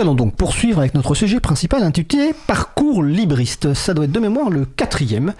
allons 0.00 0.14
donc 0.14 0.34
poursuivre 0.34 0.78
avec 0.78 0.94
notre 0.94 1.14
sujet 1.14 1.40
principal 1.40 1.82
intitulé 1.82 2.32
Parcours 2.46 3.02
libriste. 3.02 3.74
Ça 3.74 3.92
doit 3.92 4.06
être 4.06 4.12
de 4.12 4.20
mémoire 4.20 4.48
le 4.48 4.64
quatrième 4.64 5.34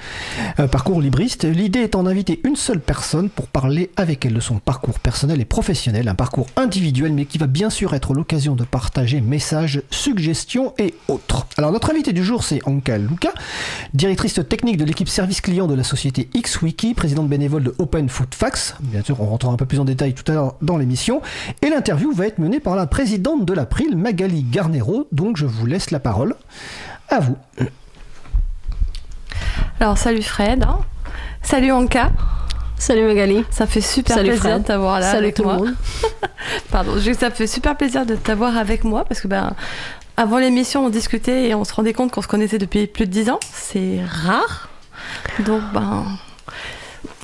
euh, 0.58 0.66
parcours 0.66 1.00
libriste. 1.00 1.44
L'idée 1.44 1.80
étant 1.80 2.02
d'inviter 2.02 2.40
une 2.44 2.56
seule 2.56 2.80
personne 2.80 3.30
pour 3.30 3.46
parler 3.46 3.90
avec 3.96 4.26
elle 4.26 4.34
de 4.34 4.40
son 4.40 4.58
parcours 4.58 4.98
personnel 4.98 5.40
et 5.40 5.46
professionnel, 5.46 6.08
un 6.08 6.14
parcours 6.14 6.46
individuel 6.56 7.12
mais 7.14 7.24
qui 7.24 7.38
va 7.38 7.46
bien 7.46 7.70
sûr 7.70 7.94
être 7.94 8.12
l'occasion 8.12 8.54
de 8.54 8.64
partager 8.64 9.22
messages, 9.22 9.82
suggestions 9.90 10.74
et 10.78 10.94
autres. 11.08 11.46
Alors 11.56 11.72
notre 11.72 11.90
invité 11.90 12.12
du 12.12 12.22
jour 12.22 12.44
c'est 12.44 12.60
Anka 12.66 12.98
Luca, 12.98 13.32
directrice 13.94 14.40
technique 14.46 14.76
de 14.76 14.84
l'équipe 14.84 15.08
service 15.08 15.40
client 15.40 15.68
de 15.68 15.74
la 15.74 15.84
société 15.84 16.28
XWiki, 16.36 16.92
présidente 16.92 17.28
bénévole 17.28 17.62
de 17.62 17.74
Open 17.78 18.10
Food 18.10 18.34
Facts. 18.34 18.76
Bien 18.80 19.02
sûr 19.02 19.20
on 19.20 19.26
rentrera 19.26 19.52
un 19.52 19.56
peu 19.56 19.66
plus 19.66 19.80
en 19.80 19.86
détail 19.86 20.12
tout 20.12 20.30
à 20.30 20.34
l'heure 20.34 20.56
dans 20.60 20.76
l'émission. 20.76 21.22
Et 21.62 21.70
l'interview 21.70 22.12
va 22.12 22.26
être 22.26 22.38
menée 22.38 22.60
par 22.60 22.76
la 22.76 22.86
présidente 22.86 23.46
de 23.46 23.54
l'April, 23.54 23.96
Magali 23.96 24.44
Garnero, 24.50 25.06
donc 25.12 25.36
je 25.36 25.46
vous 25.46 25.66
laisse 25.66 25.90
la 25.90 26.00
parole. 26.00 26.34
À 27.08 27.20
vous. 27.20 27.36
Alors 29.78 29.96
salut 29.96 30.22
Fred, 30.22 30.62
hein. 30.64 30.80
salut 31.42 31.72
Anka. 31.72 32.10
Salut 32.76 33.04
Magali. 33.04 33.44
Ça 33.50 33.66
fait 33.66 33.82
super 33.82 34.18
plaisir 34.18 34.58
de 34.58 34.64
t'avoir 34.64 35.00
là 35.00 35.10
Salut 35.10 35.24
avec 35.24 35.36
tout 35.36 35.42
moi. 35.44 35.52
le 35.54 35.58
monde. 35.58 35.74
Pardon, 36.70 36.92
ça 37.18 37.30
fait 37.30 37.46
super 37.46 37.76
plaisir 37.76 38.06
de 38.06 38.14
t'avoir 38.16 38.56
avec 38.56 38.84
moi 38.84 39.04
parce 39.04 39.20
que 39.20 39.28
ben 39.28 39.52
avant 40.16 40.38
l'émission 40.38 40.86
on 40.86 40.88
discutait 40.88 41.48
et 41.48 41.54
on 41.54 41.64
se 41.64 41.74
rendait 41.74 41.92
compte 41.92 42.10
qu'on 42.10 42.22
se 42.22 42.28
connaissait 42.28 42.58
depuis 42.58 42.86
plus 42.86 43.06
de 43.06 43.10
10 43.10 43.30
ans. 43.30 43.40
C'est 43.52 44.00
rare. 44.24 44.70
Donc 45.40 45.60
ben 45.74 46.04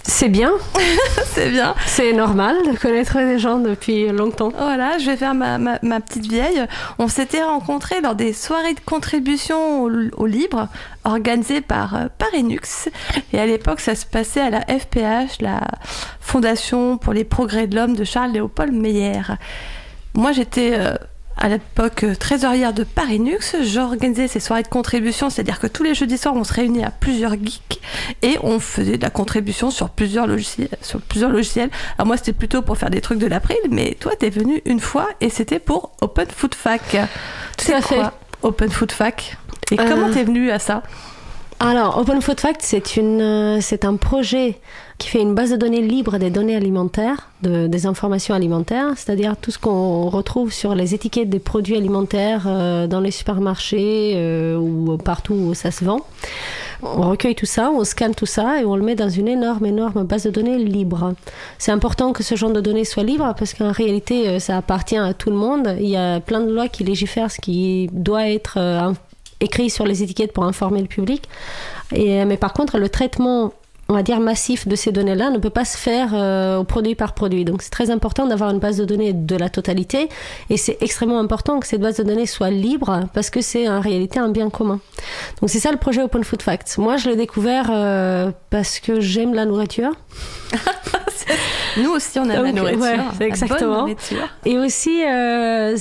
C'est 0.08 0.28
bien, 0.28 0.52
c'est 1.26 1.50
bien. 1.50 1.74
c'est 1.84 2.12
normal 2.12 2.56
de 2.64 2.78
connaître 2.78 3.18
des 3.18 3.38
gens 3.38 3.58
depuis 3.58 4.06
longtemps. 4.08 4.50
Voilà, 4.56 4.98
je 4.98 5.06
vais 5.10 5.16
faire 5.16 5.34
ma, 5.34 5.58
ma- 5.58 5.78
ma 5.82 6.00
petite 6.00 6.26
vieille. 6.26 6.64
On 6.98 7.08
s'était 7.08 7.42
rencontrés 7.42 8.00
lors 8.00 8.14
des 8.14 8.32
soirées 8.32 8.74
de 8.74 8.80
contribution 8.80 9.82
au, 9.82 9.90
au 10.16 10.26
libre 10.26 10.68
organisées 11.04 11.60
par 11.60 11.96
euh, 11.96 12.06
Parinux. 12.18 12.88
Et 13.32 13.38
à 13.40 13.46
l'époque, 13.46 13.80
ça 13.80 13.94
se 13.94 14.06
passait 14.06 14.40
à 14.40 14.50
la 14.50 14.60
FPH, 14.62 15.40
la 15.40 15.60
Fondation 16.20 16.98
pour 16.98 17.12
les 17.12 17.24
progrès 17.24 17.66
de 17.66 17.74
l'homme 17.76 17.94
de 17.96 18.04
Charles-Léopold 18.04 18.72
Meyer. 18.72 19.22
Moi, 20.14 20.32
j'étais 20.32 20.74
euh, 20.78 20.94
à 21.36 21.48
l'époque 21.48 22.04
euh, 22.04 22.14
trésorière 22.14 22.72
de 22.72 22.84
Parinux. 22.84 23.56
J'organisais 23.62 24.28
ces 24.28 24.40
soirées 24.40 24.62
de 24.62 24.68
contribution, 24.68 25.30
c'est-à-dire 25.30 25.58
que 25.58 25.66
tous 25.66 25.82
les 25.82 25.94
jeudis 25.94 26.18
soirs, 26.18 26.34
on 26.34 26.44
se 26.44 26.52
réunit 26.52 26.84
à 26.84 26.90
plusieurs 26.90 27.32
geeks 27.32 27.80
et 28.22 28.38
on 28.42 28.58
faisait 28.58 28.96
de 28.96 29.02
la 29.02 29.10
contribution 29.10 29.70
sur 29.70 29.90
plusieurs 29.90 30.26
logiciels. 30.26 30.68
Sur 30.82 31.00
plusieurs 31.00 31.30
logiciels. 31.30 31.70
Alors 31.98 32.06
moi, 32.06 32.16
c'était 32.16 32.32
plutôt 32.32 32.62
pour 32.62 32.78
faire 32.78 32.90
des 32.90 33.00
trucs 33.00 33.18
de 33.18 33.26
l'April, 33.26 33.58
mais 33.70 33.96
toi, 34.00 34.12
t'es 34.18 34.30
venu 34.30 34.62
une 34.64 34.80
fois 34.80 35.08
et 35.20 35.30
c'était 35.30 35.58
pour 35.58 35.92
Open 36.00 36.28
Food 36.28 36.54
Fac. 36.54 36.96
Tout 37.58 37.72
à 37.72 37.82
fait. 37.82 38.00
Open 38.42 38.70
Food 38.70 38.92
Fac? 38.92 39.36
Et 39.72 39.80
Euh, 39.80 39.84
comment 39.88 40.10
t'es 40.10 40.24
venu 40.24 40.50
à 40.50 40.58
ça? 40.58 40.82
Alors, 41.58 41.96
Open 41.98 42.20
Food 42.20 42.38
Fact, 42.38 42.76
euh, 42.98 43.58
c'est 43.62 43.86
un 43.86 43.96
projet 43.96 44.58
qui 44.98 45.08
fait 45.08 45.20
une 45.22 45.34
base 45.34 45.50
de 45.52 45.56
données 45.56 45.80
libre 45.80 46.18
des 46.18 46.28
données 46.28 46.54
alimentaires, 46.54 47.30
de- 47.42 47.66
des 47.66 47.86
informations 47.86 48.34
alimentaires, 48.34 48.88
c'est-à-dire 48.96 49.38
tout 49.38 49.50
ce 49.50 49.58
qu'on 49.58 50.10
retrouve 50.10 50.52
sur 50.52 50.74
les 50.74 50.94
étiquettes 50.94 51.30
des 51.30 51.38
produits 51.38 51.74
alimentaires 51.76 52.44
euh, 52.46 52.86
dans 52.86 53.00
les 53.00 53.10
supermarchés 53.10 54.12
euh, 54.16 54.58
ou 54.58 54.98
partout 54.98 55.32
où 55.32 55.54
ça 55.54 55.70
se 55.70 55.82
vend. 55.84 56.00
On 56.82 57.08
recueille 57.08 57.34
tout 57.34 57.46
ça, 57.46 57.70
on 57.70 57.84
scanne 57.84 58.14
tout 58.14 58.26
ça 58.26 58.60
et 58.60 58.66
on 58.66 58.76
le 58.76 58.82
met 58.82 58.94
dans 58.94 59.08
une 59.08 59.26
énorme, 59.28 59.64
énorme 59.64 60.04
base 60.04 60.24
de 60.24 60.30
données 60.30 60.58
libre. 60.58 61.14
C'est 61.56 61.72
important 61.72 62.12
que 62.12 62.22
ce 62.22 62.34
genre 62.34 62.52
de 62.52 62.60
données 62.60 62.84
soit 62.84 63.02
libre 63.02 63.34
parce 63.38 63.54
qu'en 63.54 63.72
réalité, 63.72 64.38
ça 64.40 64.58
appartient 64.58 64.98
à 64.98 65.14
tout 65.14 65.30
le 65.30 65.36
monde. 65.36 65.74
Il 65.80 65.88
y 65.88 65.96
a 65.96 66.20
plein 66.20 66.40
de 66.40 66.52
lois 66.52 66.68
qui 66.68 66.84
légifèrent 66.84 67.30
ce 67.30 67.40
qui 67.40 67.88
doit 67.92 68.28
être 68.28 68.58
écrit 69.40 69.70
sur 69.70 69.84
les 69.84 70.02
étiquettes 70.02 70.32
pour 70.32 70.44
informer 70.44 70.80
le 70.80 70.86
public. 70.86 71.28
Et, 71.94 72.24
mais 72.24 72.36
par 72.36 72.52
contre, 72.52 72.78
le 72.78 72.88
traitement, 72.88 73.52
on 73.88 73.94
va 73.94 74.02
dire, 74.02 74.18
massif 74.18 74.66
de 74.66 74.74
ces 74.74 74.92
données-là 74.92 75.30
ne 75.30 75.38
peut 75.38 75.50
pas 75.50 75.64
se 75.64 75.76
faire 75.76 76.10
euh, 76.14 76.58
au 76.58 76.64
produit 76.64 76.94
par 76.94 77.14
produit. 77.14 77.44
Donc 77.44 77.62
c'est 77.62 77.70
très 77.70 77.90
important 77.90 78.26
d'avoir 78.26 78.50
une 78.50 78.58
base 78.58 78.78
de 78.78 78.84
données 78.84 79.12
de 79.12 79.36
la 79.36 79.48
totalité. 79.48 80.08
Et 80.50 80.56
c'est 80.56 80.78
extrêmement 80.80 81.20
important 81.20 81.60
que 81.60 81.66
cette 81.66 81.80
base 81.80 81.96
de 81.96 82.02
données 82.02 82.26
soit 82.26 82.50
libre 82.50 83.04
parce 83.12 83.30
que 83.30 83.40
c'est 83.40 83.68
en 83.68 83.80
réalité 83.80 84.18
un 84.18 84.28
bien 84.28 84.50
commun. 84.50 84.80
Donc 85.40 85.50
c'est 85.50 85.60
ça 85.60 85.70
le 85.70 85.78
projet 85.78 86.02
Open 86.02 86.24
Food 86.24 86.42
Facts. 86.42 86.78
Moi, 86.78 86.96
je 86.96 87.08
l'ai 87.08 87.16
découvert 87.16 87.70
euh, 87.70 88.30
parce 88.50 88.80
que 88.80 89.00
j'aime 89.00 89.34
la 89.34 89.44
nourriture. 89.44 89.92
Nous 91.76 91.90
aussi, 91.90 92.18
on 92.18 92.24
aime 92.24 92.42
la 92.44 92.52
Donc, 92.52 92.54
nourriture. 92.54 92.80
ouais, 92.82 92.96
la 92.96 93.02
c'est 93.12 93.18
bonne 93.18 93.28
exactement. 93.28 93.78
nourriture. 93.80 94.28
Et 94.44 94.58
aussi, 94.58 95.02
euh, 95.04 95.76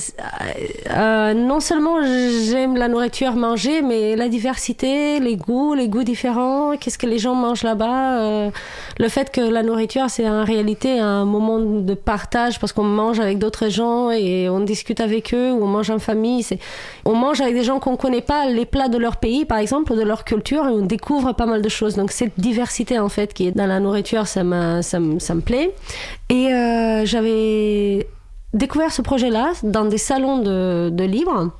euh, 0.90 1.34
non 1.34 1.60
seulement 1.60 1.96
j'aime 2.02 2.76
la 2.76 2.88
nourriture 2.88 3.32
manger, 3.34 3.82
mais 3.82 4.16
la 4.16 4.28
diversité, 4.28 5.20
les 5.20 5.36
goûts, 5.36 5.74
les 5.74 5.88
goûts 5.88 6.02
différents, 6.04 6.76
qu'est-ce 6.78 6.98
que 6.98 7.06
les 7.06 7.18
gens 7.18 7.34
mangent 7.34 7.62
là-bas, 7.62 8.18
euh, 8.20 8.50
le 8.98 9.08
fait 9.08 9.30
que 9.30 9.40
la 9.40 9.62
nourriture, 9.62 10.06
c'est 10.08 10.28
en 10.28 10.44
réalité 10.44 10.98
un 10.98 11.24
moment 11.24 11.58
de 11.60 11.94
partage 11.94 12.58
parce 12.60 12.72
qu'on 12.72 12.84
mange 12.84 13.20
avec 13.20 13.38
d'autres 13.38 13.68
gens 13.68 14.10
et 14.10 14.48
on 14.48 14.60
discute 14.60 15.00
avec 15.00 15.34
eux 15.34 15.52
ou 15.52 15.64
on 15.64 15.68
mange 15.68 15.90
en 15.90 15.98
famille. 15.98 16.42
C'est, 16.42 16.58
on 17.04 17.14
mange 17.14 17.40
avec 17.40 17.54
des 17.54 17.64
gens 17.64 17.78
qu'on 17.80 17.96
connaît 17.96 18.20
pas 18.22 18.46
les 18.46 18.66
plats 18.66 18.88
de 18.88 18.98
leur 18.98 19.16
pays, 19.16 19.44
par 19.44 19.58
exemple, 19.58 19.92
ou 19.92 19.96
de 19.96 20.02
leur 20.02 20.24
culture, 20.24 20.66
et 20.66 20.70
on 20.70 20.82
découvre 20.82 21.32
pas 21.32 21.46
mal 21.46 21.62
de 21.62 21.68
choses. 21.68 21.96
Donc 21.96 22.10
cette 22.12 22.32
diversité 22.38 22.98
en 22.98 23.08
fait 23.08 23.32
qui 23.34 23.48
est 23.48 23.52
dans 23.52 23.66
la 23.66 23.80
nourriture, 23.80 24.26
ça, 24.26 24.44
m'a, 24.44 24.82
ça, 24.82 25.00
me- 25.00 25.18
ça 25.18 25.34
me 25.34 25.40
plaît. 25.40 25.72
Et 26.28 26.52
euh, 26.52 27.04
j'avais 27.04 28.06
découvert 28.54 28.90
ce 28.92 29.02
projet-là 29.02 29.52
dans 29.62 29.84
des 29.84 29.98
salons 29.98 30.38
de, 30.38 30.90
de 30.90 31.04
livres. 31.04 31.52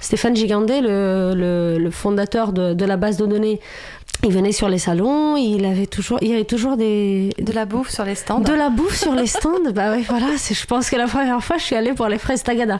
Stéphane 0.00 0.34
Gigandet, 0.34 0.80
le, 0.80 1.34
le- 1.34 1.78
le 1.78 1.90
fondateur 1.90 2.52
de, 2.52 2.72
de 2.72 2.84
la 2.86 2.96
base 2.96 3.16
de 3.18 3.26
données, 3.26 3.60
il 4.24 4.32
venait 4.32 4.52
sur 4.52 4.68
les 4.68 4.78
salons, 4.78 5.36
il 5.36 5.64
avait 5.66 5.86
toujours, 5.86 6.18
il 6.22 6.28
y 6.28 6.32
avait 6.34 6.44
toujours 6.44 6.76
des, 6.76 7.30
De 7.38 7.52
la 7.52 7.64
bouffe 7.66 7.90
sur 7.90 8.04
les 8.04 8.14
stands. 8.14 8.40
de 8.40 8.52
la 8.52 8.70
bouffe 8.70 8.96
sur 8.96 9.14
les 9.14 9.26
stands. 9.26 9.70
bah 9.74 9.92
oui, 9.94 10.04
voilà, 10.08 10.26
je 10.36 10.66
pense 10.66 10.88
que 10.90 10.96
la 10.96 11.06
première 11.06 11.42
fois, 11.42 11.56
je 11.58 11.64
suis 11.64 11.76
allée 11.76 11.92
pour 11.92 12.06
les 12.08 12.18
fraises 12.18 12.42
Tagada. 12.42 12.78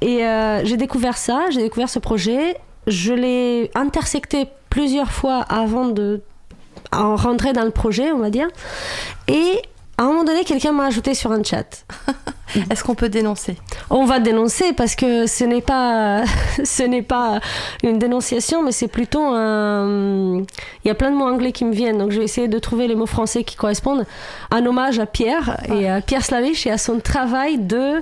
Et 0.00 0.24
euh, 0.24 0.64
j'ai 0.64 0.76
découvert 0.76 1.16
ça, 1.16 1.44
j'ai 1.50 1.62
découvert 1.62 1.88
ce 1.88 1.98
projet. 1.98 2.56
Je 2.86 3.12
l'ai 3.12 3.70
intersecté 3.74 4.46
plusieurs 4.70 5.10
fois 5.12 5.40
avant 5.48 5.86
de 5.86 6.20
en 6.92 7.14
rentrer 7.16 7.52
dans 7.52 7.64
le 7.64 7.70
projet, 7.70 8.10
on 8.12 8.18
va 8.18 8.30
dire. 8.30 8.48
Et 9.28 9.62
à 10.02 10.04
un 10.04 10.08
moment 10.08 10.24
donné, 10.24 10.42
quelqu'un 10.42 10.72
m'a 10.72 10.86
ajouté 10.86 11.14
sur 11.14 11.30
un 11.30 11.44
chat. 11.44 11.86
Est-ce 12.70 12.82
qu'on 12.82 12.96
peut 12.96 13.08
dénoncer? 13.08 13.56
On 13.88 14.04
va 14.04 14.18
dénoncer 14.18 14.72
parce 14.72 14.96
que 14.96 15.26
ce 15.28 15.44
n'est 15.44 15.60
pas, 15.60 16.24
ce 16.64 16.82
n'est 16.82 17.02
pas 17.02 17.38
une 17.84 18.00
dénonciation, 18.00 18.64
mais 18.64 18.72
c'est 18.72 18.88
plutôt 18.88 19.22
un. 19.22 20.42
Il 20.84 20.88
y 20.88 20.90
a 20.90 20.96
plein 20.96 21.12
de 21.12 21.16
mots 21.16 21.26
anglais 21.26 21.52
qui 21.52 21.64
me 21.64 21.72
viennent, 21.72 21.98
donc 21.98 22.10
je 22.10 22.18
vais 22.18 22.24
essayer 22.24 22.48
de 22.48 22.58
trouver 22.58 22.88
les 22.88 22.96
mots 22.96 23.06
français 23.06 23.44
qui 23.44 23.54
correspondent. 23.54 24.04
Un 24.50 24.66
hommage 24.66 24.98
à 24.98 25.06
Pierre 25.06 25.60
et 25.72 25.88
à 25.88 26.00
Pierre 26.00 26.24
Slavich 26.24 26.66
et 26.66 26.72
à 26.72 26.78
son 26.78 26.98
travail 26.98 27.58
de 27.58 28.00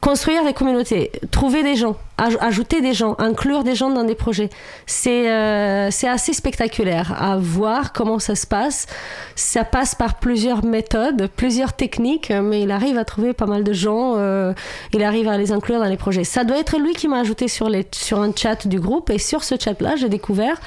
construire 0.00 0.44
des 0.44 0.52
communautés, 0.52 1.10
trouver 1.32 1.64
des 1.64 1.74
gens, 1.74 1.96
aj- 2.18 2.38
ajouter 2.40 2.80
des 2.80 2.92
gens, 2.92 3.16
inclure 3.18 3.64
des 3.64 3.74
gens 3.74 3.90
dans 3.90 4.04
des 4.04 4.14
projets. 4.14 4.48
C'est 4.86 5.28
euh, 5.28 5.90
c'est 5.90 6.08
assez 6.08 6.32
spectaculaire 6.32 7.20
à 7.20 7.36
voir 7.36 7.92
comment 7.92 8.20
ça 8.20 8.36
se 8.36 8.46
passe. 8.46 8.86
Ça 9.34 9.64
passe 9.64 9.96
par 9.96 10.18
plusieurs 10.20 10.64
méthodes, 10.64 11.28
plusieurs 11.34 11.72
techniques, 11.72 12.30
mais 12.30 12.62
il 12.62 12.70
arrive 12.70 12.96
à 12.96 13.04
trouver 13.04 13.32
pas 13.32 13.46
mal 13.46 13.64
de 13.64 13.72
gens, 13.72 14.14
euh, 14.16 14.52
il 14.92 15.02
arrive 15.02 15.26
à 15.28 15.36
les 15.36 15.50
inclure 15.50 15.80
dans 15.80 15.86
les 15.86 15.96
projets. 15.96 16.24
Ça 16.24 16.44
doit 16.44 16.58
être 16.58 16.78
lui 16.78 16.92
qui 16.92 17.08
m'a 17.08 17.18
ajouté 17.18 17.48
sur, 17.48 17.68
les, 17.68 17.86
sur 17.92 18.20
un 18.20 18.30
chat 18.34 18.68
du 18.68 18.78
groupe, 18.78 19.10
et 19.10 19.18
sur 19.18 19.42
ce 19.42 19.56
chat-là, 19.58 19.96
j'ai 19.96 20.08
découvert 20.08 20.60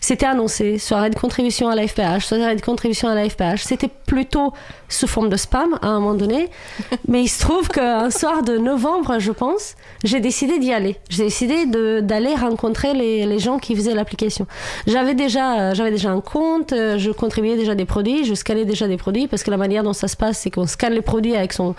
c'était 0.00 0.26
annoncé, 0.26 0.78
soirée 0.78 1.08
de 1.08 1.14
contribution 1.14 1.68
à 1.68 1.74
la 1.74 1.86
FPH, 1.86 2.26
soirée 2.26 2.56
de 2.56 2.60
contribution 2.60 3.08
à 3.08 3.14
la 3.14 3.28
FPH. 3.28 3.62
C'était 3.62 3.88
plutôt 3.88 4.52
sous 4.90 5.06
forme 5.06 5.30
de 5.30 5.36
spam 5.36 5.78
à 5.80 5.88
un 5.88 6.00
moment 6.00 6.14
donné. 6.14 6.50
Mais 7.08 7.22
il 7.22 7.28
se 7.28 7.40
trouve 7.40 7.68
qu'un 7.68 8.10
soir 8.10 8.42
de 8.42 8.58
novembre, 8.58 9.18
je 9.18 9.32
pense, 9.32 9.76
j'ai 10.04 10.20
décidé 10.20 10.58
d'y 10.58 10.72
aller. 10.72 10.96
J'ai 11.08 11.24
décidé 11.24 11.64
d'aller 12.02 12.34
rencontrer 12.34 12.92
les, 12.92 13.24
les 13.24 13.38
gens 13.38 13.58
qui 13.58 13.74
faisaient 13.74 13.94
l'application. 13.94 14.46
J'avais 14.86 15.14
déjà, 15.14 15.60
euh, 15.60 15.74
j'avais 15.74 15.90
déjà 15.90 16.10
un 16.10 16.20
compte, 16.20 16.72
euh, 16.72 16.98
je 16.98 17.10
contribuais 17.10 17.56
déjà 17.56 17.74
des 17.74 17.86
produits, 17.86 18.24
je 18.24 18.34
scannais 18.34 18.66
déjà 18.66 18.86
des 18.86 18.98
produits 18.98 19.26
parce 19.26 19.42
que 19.42 19.50
la 19.50 19.56
manière 19.56 19.82
dont 19.82 19.94
ça 19.94 20.08
se 20.08 20.16
passe, 20.16 20.38
c'est 20.38 20.50
qu'on 20.50 20.66
scanne 20.66 20.92
les 20.92 21.02
produits 21.02 21.34
avec 21.34 21.52
son, 21.52 21.74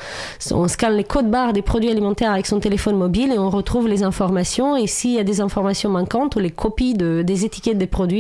on 0.52 0.68
scanne 0.68 0.96
les 0.96 1.04
codes 1.04 1.30
barres 1.30 1.54
des 1.54 1.62
produits 1.62 1.92
alimentaires 1.92 2.32
avec 2.32 2.48
son 2.48 2.60
téléphone 2.60 2.98
mobile 2.98 3.32
et 3.32 3.38
on 3.38 3.50
retrouve 3.50 3.88
les 3.88 4.02
informations. 4.02 4.76
Et 4.76 4.88
s'il 4.88 5.12
y 5.12 5.20
a 5.20 5.24
des 5.24 5.42
informations 5.42 5.90
manquantes 5.90 6.36
ou 6.36 6.40
les 6.40 6.52
copies 6.52 6.96
de, 6.96 7.22
des 7.22 7.46
étiquettes 7.46 7.78
des 7.78 7.88
produits, 7.88 8.15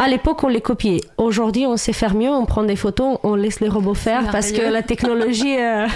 à 0.00 0.06
l'époque, 0.06 0.44
on 0.44 0.48
les 0.48 0.60
copiait. 0.60 1.00
Aujourd'hui, 1.16 1.66
on 1.66 1.76
sait 1.76 1.92
faire 1.92 2.14
mieux. 2.14 2.30
On 2.30 2.46
prend 2.46 2.62
des 2.62 2.76
photos, 2.76 3.18
on 3.24 3.34
laisse 3.34 3.58
les 3.58 3.68
robots 3.68 3.94
faire 3.94 4.30
parce 4.30 4.52
que 4.52 4.62
la 4.62 4.82
technologie 4.82 5.56
euh, 5.58 5.88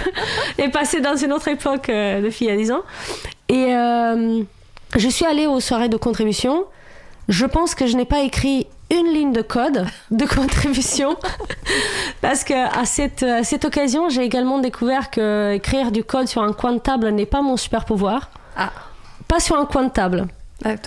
est 0.57 0.69
passée 0.69 0.99
dans 0.99 1.15
une 1.15 1.31
autre 1.31 1.47
époque 1.47 1.87
euh, 1.87 2.21
depuis 2.21 2.45
il 2.45 2.47
y 2.49 2.51
a 2.51 2.57
10 2.57 2.71
ans. 2.73 2.81
Et 3.47 3.73
euh, 3.73 4.43
je 4.97 5.07
suis 5.07 5.25
allée 5.25 5.47
aux 5.47 5.61
soirées 5.61 5.87
de 5.87 5.95
contribution. 5.95 6.65
Je 7.29 7.45
pense 7.45 7.75
que 7.75 7.87
je 7.87 7.95
n'ai 7.95 8.03
pas 8.03 8.19
écrit 8.19 8.67
une 8.91 9.07
ligne 9.13 9.31
de 9.31 9.41
code 9.41 9.85
de 10.11 10.25
contribution 10.25 11.15
parce 12.21 12.43
que 12.43 12.53
à 12.53 12.83
cette, 12.83 13.23
à 13.23 13.45
cette 13.45 13.63
occasion, 13.63 14.09
j'ai 14.09 14.23
également 14.23 14.59
découvert 14.59 15.11
que 15.11 15.53
écrire 15.53 15.93
du 15.93 16.03
code 16.03 16.27
sur 16.27 16.43
un 16.43 16.51
coin 16.51 16.73
de 16.73 16.79
table 16.79 17.09
n'est 17.11 17.25
pas 17.25 17.41
mon 17.41 17.55
super 17.55 17.85
pouvoir. 17.85 18.31
Ah. 18.57 18.73
Pas 19.29 19.39
sur 19.39 19.57
un 19.57 19.65
coin 19.65 19.85
de 19.85 19.91
table. 19.91 20.27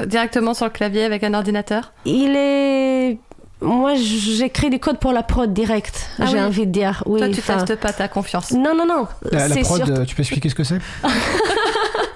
Directement 0.06 0.54
sur 0.54 0.66
le 0.66 0.70
clavier 0.70 1.04
avec 1.04 1.22
un 1.24 1.34
ordinateur 1.34 1.92
Il 2.04 2.34
est. 2.36 3.18
Moi, 3.62 3.94
j'écris 3.94 4.68
du 4.68 4.78
code 4.78 4.98
pour 4.98 5.12
la 5.12 5.22
prod 5.22 5.50
direct, 5.52 6.10
Ah 6.18 6.26
j'ai 6.26 6.34
oui. 6.36 6.42
envie 6.42 6.66
de 6.66 6.72
dire. 6.72 7.02
Oui, 7.06 7.18
Toi, 7.20 7.28
tu 7.30 7.40
testes 7.40 7.74
pas 7.76 7.92
ta 7.92 8.06
confiance. 8.06 8.50
Non, 8.52 8.74
non, 8.76 8.86
non. 8.86 9.06
La, 9.32 9.48
prod, 9.48 9.64
surtout- 9.64 9.92
euh, 9.92 10.04
tu 10.04 10.14
peux 10.14 10.20
expliquer 10.20 10.48
ce 10.50 10.54
que 10.54 10.62
c'est? 10.64 10.78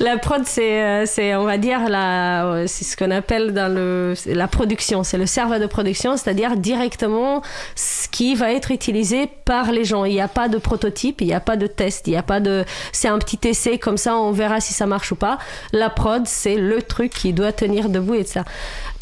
La 0.00 0.16
prod, 0.16 0.44
c'est, 0.46 0.80
euh, 0.80 1.06
c'est, 1.06 1.34
on 1.34 1.44
va 1.44 1.58
dire, 1.58 1.80
euh, 1.90 2.64
c'est 2.68 2.84
ce 2.84 2.96
qu'on 2.96 3.10
appelle 3.10 3.52
dans 3.52 3.72
le, 3.72 4.14
la 4.26 4.46
production. 4.46 5.02
C'est 5.02 5.18
le 5.18 5.26
serveur 5.26 5.58
de 5.58 5.66
production, 5.66 6.16
c'est-à-dire 6.16 6.56
directement 6.56 7.42
ce 7.74 8.06
qui 8.08 8.36
va 8.36 8.52
être 8.52 8.70
utilisé 8.70 9.28
par 9.44 9.72
les 9.72 9.84
gens. 9.84 10.04
Il 10.04 10.12
n'y 10.12 10.20
a 10.20 10.28
pas 10.28 10.48
de 10.48 10.58
prototype, 10.58 11.20
il 11.20 11.26
n'y 11.26 11.34
a 11.34 11.40
pas 11.40 11.56
de 11.56 11.66
test, 11.66 12.06
il 12.06 12.10
n'y 12.10 12.16
a 12.16 12.22
pas 12.22 12.38
de, 12.38 12.64
c'est 12.92 13.08
un 13.08 13.18
petit 13.18 13.48
essai 13.48 13.78
comme 13.78 13.96
ça, 13.96 14.16
on 14.16 14.30
verra 14.30 14.60
si 14.60 14.72
ça 14.72 14.86
marche 14.86 15.10
ou 15.10 15.16
pas. 15.16 15.38
La 15.72 15.90
prod, 15.90 16.26
c'est 16.26 16.56
le 16.56 16.80
truc 16.80 17.12
qui 17.12 17.32
doit 17.32 17.52
tenir 17.52 17.88
debout 17.88 18.14
et 18.14 18.24
ça. 18.24 18.44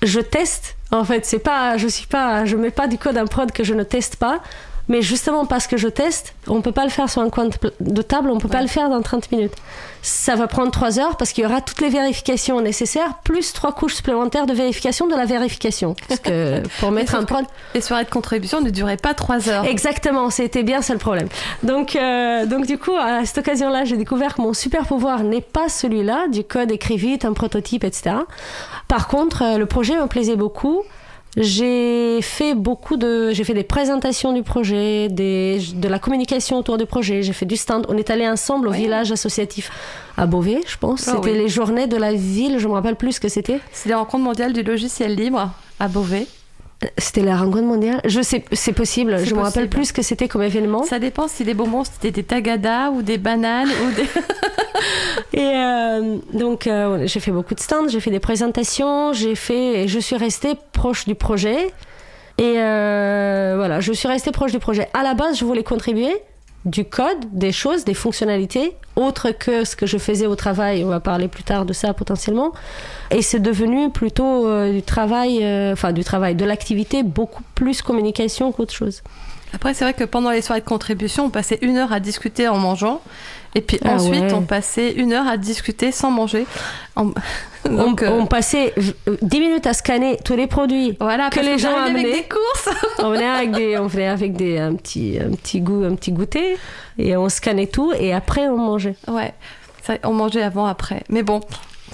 Je 0.02 0.20
teste. 0.20 0.76
En 0.92 1.04
fait, 1.04 1.26
c'est 1.26 1.40
pas, 1.40 1.76
je 1.76 1.88
suis 1.88 2.06
pas, 2.06 2.46
je 2.46 2.56
mets 2.56 2.70
pas 2.70 2.87
du 2.87 2.96
code 2.96 3.19
en 3.19 3.26
prod 3.26 3.52
que 3.52 3.64
je 3.64 3.75
ne 3.75 3.82
teste 3.82 4.16
pas. 4.16 4.40
Mais 4.88 5.02
justement 5.02 5.46
parce 5.46 5.66
que 5.66 5.76
je 5.76 5.88
teste, 5.88 6.34
on 6.46 6.62
peut 6.62 6.72
pas 6.72 6.84
le 6.84 6.90
faire 6.90 7.10
sur 7.10 7.22
un 7.22 7.30
coin 7.30 7.48
de 7.80 8.02
table, 8.02 8.30
on 8.30 8.38
peut 8.38 8.48
pas 8.48 8.62
le 8.62 8.68
faire 8.68 8.88
dans 8.88 9.02
30 9.02 9.32
minutes. 9.32 9.54
Ça 10.02 10.36
va 10.36 10.46
prendre 10.46 10.70
3 10.70 11.00
heures 11.00 11.16
parce 11.16 11.32
qu'il 11.32 11.42
y 11.42 11.46
aura 11.46 11.60
toutes 11.60 11.80
les 11.80 11.88
vérifications 11.88 12.60
nécessaires, 12.60 13.14
plus 13.24 13.52
trois 13.52 13.72
couches 13.72 13.96
supplémentaires 13.96 14.46
de 14.46 14.52
vérification 14.52 15.08
de 15.08 15.14
la 15.16 15.24
vérification. 15.24 15.96
Parce 16.08 16.20
que 16.20 16.62
pour 16.80 16.92
mettre 16.92 17.16
un 17.16 17.24
prod... 17.24 17.44
Les 17.74 17.80
soirées 17.80 18.04
de 18.04 18.10
contribution 18.10 18.60
ne 18.60 18.70
duraient 18.70 18.96
pas 18.96 19.14
trois 19.14 19.48
heures. 19.48 19.64
Exactement, 19.64 20.30
c'était 20.30 20.62
bien 20.62 20.82
ça 20.82 20.92
le 20.92 21.00
problème. 21.00 21.28
Donc, 21.64 21.96
euh, 21.96 22.46
donc 22.46 22.66
du 22.66 22.78
coup, 22.78 22.94
à 22.96 23.24
cette 23.24 23.38
occasion-là, 23.38 23.84
j'ai 23.84 23.96
découvert 23.96 24.36
que 24.36 24.42
mon 24.42 24.52
super 24.52 24.86
pouvoir 24.86 25.24
n'est 25.24 25.40
pas 25.40 25.68
celui-là, 25.68 26.28
du 26.28 26.44
code 26.44 26.70
écrit 26.70 26.96
vite, 26.96 27.24
un 27.24 27.32
prototype, 27.32 27.82
etc. 27.82 28.16
Par 28.86 29.08
contre, 29.08 29.42
euh, 29.42 29.58
le 29.58 29.66
projet 29.66 29.96
me 29.96 30.06
plaisait 30.06 30.36
beaucoup. 30.36 30.84
J'ai 31.36 32.20
fait 32.22 32.54
beaucoup 32.54 32.96
de, 32.96 33.30
j'ai 33.32 33.44
fait 33.44 33.52
des 33.52 33.62
présentations 33.62 34.32
du 34.32 34.42
projet, 34.42 35.08
des, 35.10 35.60
de 35.74 35.86
la 35.86 35.98
communication 35.98 36.56
autour 36.58 36.78
du 36.78 36.86
projet. 36.86 37.22
J'ai 37.22 37.34
fait 37.34 37.44
du 37.44 37.56
stand. 37.56 37.84
On 37.90 37.96
est 37.98 38.08
allé 38.10 38.26
ensemble 38.26 38.68
au 38.68 38.70
Ouais. 38.70 38.78
village 38.78 39.12
associatif 39.12 39.70
à 40.16 40.26
Beauvais, 40.26 40.60
je 40.66 40.78
pense. 40.78 41.06
Ah 41.08 41.16
c'était 41.16 41.32
oui. 41.32 41.38
les 41.38 41.48
journées 41.48 41.86
de 41.86 41.96
la 41.96 42.14
ville. 42.14 42.58
Je 42.58 42.66
me 42.66 42.72
rappelle 42.72 42.96
plus 42.96 43.12
ce 43.12 43.20
que 43.20 43.28
c'était. 43.28 43.60
C'est 43.72 43.90
les 43.90 43.94
rencontres 43.94 44.24
mondiales 44.24 44.54
du 44.54 44.62
logiciel 44.62 45.14
libre 45.14 45.50
à 45.78 45.88
Beauvais. 45.88 46.26
C'était 46.99 47.23
la 47.23 47.37
rencontre 47.37 47.64
mondiale. 47.64 48.00
Je 48.05 48.20
sais, 48.20 48.44
c'est 48.52 48.75
possible. 48.75 49.25
Je 49.25 49.34
me 49.34 49.40
rappelle 49.40 49.69
plus 49.69 49.87
ce 49.87 49.93
que 49.94 50.02
c'était 50.02 50.28
comme 50.28 50.43
événement. 50.43 50.84
Ça 50.84 50.99
dépend 50.99 51.26
si 51.26 51.43
les 51.43 51.55
bonbons 51.55 51.84
c'était 51.84 52.11
des 52.11 52.23
tagadas 52.23 52.90
ou 52.90 53.02
des 53.02 53.17
bananes 53.17 53.69
ou 53.69 53.93
des. 53.93 54.05
Et 55.32 55.40
euh, 55.40 56.19
donc, 56.32 56.67
euh, 56.67 57.06
j'ai 57.06 57.20
fait 57.20 57.31
beaucoup 57.31 57.55
de 57.55 57.61
stands, 57.61 57.88
j'ai 57.88 58.00
fait 58.00 58.11
des 58.11 58.20
présentations, 58.20 59.12
j'ai 59.12 59.34
fait, 59.34 59.84
et 59.84 59.88
je 59.88 59.99
suis 59.99 60.17
restée 60.17 60.55
proche 60.73 61.06
du 61.06 61.14
projet. 61.14 61.69
Et 62.38 62.55
euh, 62.58 63.55
voilà, 63.56 63.81
je 63.81 63.93
suis 63.93 64.08
restée 64.08 64.31
proche 64.31 64.52
du 64.52 64.58
projet. 64.58 64.88
À 64.93 65.02
la 65.02 65.14
base, 65.14 65.38
je 65.38 65.44
voulais 65.44 65.62
contribuer 65.62 66.12
du 66.66 66.84
code, 66.84 67.18
des 67.32 67.52
choses, 67.52 67.84
des 67.84 67.94
fonctionnalités, 67.94 68.76
autres 68.96 69.30
que 69.30 69.64
ce 69.64 69.76
que 69.76 69.86
je 69.86 69.98
faisais 69.98 70.26
au 70.26 70.34
travail. 70.34 70.84
On 70.84 70.88
va 70.88 71.00
parler 71.00 71.28
plus 71.28 71.44
tard 71.44 71.64
de 71.64 71.72
ça 71.72 71.94
potentiellement. 71.94 72.52
Et 73.10 73.22
c'est 73.22 73.40
devenu 73.40 73.90
plutôt 73.90 74.46
euh, 74.46 74.72
du 74.72 74.82
travail, 74.82 75.44
euh, 75.44 75.72
enfin 75.72 75.92
du 75.92 76.02
travail, 76.02 76.34
de 76.34 76.44
l'activité, 76.44 77.04
beaucoup 77.04 77.42
plus 77.54 77.82
communication 77.82 78.50
qu'autre 78.50 78.74
chose. 78.74 79.02
Après, 79.52 79.74
c'est 79.74 79.84
vrai 79.84 79.94
que 79.94 80.04
pendant 80.04 80.30
les 80.30 80.42
soirées 80.42 80.60
de 80.60 80.66
contribution, 80.66 81.26
on 81.26 81.30
passait 81.30 81.58
une 81.62 81.76
heure 81.76 81.92
à 81.92 82.00
discuter 82.00 82.48
en 82.48 82.58
mangeant. 82.58 83.00
Et 83.56 83.62
puis 83.62 83.78
Ah 83.82 83.94
ensuite, 83.94 84.20
ouais. 84.20 84.32
on 84.34 84.42
passait 84.42 84.92
une 84.92 85.14
heure 85.14 85.26
à 85.26 85.38
discuter 85.38 85.90
sans 85.90 86.10
manger. 86.10 86.46
Donc, 86.96 88.04
on, 88.04 88.04
euh, 88.04 88.20
on 88.20 88.26
passait 88.26 88.74
euh, 89.08 89.16
10 89.22 89.40
minutes 89.40 89.66
à 89.66 89.72
scanner 89.72 90.18
tous 90.22 90.36
les 90.36 90.46
produits 90.46 90.94
voilà, 91.00 91.30
que 91.30 91.40
les 91.40 91.58
gens 91.58 91.74
amenaient. 91.74 92.00
avec 92.00 92.12
des 92.12 92.28
courses. 92.28 92.68
on 92.98 93.10
venait 93.10 93.26
avec 93.26 93.52
des, 93.52 93.78
on 93.78 93.86
venait 93.86 94.08
avec 94.08 94.34
des, 94.34 94.58
un 94.58 94.74
petit, 94.74 95.18
un 95.18 95.34
petit 95.34 95.62
goût, 95.62 95.84
un 95.84 95.94
petit 95.94 96.12
goûter, 96.12 96.58
et 96.98 97.16
on 97.16 97.30
scannait 97.30 97.66
tout, 97.66 97.92
et 97.98 98.12
après 98.12 98.46
on 98.46 98.58
mangeait. 98.58 98.94
Ouais, 99.08 99.32
ça, 99.82 99.94
on 100.04 100.12
mangeait 100.12 100.42
avant, 100.42 100.66
après. 100.66 101.02
Mais 101.08 101.22
bon, 101.22 101.40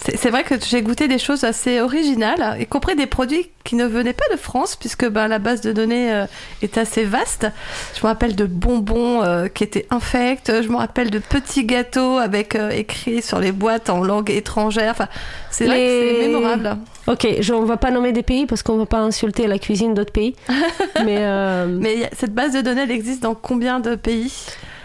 c'est 0.05 0.31
vrai 0.31 0.43
que 0.43 0.55
j'ai 0.61 0.83
goûté 0.83 1.07
des 1.09 1.19
choses 1.19 1.45
assez 1.45 1.81
originales, 1.81 2.57
y 2.61 2.67
compris 2.67 2.97
des 2.97 3.07
produits 3.07 3.51
qui 3.65 3.77
ne 3.77 3.87
venaient 3.87 4.13
pas 4.13 4.25
de 4.33 4.37
France, 4.37 4.75
puisque 4.75 5.09
ben, 5.09 5.29
la 5.29 5.39
base 5.39 5.61
de 5.61 5.71
données 5.73 6.13
euh, 6.13 6.27
est 6.63 6.77
assez 6.77 7.05
vaste. 7.05 7.47
Je 7.95 8.01
me 8.01 8.07
rappelle 8.09 8.35
de 8.35 8.45
bonbons 8.45 9.23
euh, 9.23 9.47
qui 9.49 9.63
étaient 9.63 9.87
infects, 9.91 10.51
je 10.63 10.69
me 10.69 10.77
rappelle 10.77 11.11
de 11.11 11.21
petits 11.21 11.65
gâteaux 11.65 12.17
avec 12.19 12.57
euh, 12.57 12.71
écrit 12.71 13.23
sur 13.23 13.39
les 13.39 13.53
boîtes 13.53 13.91
en 13.91 14.03
langue 14.03 14.31
étrangère. 14.31 14.91
Enfin, 14.91 15.09
c'est 15.51 15.67
vrai 15.67 15.77
que 15.77 15.81
Les- 15.83 16.21
c'est 16.23 16.29
mémorable. 16.29 16.77
Ok, 17.07 17.27
je, 17.41 17.53
on 17.53 17.65
va 17.65 17.77
pas 17.77 17.91
nommer 17.91 18.13
des 18.13 18.23
pays 18.23 18.47
parce 18.47 18.63
qu'on 18.63 18.79
va 18.79 18.87
pas 18.87 18.99
insulter 19.01 19.47
la 19.47 19.59
cuisine 19.59 19.95
d'autres 19.95 20.13
pays, 20.13 20.35
mais, 21.05 21.19
euh, 21.21 21.67
Mais 21.81 22.11
cette 22.17 22.35
base 22.35 22.53
de 22.55 22.61
données, 22.61 22.83
elle 22.83 22.91
existe 22.91 23.23
dans 23.23 23.35
combien 23.35 23.79
de 23.81 23.95
pays? 23.95 24.33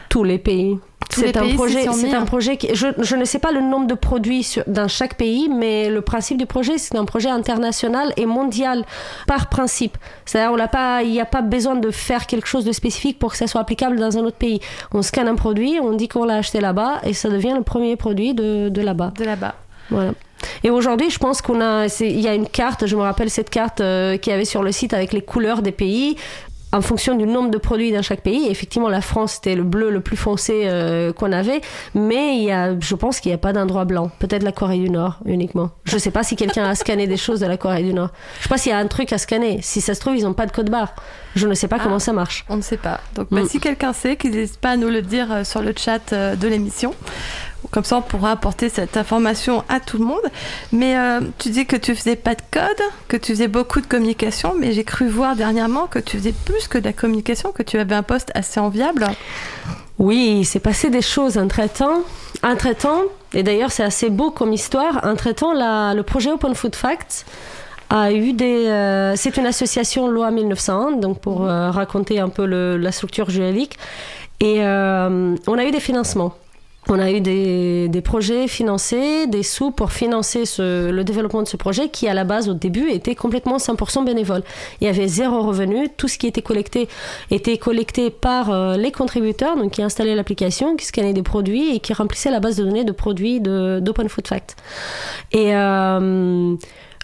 Tous 0.09 0.23
les 0.23 0.37
pays. 0.37 0.77
C'est 1.09 1.37
un 1.37 1.41
projet, 1.55 1.83
c'est 1.93 2.13
un 2.13 2.25
projet 2.25 2.57
qui, 2.57 2.75
je, 2.75 2.87
je 2.99 3.15
ne 3.15 3.25
sais 3.25 3.39
pas 3.39 3.51
le 3.51 3.61
nombre 3.61 3.87
de 3.87 3.93
produits 3.93 4.43
sur- 4.43 4.63
dans 4.67 4.87
chaque 4.87 5.15
pays, 5.15 5.49
mais 5.49 5.89
le 5.89 6.01
principe 6.01 6.37
du 6.37 6.45
projet, 6.45 6.77
c'est 6.77 6.95
un 6.95 7.05
projet 7.05 7.29
international 7.29 8.13
et 8.17 8.25
mondial 8.25 8.83
par 9.27 9.47
principe. 9.49 9.97
C'est-à-dire, 10.25 10.51
on 10.51 10.55
l'a 10.55 10.67
pas, 10.67 11.03
il 11.03 11.11
n'y 11.11 11.21
a 11.21 11.25
pas 11.25 11.41
besoin 11.41 11.75
de 11.75 11.91
faire 11.91 12.25
quelque 12.27 12.47
chose 12.47 12.65
de 12.65 12.71
spécifique 12.71 13.19
pour 13.19 13.31
que 13.31 13.37
ça 13.37 13.47
soit 13.47 13.61
applicable 13.61 13.97
dans 13.97 14.17
un 14.17 14.21
autre 14.21 14.37
pays. 14.37 14.59
On 14.93 15.01
scanne 15.01 15.27
un 15.27 15.35
produit, 15.35 15.79
on 15.81 15.93
dit 15.93 16.07
qu'on 16.07 16.25
l'a 16.25 16.35
acheté 16.35 16.59
là-bas 16.61 16.99
et 17.03 17.13
ça 17.13 17.29
devient 17.29 17.53
le 17.55 17.63
premier 17.63 17.95
produit 17.95 18.33
de, 18.33 18.69
de 18.69 18.81
là-bas. 18.81 19.13
de 19.17 19.23
là-bas. 19.23 19.55
Voilà. 19.89 20.11
Et 20.63 20.69
aujourd'hui, 20.69 21.09
je 21.09 21.17
pense 21.17 21.41
qu'on 21.41 21.61
a, 21.61 21.87
il 22.01 22.19
y 22.19 22.27
a 22.27 22.33
une 22.35 22.47
carte. 22.47 22.85
Je 22.85 22.95
me 22.95 23.01
rappelle 23.01 23.29
cette 23.29 23.49
carte 23.49 23.81
euh, 23.81 24.17
qu'il 24.17 24.31
y 24.31 24.35
avait 24.35 24.45
sur 24.45 24.61
le 24.61 24.71
site 24.71 24.93
avec 24.93 25.11
les 25.13 25.21
couleurs 25.21 25.61
des 25.61 25.71
pays. 25.71 26.15
En 26.73 26.81
fonction 26.81 27.15
du 27.15 27.25
nombre 27.25 27.49
de 27.49 27.57
produits 27.57 27.93
dans 27.93 28.01
chaque 28.01 28.21
pays, 28.21 28.47
effectivement, 28.49 28.89
la 28.89 28.99
France 28.99 29.33
c'était 29.35 29.55
le 29.55 29.63
bleu 29.63 29.89
le 29.89 30.01
plus 30.01 30.17
foncé 30.17 30.63
euh, 30.65 31.13
qu'on 31.13 31.31
avait, 31.31 31.61
mais 31.95 32.35
il 32.37 32.43
y 32.43 32.51
a, 32.51 32.77
je 32.77 32.93
pense 32.95 33.21
qu'il 33.21 33.29
n'y 33.31 33.35
a 33.35 33.37
pas 33.37 33.53
d'endroit 33.53 33.85
blanc. 33.85 34.11
Peut-être 34.19 34.43
la 34.43 34.51
Corée 34.51 34.77
du 34.77 34.89
Nord 34.89 35.19
uniquement. 35.25 35.71
Je 35.85 35.95
ne 35.95 35.99
sais 35.99 36.11
pas 36.11 36.23
si 36.23 36.35
quelqu'un 36.35 36.65
a 36.65 36.75
scanné 36.75 37.07
des 37.07 37.15
choses 37.15 37.39
de 37.39 37.45
la 37.45 37.55
Corée 37.55 37.83
du 37.83 37.93
Nord. 37.93 38.09
Je 38.33 38.39
ne 38.39 38.43
sais 38.43 38.49
pas 38.49 38.57
s'il 38.57 38.71
y 38.71 38.75
a 38.75 38.79
un 38.79 38.87
truc 38.87 39.13
à 39.13 39.17
scanner. 39.17 39.59
Si 39.61 39.79
ça 39.79 39.93
se 39.95 40.01
trouve, 40.01 40.17
ils 40.17 40.23
n'ont 40.25 40.33
pas 40.33 40.45
de 40.45 40.51
code 40.51 40.69
barre. 40.69 40.93
Je 41.35 41.47
ne 41.47 41.53
sais 41.53 41.69
pas 41.69 41.77
Ah. 41.79 41.83
comment 41.83 41.99
ça 41.99 42.11
marche. 42.11 42.43
On 42.49 42.57
ne 42.57 42.61
sait 42.61 42.77
pas. 42.77 42.99
Donc, 43.15 43.27
bah, 43.31 43.43
Mm. 43.43 43.47
si 43.47 43.59
quelqu'un 43.61 43.93
sait, 43.93 44.17
qu'il 44.17 44.31
n'hésite 44.31 44.57
pas 44.59 44.71
à 44.71 44.77
nous 44.77 44.89
le 44.89 45.01
dire 45.01 45.31
euh, 45.31 45.43
sur 45.45 45.61
le 45.61 45.73
chat 45.75 46.11
euh, 46.11 46.35
de 46.35 46.47
l'émission. 46.49 46.93
Comme 47.71 47.83
ça, 47.83 47.97
on 47.97 48.01
pourra 48.01 48.31
apporter 48.31 48.69
cette 48.69 48.95
information 48.97 49.63
à 49.67 49.79
tout 49.79 49.97
le 49.97 50.05
monde. 50.05 50.21
Mais 50.71 50.97
euh, 50.97 51.19
tu 51.37 51.49
dis 51.49 51.65
que 51.65 51.75
tu 51.75 51.95
faisais 51.95 52.15
pas 52.15 52.33
de 52.35 52.41
code, 52.51 52.81
que 53.07 53.17
tu 53.17 53.33
faisais 53.33 53.47
beaucoup 53.47 53.81
de 53.81 53.87
communication, 53.87 54.53
mais 54.57 54.71
j'ai 54.71 54.83
cru 54.83 55.07
voir 55.09 55.35
dernièrement 55.35 55.87
que 55.87 55.99
tu 55.99 56.17
faisais 56.17 56.33
plus 56.45 56.67
que 56.67 56.77
de 56.77 56.85
la 56.85 56.93
communication, 56.93 57.51
que 57.51 57.63
tu 57.63 57.77
avais 57.77 57.95
un 57.95 58.03
poste 58.03 58.31
assez 58.35 58.59
enviable. 58.59 59.05
Oui, 59.99 60.37
il 60.41 60.45
s'est 60.45 60.59
passé 60.59 60.89
des 60.89 61.01
choses 61.01 61.37
entre-temps. 61.37 62.01
Entre-temps, 62.43 63.01
et 63.33 63.41
d'ailleurs 63.43 63.71
c'est 63.71 63.83
assez 63.83 64.09
beau 64.11 64.29
comme 64.31 64.53
histoire, 64.53 65.01
entre-temps, 65.03 65.53
la- 65.53 65.93
le 65.95 66.03
projet 66.03 66.31
Open 66.31 66.53
Food 66.53 66.75
Facts 66.75 67.25
a 67.89 68.11
eu 68.11 68.33
des... 68.33 68.67
euh, 68.67 69.15
c'est 69.15 69.37
une 69.37 69.47
association 69.47 70.07
loi 70.07 70.29
1901, 70.29 70.91
donc 70.97 71.19
pour 71.19 71.45
euh, 71.45 71.71
raconter 71.71 72.19
un 72.19 72.29
peu 72.29 72.45
la 72.45 72.91
structure 72.91 73.29
juridique. 73.29 73.77
Et 74.39 74.59
on 74.61 75.57
a 75.57 75.65
eu 75.65 75.71
des 75.71 75.79
financements. 75.79 76.35
On 76.89 76.99
a 76.99 77.11
eu 77.11 77.19
des, 77.19 78.01
projets 78.01 78.47
financés, 78.47 79.27
des 79.27 79.43
sous 79.43 79.71
pour 79.71 79.91
financer 79.91 80.45
ce- 80.45 80.89
le 80.89 81.03
développement 81.03 81.41
de 81.43 81.47
ce 81.47 81.57
projet 81.57 81.89
qui, 81.89 82.07
à 82.07 82.13
la 82.13 82.23
base, 82.23 82.47
au 82.47 82.53
début, 82.53 82.89
était 82.89 83.13
complètement 83.15 83.57
100% 83.57 84.05
bénévole. 84.05 84.41
Il 84.79 84.87
y 84.87 84.89
avait 84.89 85.07
zéro 85.09 85.41
revenu. 85.41 85.89
Tout 85.97 86.07
ce 86.07 86.17
qui 86.17 86.27
était 86.27 86.41
collecté 86.41 86.87
était 87.29 87.57
collecté 87.57 88.09
par 88.09 88.51
euh, 88.51 88.77
les 88.77 88.93
contributeurs, 88.93 89.57
donc 89.57 89.71
qui 89.71 89.81
installaient 89.83 90.15
l'application, 90.15 90.77
qui 90.77 90.85
scannaient 90.85 91.11
des 91.13 91.23
produits 91.23 91.75
et 91.75 91.79
qui 91.79 91.91
remplissaient 91.91 92.31
la 92.31 92.39
base 92.39 92.55
de 92.55 92.63
données 92.63 92.85
de 92.85 92.93
produits 92.93 93.41
d'Open 93.41 94.07
Food 94.07 94.27
Fact. 94.27 94.55
Et 95.33 95.53
euh, 95.55 96.55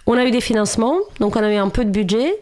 on 0.08 0.14
a 0.14 0.26
eu 0.26 0.32
des 0.32 0.42
financements, 0.42 0.96
donc 1.20 1.36
on 1.36 1.44
a 1.44 1.52
eu 1.52 1.58
un 1.58 1.70
peu 1.70 1.84
de 1.84 1.90
budget. 1.92 2.34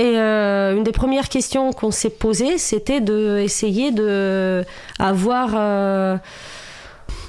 Et 0.00 0.16
euh, 0.16 0.76
une 0.76 0.84
des 0.84 0.92
premières 0.92 1.28
questions 1.28 1.72
qu'on 1.72 1.90
s'est 1.90 2.08
posées, 2.08 2.56
c'était 2.56 3.00
d'essayer 3.00 3.90
de 3.90 4.64
avoir 5.00 6.20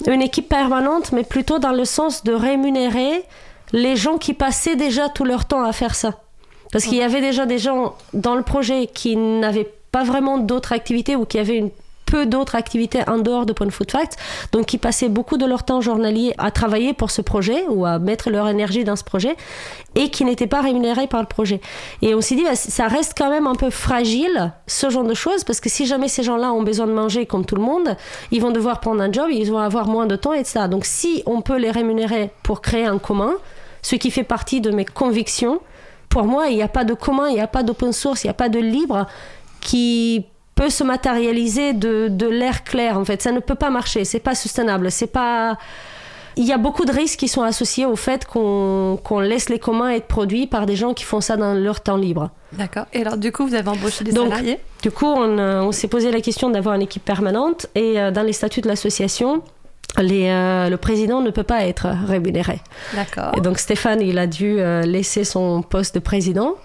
une 0.07 0.21
équipe 0.21 0.49
permanente, 0.49 1.11
mais 1.11 1.23
plutôt 1.23 1.59
dans 1.59 1.71
le 1.71 1.85
sens 1.85 2.23
de 2.23 2.33
rémunérer 2.33 3.23
les 3.73 3.95
gens 3.95 4.17
qui 4.17 4.33
passaient 4.33 4.75
déjà 4.75 5.09
tout 5.09 5.25
leur 5.25 5.45
temps 5.45 5.63
à 5.63 5.73
faire 5.73 5.95
ça. 5.95 6.19
Parce 6.71 6.85
qu'il 6.85 6.97
y 6.97 7.03
avait 7.03 7.21
déjà 7.21 7.45
des 7.45 7.57
gens 7.57 7.95
dans 8.13 8.35
le 8.35 8.43
projet 8.43 8.87
qui 8.87 9.15
n'avaient 9.15 9.71
pas 9.91 10.03
vraiment 10.03 10.37
d'autres 10.37 10.71
activités 10.71 11.15
ou 11.15 11.25
qui 11.25 11.39
avaient 11.39 11.57
une 11.57 11.71
peu 12.09 12.25
d'autres 12.25 12.55
activités 12.55 13.01
en 13.07 13.19
dehors 13.19 13.45
de 13.45 13.53
Point 13.53 13.69
Food 13.69 13.91
Facts, 13.91 14.17
donc 14.51 14.65
qui 14.65 14.77
passaient 14.77 15.09
beaucoup 15.09 15.37
de 15.37 15.45
leur 15.45 15.63
temps 15.63 15.79
journalier 15.79 16.33
à 16.37 16.49
travailler 16.51 16.93
pour 16.93 17.11
ce 17.11 17.21
projet 17.21 17.65
ou 17.69 17.85
à 17.85 17.99
mettre 17.99 18.29
leur 18.29 18.47
énergie 18.47 18.83
dans 18.83 18.95
ce 18.95 19.03
projet 19.03 19.35
et 19.95 20.09
qui 20.09 20.25
n'étaient 20.25 20.47
pas 20.47 20.61
rémunérés 20.61 21.07
par 21.07 21.21
le 21.21 21.27
projet. 21.27 21.61
Et 22.01 22.15
on 22.15 22.21
s'est 22.21 22.35
dit, 22.35 22.43
bah, 22.43 22.55
ça 22.55 22.87
reste 22.87 23.13
quand 23.17 23.29
même 23.29 23.47
un 23.47 23.55
peu 23.55 23.69
fragile, 23.69 24.51
ce 24.65 24.89
genre 24.89 25.03
de 25.03 25.13
choses, 25.13 25.43
parce 25.43 25.59
que 25.59 25.69
si 25.69 25.85
jamais 25.85 26.07
ces 26.07 26.23
gens-là 26.23 26.51
ont 26.51 26.63
besoin 26.63 26.87
de 26.87 26.93
manger 26.93 27.25
comme 27.25 27.45
tout 27.45 27.55
le 27.55 27.61
monde, 27.61 27.95
ils 28.31 28.41
vont 28.41 28.51
devoir 28.51 28.79
prendre 28.79 29.01
un 29.01 29.11
job, 29.11 29.27
ils 29.31 29.51
vont 29.51 29.59
avoir 29.59 29.87
moins 29.87 30.07
de 30.07 30.15
temps, 30.15 30.33
etc. 30.33 30.61
Donc 30.69 30.85
si 30.85 31.21
on 31.25 31.41
peut 31.41 31.57
les 31.57 31.71
rémunérer 31.71 32.31
pour 32.43 32.61
créer 32.61 32.85
un 32.85 32.97
commun, 32.97 33.33
ce 33.81 33.95
qui 33.95 34.09
fait 34.11 34.23
partie 34.23 34.61
de 34.61 34.71
mes 34.71 34.85
convictions, 34.85 35.61
pour 36.09 36.23
moi, 36.23 36.47
il 36.47 36.55
n'y 36.55 36.63
a 36.63 36.67
pas 36.67 36.83
de 36.83 36.95
commun, 36.95 37.29
il 37.29 37.35
n'y 37.35 37.41
a 37.41 37.47
pas 37.47 37.61
d'open 37.61 37.93
source, 37.93 38.23
il 38.23 38.27
n'y 38.27 38.31
a 38.31 38.35
pas 38.35 38.49
de 38.49 38.59
libre 38.59 39.05
qui 39.61 40.25
peut 40.59 40.69
se 40.69 40.83
matérialiser 40.83 41.73
de, 41.73 42.09
de 42.09 42.27
l'air 42.27 42.63
clair 42.63 42.97
en 42.97 43.05
fait 43.05 43.21
ça 43.21 43.31
ne 43.31 43.39
peut 43.39 43.55
pas 43.55 43.69
marcher 43.69 44.03
c'est 44.03 44.19
pas 44.19 44.35
soutenable 44.35 44.91
c'est 44.91 45.07
pas 45.07 45.57
il 46.39 46.45
y 46.45 46.53
a 46.53 46.57
beaucoup 46.57 46.85
de 46.85 46.91
risques 46.91 47.19
qui 47.19 47.27
sont 47.27 47.43
associés 47.43 47.85
au 47.85 47.97
fait 47.97 48.25
qu'on 48.25 48.97
qu'on 49.03 49.19
laisse 49.19 49.49
les 49.49 49.59
communs 49.59 49.89
être 49.89 50.07
produits 50.07 50.47
par 50.47 50.65
des 50.65 50.77
gens 50.77 50.93
qui 50.93 51.03
font 51.03 51.19
ça 51.19 51.35
dans 51.35 51.53
leur 51.53 51.81
temps 51.81 51.97
libre. 51.97 52.29
D'accord. 52.53 52.85
Et 52.93 53.01
alors, 53.01 53.17
du 53.17 53.33
coup, 53.33 53.45
vous 53.45 53.55
avez 53.55 53.67
embauché 53.67 54.05
des 54.05 54.13
Donc, 54.13 54.29
salariés? 54.29 54.57
Du 54.81 54.89
coup, 54.89 55.05
on, 55.05 55.37
euh, 55.37 55.61
on 55.61 55.73
s'est 55.73 55.89
posé 55.89 56.11
la 56.11 56.21
question 56.21 56.49
d'avoir 56.49 56.75
une 56.75 56.81
équipe 56.81 57.03
permanente 57.03 57.67
et 57.75 57.99
euh, 57.99 58.11
dans 58.11 58.23
les 58.23 58.31
statuts 58.31 58.61
de 58.61 58.69
l'association, 58.69 59.43
les, 59.97 60.29
euh, 60.29 60.69
le 60.69 60.77
président 60.77 61.19
ne 61.19 61.29
peut 61.29 61.43
pas 61.43 61.65
être 61.65 61.87
rémunéré. 62.07 62.61
D'accord. 62.93 63.33
Et 63.35 63.41
donc 63.41 63.59
Stéphane, 63.59 64.01
il 64.01 64.17
a 64.17 64.27
dû 64.27 64.59
laisser 64.85 65.25
son 65.25 65.61
poste 65.61 65.95
de 65.95 65.99
président. 65.99 66.55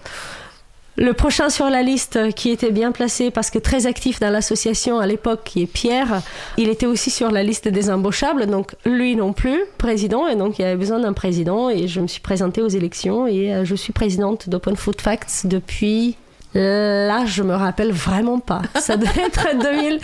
Le 0.97 1.11
prochain 1.11 1.49
sur 1.49 1.69
la 1.69 1.81
liste 1.81 2.33
qui 2.35 2.51
était 2.51 2.71
bien 2.71 2.93
placé 2.93 3.29
parce 3.29 3.49
que 3.49 3.59
très 3.59 3.85
actif 3.85 4.21
dans 4.21 4.29
l'association 4.29 4.97
à 4.99 5.05
l'époque, 5.05 5.41
qui 5.43 5.61
est 5.61 5.65
Pierre, 5.65 6.21
il 6.57 6.69
était 6.69 6.85
aussi 6.85 7.11
sur 7.11 7.31
la 7.31 7.43
liste 7.43 7.67
des 7.67 7.89
embauchables, 7.89 8.45
donc 8.45 8.75
lui 8.85 9.17
non 9.17 9.33
plus, 9.33 9.61
président, 9.77 10.27
et 10.27 10.37
donc 10.37 10.57
il 10.57 10.61
y 10.61 10.65
avait 10.65 10.77
besoin 10.77 10.99
d'un 10.99 11.11
président 11.11 11.69
et 11.69 11.89
je 11.89 11.99
me 11.99 12.07
suis 12.07 12.21
présentée 12.21 12.61
aux 12.61 12.69
élections 12.69 13.27
et 13.27 13.53
euh, 13.53 13.65
je 13.65 13.75
suis 13.75 13.91
présidente 13.91 14.47
d'Open 14.49 14.75
Food 14.75 15.01
Facts 15.01 15.45
depuis... 15.45 16.15
Là, 16.57 17.25
je 17.25 17.43
me 17.43 17.53
rappelle 17.53 17.91
vraiment 17.91 18.39
pas. 18.39 18.61
Ça 18.79 18.95
doit 18.95 19.09
être 19.25 19.59
2000 19.61 19.99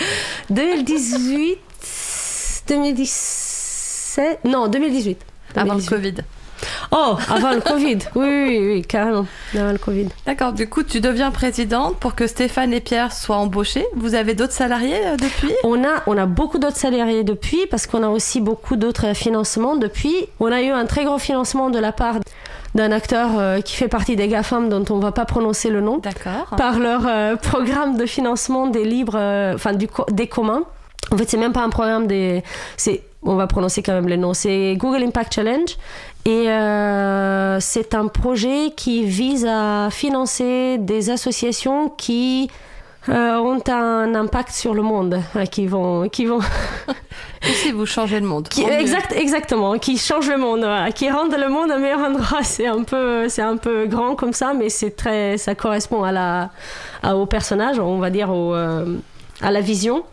2018, 0.49 1.57
2017, 2.67 4.39
non 4.43 4.67
2018. 4.67 5.17
Avant 5.55 5.75
le 5.75 5.79
2018. 5.79 5.89
Covid. 5.89 6.15
Oh, 6.91 7.17
avant 7.29 7.51
le 7.51 7.61
Covid. 7.61 7.99
Oui, 8.15 8.27
oui, 8.27 8.59
oui, 8.73 8.81
carrément. 8.81 9.25
Avant 9.55 9.71
le 9.71 9.77
Covid. 9.77 10.07
D'accord. 10.25 10.53
Du 10.53 10.69
coup, 10.69 10.83
tu 10.83 10.99
deviens 11.01 11.31
présidente 11.31 11.97
pour 11.97 12.15
que 12.15 12.27
Stéphane 12.27 12.73
et 12.73 12.81
Pierre 12.81 13.13
soient 13.13 13.37
embauchés. 13.37 13.85
Vous 13.95 14.15
avez 14.15 14.33
d'autres 14.33 14.53
salariés 14.53 14.99
euh, 15.05 15.15
depuis? 15.17 15.51
On 15.63 15.83
a, 15.83 16.03
on 16.07 16.17
a 16.17 16.25
beaucoup 16.25 16.57
d'autres 16.59 16.77
salariés 16.77 17.23
depuis 17.23 17.65
parce 17.69 17.87
qu'on 17.87 18.03
a 18.03 18.09
aussi 18.09 18.41
beaucoup 18.41 18.75
d'autres 18.75 19.13
financements 19.13 19.75
depuis. 19.75 20.27
On 20.39 20.51
a 20.51 20.61
eu 20.61 20.69
un 20.69 20.85
très 20.85 21.05
gros 21.05 21.19
financement 21.19 21.69
de 21.69 21.79
la 21.79 21.91
part 21.91 22.15
d'un 22.75 22.91
acteur 22.91 23.31
euh, 23.37 23.61
qui 23.61 23.75
fait 23.75 23.87
partie 23.87 24.15
des 24.15 24.27
GAFAM 24.27 24.69
dont 24.69 24.85
on 24.89 24.99
va 24.99 25.11
pas 25.11 25.25
prononcer 25.25 25.69
le 25.69 25.81
nom 25.81 25.97
D'accord. 25.97 26.55
par 26.57 26.79
leur 26.79 27.01
euh, 27.05 27.35
programme 27.35 27.97
de 27.97 28.05
financement 28.05 28.67
des 28.67 28.85
livres, 28.85 29.17
euh, 29.17 29.55
enfin 29.55 29.73
du 29.73 29.87
des 30.11 30.27
communs. 30.27 30.63
En 31.11 31.17
fait, 31.17 31.29
c'est 31.29 31.37
même 31.37 31.53
pas 31.53 31.61
un 31.61 31.69
programme 31.69 32.07
des, 32.07 32.41
c'est, 32.77 33.03
on 33.23 33.35
va 33.35 33.45
prononcer 33.47 33.83
quand 33.83 33.93
même 33.93 34.07
les 34.07 34.17
noms. 34.17 34.33
C'est 34.33 34.75
Google 34.77 35.03
Impact 35.03 35.33
Challenge 35.35 35.69
et 36.25 36.49
euh, 36.49 37.59
c'est 37.59 37.93
un 37.95 38.07
projet 38.07 38.71
qui 38.75 39.03
vise 39.03 39.45
à 39.49 39.89
financer 39.91 40.77
des 40.79 41.09
associations 41.09 41.89
qui 41.89 42.49
euh, 43.09 43.35
ont 43.37 43.59
un 43.67 44.13
impact 44.15 44.51
sur 44.51 44.73
le 44.73 44.83
monde, 44.83 45.19
euh, 45.35 45.45
qui 45.45 45.65
vont, 45.67 46.07
qui 46.07 46.25
vont, 46.27 46.39
si 47.41 47.71
vous 47.71 47.85
changez 47.87 48.19
le 48.19 48.27
monde 48.27 48.47
qui, 48.47 48.61
exact, 48.63 49.11
exactement, 49.11 49.79
qui 49.79 49.97
changent 49.97 50.29
le 50.29 50.37
monde, 50.37 50.65
qui 50.93 51.09
rendent 51.09 51.35
le 51.35 51.49
monde 51.49 51.71
un 51.71 51.79
meilleur 51.79 51.99
endroit. 51.99 52.43
C'est 52.43 52.67
un 52.67 52.83
peu, 52.83 53.27
c'est 53.27 53.41
un 53.41 53.57
peu 53.57 53.87
grand 53.87 54.15
comme 54.15 54.33
ça, 54.33 54.53
mais 54.53 54.69
c'est 54.69 54.91
très, 54.95 55.37
ça 55.37 55.55
correspond 55.55 56.03
à 56.03 56.11
la, 56.11 56.51
à- 57.01 57.15
au 57.17 57.25
personnage, 57.25 57.79
on 57.79 57.97
va 57.97 58.11
dire 58.11 58.29
au, 58.29 58.53
euh, 58.53 58.85
à 59.41 59.51
la 59.51 59.61
vision. 59.61 60.03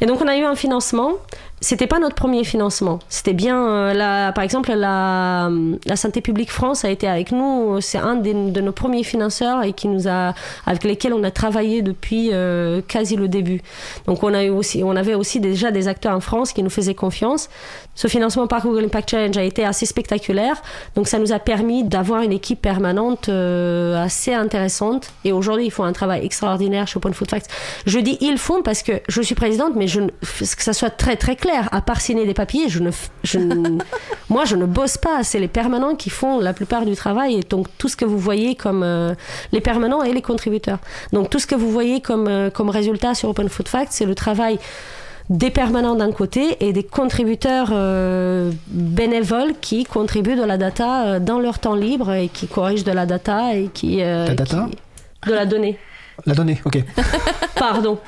Et 0.00 0.06
donc 0.06 0.20
on 0.20 0.28
a 0.28 0.36
eu 0.36 0.44
un 0.44 0.54
financement. 0.54 1.12
C'était 1.60 1.86
pas 1.86 1.98
notre 1.98 2.14
premier 2.14 2.44
financement. 2.44 2.98
C'était 3.08 3.32
bien, 3.32 3.58
euh, 3.66 3.94
la, 3.94 4.32
par 4.32 4.44
exemple, 4.44 4.70
la, 4.74 5.48
la 5.86 5.96
Santé 5.96 6.20
publique 6.20 6.50
France 6.50 6.84
a 6.84 6.90
été 6.90 7.08
avec 7.08 7.32
nous. 7.32 7.80
C'est 7.80 7.96
un 7.96 8.16
des- 8.16 8.34
de 8.34 8.60
nos 8.60 8.72
premiers 8.72 9.02
financeurs 9.02 9.62
et 9.64 9.72
qui 9.72 9.88
nous 9.88 10.06
a, 10.06 10.34
avec 10.66 10.84
lesquels 10.84 11.14
on 11.14 11.24
a 11.24 11.30
travaillé 11.30 11.80
depuis 11.80 12.30
euh, 12.32 12.82
quasi 12.86 13.16
le 13.16 13.28
début. 13.28 13.62
Donc 14.06 14.22
on 14.22 14.34
a 14.34 14.44
eu 14.44 14.50
aussi, 14.50 14.82
on 14.84 14.94
avait 14.94 15.14
aussi 15.14 15.40
déjà 15.40 15.70
des 15.70 15.88
acteurs 15.88 16.14
en 16.14 16.20
France 16.20 16.52
qui 16.52 16.62
nous 16.62 16.68
faisaient 16.68 16.94
confiance. 16.94 17.48
Ce 17.94 18.08
financement 18.08 18.46
par 18.46 18.62
Google 18.62 18.84
Impact 18.84 19.10
Challenge 19.12 19.36
a 19.38 19.42
été 19.44 19.64
assez 19.64 19.86
spectaculaire. 19.86 20.60
Donc 20.96 21.08
ça 21.08 21.18
nous 21.18 21.32
a 21.32 21.38
permis 21.38 21.82
d'avoir 21.84 22.20
une 22.20 22.32
équipe 22.32 22.60
permanente 22.60 23.30
euh, 23.30 23.96
assez 24.04 24.34
intéressante. 24.34 25.12
Et 25.24 25.32
aujourd'hui, 25.32 25.66
ils 25.66 25.70
font 25.70 25.84
un 25.84 25.92
travail 25.94 26.26
extraordinaire 26.26 26.88
chez 26.88 26.98
Open 26.98 27.14
Food 27.14 27.30
Facts. 27.30 27.48
Je 27.86 27.98
dis 28.00 28.18
ils 28.20 28.36
font 28.36 28.60
parce 28.62 28.82
que 28.82 28.92
je 29.08 29.22
suis 29.22 29.34
présidente, 29.36 29.72
mais 29.76 29.86
je 29.86 30.00
que 30.00 30.62
ça 30.62 30.74
soit 30.74 30.90
très 30.90 31.16
très 31.16 31.36
clair. 31.36 31.53
À 31.72 31.80
part 31.80 32.00
signer 32.00 32.26
des 32.26 32.34
papiers, 32.34 32.68
je 32.68 32.80
ne, 32.80 32.90
f- 32.90 33.08
je 33.22 33.38
ne- 33.38 33.78
moi 34.28 34.44
je 34.44 34.56
ne 34.56 34.66
bosse 34.66 34.96
pas. 34.98 35.22
C'est 35.22 35.38
les 35.38 35.48
permanents 35.48 35.94
qui 35.94 36.10
font 36.10 36.40
la 36.40 36.52
plupart 36.52 36.84
du 36.86 36.94
travail. 36.94 37.36
Et 37.36 37.40
donc 37.42 37.66
tout 37.78 37.88
ce 37.88 37.96
que 37.96 38.04
vous 38.04 38.18
voyez 38.18 38.54
comme 38.54 38.82
euh, 38.82 39.14
les 39.52 39.60
permanents 39.60 40.02
et 40.02 40.12
les 40.12 40.22
contributeurs. 40.22 40.78
Donc 41.12 41.30
tout 41.30 41.38
ce 41.38 41.46
que 41.46 41.54
vous 41.54 41.70
voyez 41.70 42.00
comme, 42.00 42.28
euh, 42.28 42.50
comme 42.50 42.70
résultat 42.70 43.14
sur 43.14 43.28
Open 43.28 43.48
Food 43.48 43.68
Facts, 43.68 43.92
c'est 43.92 44.06
le 44.06 44.14
travail 44.14 44.58
des 45.30 45.50
permanents 45.50 45.94
d'un 45.94 46.12
côté 46.12 46.56
et 46.60 46.74
des 46.74 46.82
contributeurs 46.82 47.70
euh, 47.72 48.50
bénévoles 48.68 49.54
qui 49.60 49.84
contribuent 49.84 50.36
de 50.36 50.42
la 50.44 50.58
data 50.58 51.04
euh, 51.06 51.18
dans 51.18 51.38
leur 51.40 51.58
temps 51.58 51.74
libre 51.74 52.12
et 52.12 52.28
qui 52.28 52.46
corrigent 52.46 52.84
de 52.84 52.92
la 52.92 53.06
data 53.06 53.54
et 53.56 53.70
qui... 53.72 54.02
euh, 54.02 54.26
La 54.26 54.34
data 54.34 54.66
qui- 54.70 55.30
De 55.30 55.34
la 55.34 55.46
donnée. 55.46 55.78
La 56.26 56.34
donnée, 56.34 56.60
ok. 56.64 56.78
Pardon. 57.58 57.98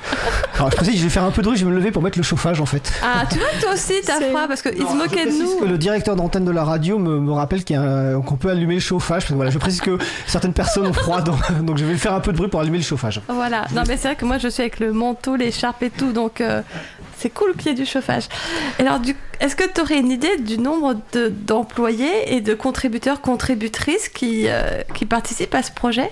Alors 0.55 0.71
je 0.71 0.75
précise, 0.75 0.97
je 0.99 1.03
vais 1.03 1.09
faire 1.09 1.23
un 1.23 1.31
peu 1.31 1.41
de 1.41 1.47
bruit, 1.47 1.57
je 1.57 1.65
vais 1.65 1.71
me 1.71 1.75
lever 1.75 1.91
pour 1.91 2.01
mettre 2.01 2.17
le 2.17 2.23
chauffage 2.23 2.59
en 2.61 2.65
fait. 2.65 2.91
Ah, 3.03 3.23
tu 3.29 3.37
vois, 3.37 3.47
toi 3.61 3.73
aussi, 3.73 3.93
t'as 4.05 4.19
froid 4.21 4.47
parce 4.47 4.61
qu'ils 4.61 4.79
Non, 4.79 4.87
se 4.87 4.93
je 4.93 4.97
moquaient 4.97 5.25
de 5.25 5.31
nous. 5.31 5.59
que 5.59 5.65
le 5.65 5.77
directeur 5.77 6.15
d'antenne 6.15 6.45
de 6.45 6.51
la 6.51 6.63
radio 6.63 6.99
me, 6.99 7.19
me 7.19 7.31
rappelle 7.31 7.63
qu'il 7.63 7.77
qu'on 8.25 8.35
peut 8.35 8.49
allumer 8.49 8.75
le 8.75 8.79
chauffage. 8.79 9.23
Parce 9.23 9.29
que, 9.31 9.33
voilà, 9.35 9.51
je 9.51 9.57
précise 9.57 9.81
que 9.81 9.97
certaines 10.25 10.53
personnes 10.53 10.87
ont 10.87 10.93
froid, 10.93 11.21
donc, 11.21 11.39
donc 11.63 11.77
je 11.77 11.85
vais 11.85 11.95
faire 11.95 12.13
un 12.13 12.19
peu 12.19 12.31
de 12.31 12.37
bruit 12.37 12.49
pour 12.49 12.59
allumer 12.61 12.77
le 12.77 12.83
chauffage. 12.83 13.21
Voilà. 13.27 13.65
Non, 13.73 13.83
mais 13.87 13.97
c'est 13.97 14.07
vrai 14.09 14.15
que 14.15 14.25
moi, 14.25 14.37
je 14.37 14.47
suis 14.47 14.61
avec 14.61 14.79
le 14.79 14.93
manteau, 14.93 15.35
l'écharpe 15.35 15.83
et 15.83 15.89
tout, 15.89 16.11
donc 16.11 16.39
euh, 16.41 16.61
c'est 17.17 17.29
cool 17.29 17.55
qu'il 17.55 17.67
y 17.67 17.71
ait 17.71 17.77
du 17.77 17.85
chauffage. 17.85 18.23
Et 18.79 18.83
alors, 18.83 18.99
est-ce 19.39 19.55
que 19.55 19.63
tu 19.71 19.81
aurais 19.81 19.97
une 19.99 20.11
idée 20.11 20.37
du 20.37 20.57
nombre 20.57 20.95
de- 21.13 21.29
d'employés 21.29 22.33
et 22.35 22.41
de 22.41 22.53
contributeurs, 22.53 23.21
contributrices 23.21 24.09
qui, 24.09 24.45
euh, 24.47 24.81
qui 24.93 25.05
participent 25.05 25.55
à 25.55 25.63
ce 25.63 25.71
projet? 25.71 26.09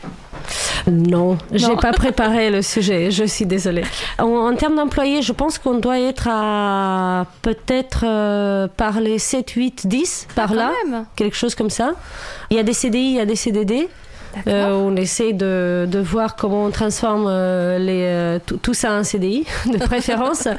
Non, 0.87 1.37
j'ai 1.51 1.75
pas 1.75 1.91
préparé 1.93 2.49
le 2.49 2.61
sujet, 2.61 3.11
je 3.11 3.23
suis 3.23 3.45
désolée. 3.45 3.83
En, 4.19 4.25
en 4.25 4.55
termes 4.55 4.75
d'employés, 4.75 5.21
je 5.21 5.31
pense 5.33 5.57
qu'on 5.57 5.79
doit 5.79 5.99
être 5.99 6.27
à 6.29 7.25
peut-être 7.41 8.03
euh, 8.05 8.67
par 8.75 8.99
les 8.99 9.19
7, 9.19 9.49
8, 9.49 9.87
10, 9.87 10.27
par 10.35 10.53
là, 10.53 10.71
même. 10.85 11.05
quelque 11.15 11.35
chose 11.35 11.55
comme 11.55 11.69
ça. 11.69 11.91
Il 12.49 12.57
y 12.57 12.59
a 12.59 12.63
des 12.63 12.73
CDI, 12.73 12.99
il 12.99 13.15
y 13.15 13.19
a 13.19 13.25
des 13.25 13.35
CDD. 13.35 13.89
Euh, 14.47 14.71
on 14.73 14.95
essaie 14.95 15.33
de, 15.33 15.87
de 15.89 15.99
voir 15.99 16.35
comment 16.35 16.65
on 16.65 16.71
transforme 16.71 17.25
euh, 17.27 17.77
les, 17.79 18.03
euh, 18.03 18.39
tout, 18.61 18.73
ça 18.73 18.93
en 18.93 19.03
CDI, 19.03 19.45
de 19.71 19.77
préférence. 19.77 20.47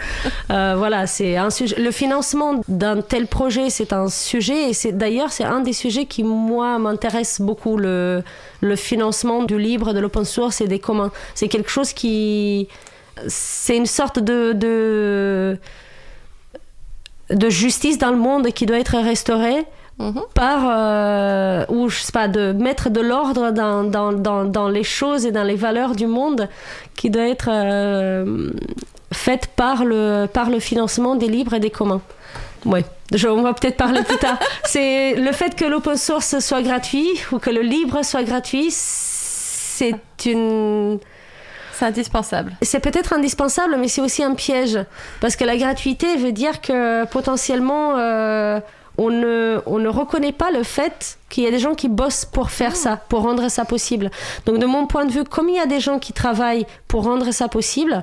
Euh, 0.50 0.74
voilà, 0.76 1.06
c'est 1.06 1.36
un 1.36 1.50
sujet. 1.50 1.76
Le 1.76 1.90
financement 1.90 2.60
d'un 2.68 3.00
tel 3.00 3.26
projet, 3.26 3.68
c'est 3.68 3.92
un 3.92 4.08
sujet, 4.08 4.70
et 4.70 4.72
c'est 4.72 4.92
d'ailleurs 4.92 5.32
c'est 5.32 5.44
un 5.44 5.60
des 5.60 5.72
sujets 5.72 6.06
qui 6.06 6.22
moi 6.22 6.78
m'intéresse 6.78 7.40
beaucoup 7.40 7.76
le, 7.76 8.22
le 8.60 8.76
financement 8.76 9.42
du 9.42 9.58
libre, 9.76 9.92
de 9.92 10.00
l'open 10.00 10.24
source 10.24 10.60
et 10.60 10.66
des 10.68 10.78
communs. 10.78 11.10
C'est 11.34 11.48
quelque 11.48 11.70
chose 11.70 11.92
qui, 11.92 12.68
c'est 13.28 13.76
une 13.76 13.86
sorte 13.86 14.18
de, 14.18 14.52
de 14.52 15.58
de 17.30 17.48
justice 17.50 17.98
dans 17.98 18.10
le 18.12 18.16
monde 18.16 18.52
qui 18.52 18.66
doit 18.66 18.78
être 18.78 18.98
restaurée 18.98 19.64
Mhm. 19.98 20.22
par 20.34 20.58
euh, 20.68 21.64
ou 21.70 21.88
je 21.88 22.00
sais 22.00 22.12
pas 22.12 22.28
de 22.28 22.52
mettre 22.52 22.90
de 22.90 23.00
l'ordre 23.00 23.50
dans, 23.50 23.82
dans, 23.82 24.12
dans, 24.12 24.44
dans 24.44 24.68
les 24.68 24.84
choses 24.84 25.24
et 25.24 25.32
dans 25.32 25.42
les 25.42 25.54
valeurs 25.56 25.94
du 25.96 26.06
monde 26.06 26.50
qui 26.96 27.08
doit 27.08 27.26
être 27.26 27.48
euh, 27.50 28.50
faite 29.10 29.46
par 29.56 29.86
le 29.86 30.26
par 30.30 30.50
le 30.50 30.60
financement 30.60 31.14
des 31.16 31.28
libres 31.28 31.54
et 31.54 31.60
des 31.60 31.70
communs. 31.70 32.02
Ouais, 32.66 32.84
je, 33.14 33.26
on 33.28 33.40
va 33.42 33.54
peut-être 33.54 33.78
parler 33.78 34.02
plus 34.02 34.18
tard. 34.18 34.38
C'est 34.64 35.14
le 35.14 35.32
fait 35.32 35.54
que 35.54 35.64
l'open 35.64 35.96
source 35.96 36.40
soit 36.40 36.60
gratuit 36.60 37.08
ou 37.32 37.38
que 37.38 37.48
le 37.48 37.62
libre 37.62 38.04
soit 38.04 38.24
gratuit, 38.24 38.68
c'est 39.76 39.94
une 40.24 40.98
C'est 41.72 41.84
indispensable. 41.84 42.52
c'est 42.62 42.80
peut-être 42.80 43.12
indispensable, 43.12 43.76
mais 43.78 43.88
c'est 43.88 44.00
aussi 44.00 44.22
un 44.22 44.34
piège. 44.34 44.78
Parce 45.20 45.36
que 45.36 45.44
la 45.44 45.56
gratuité 45.56 46.16
veut 46.16 46.32
dire 46.32 46.60
que 46.60 47.04
potentiellement, 47.06 47.96
euh, 47.98 48.60
on, 48.96 49.10
ne, 49.10 49.60
on 49.66 49.78
ne 49.78 49.88
reconnaît 49.88 50.32
pas 50.32 50.50
le 50.50 50.62
fait 50.62 51.18
qu'il 51.28 51.44
y 51.44 51.46
a 51.46 51.50
des 51.50 51.58
gens 51.58 51.74
qui 51.74 51.88
bossent 51.88 52.24
pour 52.24 52.50
faire 52.50 52.74
ça, 52.74 52.96
pour 53.08 53.22
rendre 53.22 53.48
ça 53.50 53.64
possible. 53.64 54.10
Donc 54.46 54.58
de 54.58 54.66
mon 54.66 54.86
point 54.86 55.04
de 55.04 55.12
vue, 55.12 55.24
comme 55.24 55.48
il 55.50 55.56
y 55.56 55.60
a 55.60 55.66
des 55.66 55.80
gens 55.80 55.98
qui 55.98 56.12
travaillent 56.12 56.66
pour 56.88 57.04
rendre 57.04 57.30
ça 57.32 57.48
possible, 57.48 58.02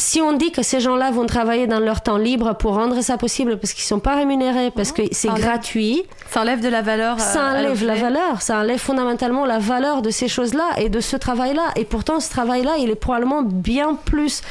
si 0.00 0.20
on 0.20 0.32
dit 0.32 0.50
que 0.50 0.62
ces 0.62 0.80
gens-là 0.80 1.10
vont 1.10 1.26
travailler 1.26 1.66
dans 1.66 1.78
leur 1.78 2.00
temps 2.00 2.16
libre 2.16 2.54
pour 2.56 2.74
rendre 2.74 3.00
ça 3.02 3.16
possible 3.18 3.58
parce 3.58 3.72
qu'ils 3.74 3.84
sont 3.84 4.00
pas 4.00 4.14
rémunérés, 4.16 4.70
parce 4.70 4.92
que 4.92 5.02
c'est 5.12 5.28
gratuit, 5.28 6.02
Ça 6.30 6.40
enlève 6.40 6.60
de 6.60 6.68
la 6.68 6.82
valeur. 6.82 7.16
euh, 7.16 7.20
ça 7.20 7.40
enlève 7.52 7.84
la 7.84 7.94
valeur, 7.94 8.42
ça 8.42 8.58
enlève 8.58 8.78
fondamentalement 8.78 9.44
la 9.46 9.58
valeur 9.58 10.02
de 10.02 10.10
ces 10.10 10.26
choses-là 10.28 10.64
et 10.78 10.88
de 10.88 11.00
ce 11.00 11.16
travail-là. 11.16 11.62
Et 11.76 11.84
pourtant, 11.84 12.18
ce 12.18 12.30
travail-là, 12.30 12.72
il 12.78 12.90
est 12.90 12.94
probablement 12.94 13.42
bien 13.42 13.94
plus. 14.04 14.42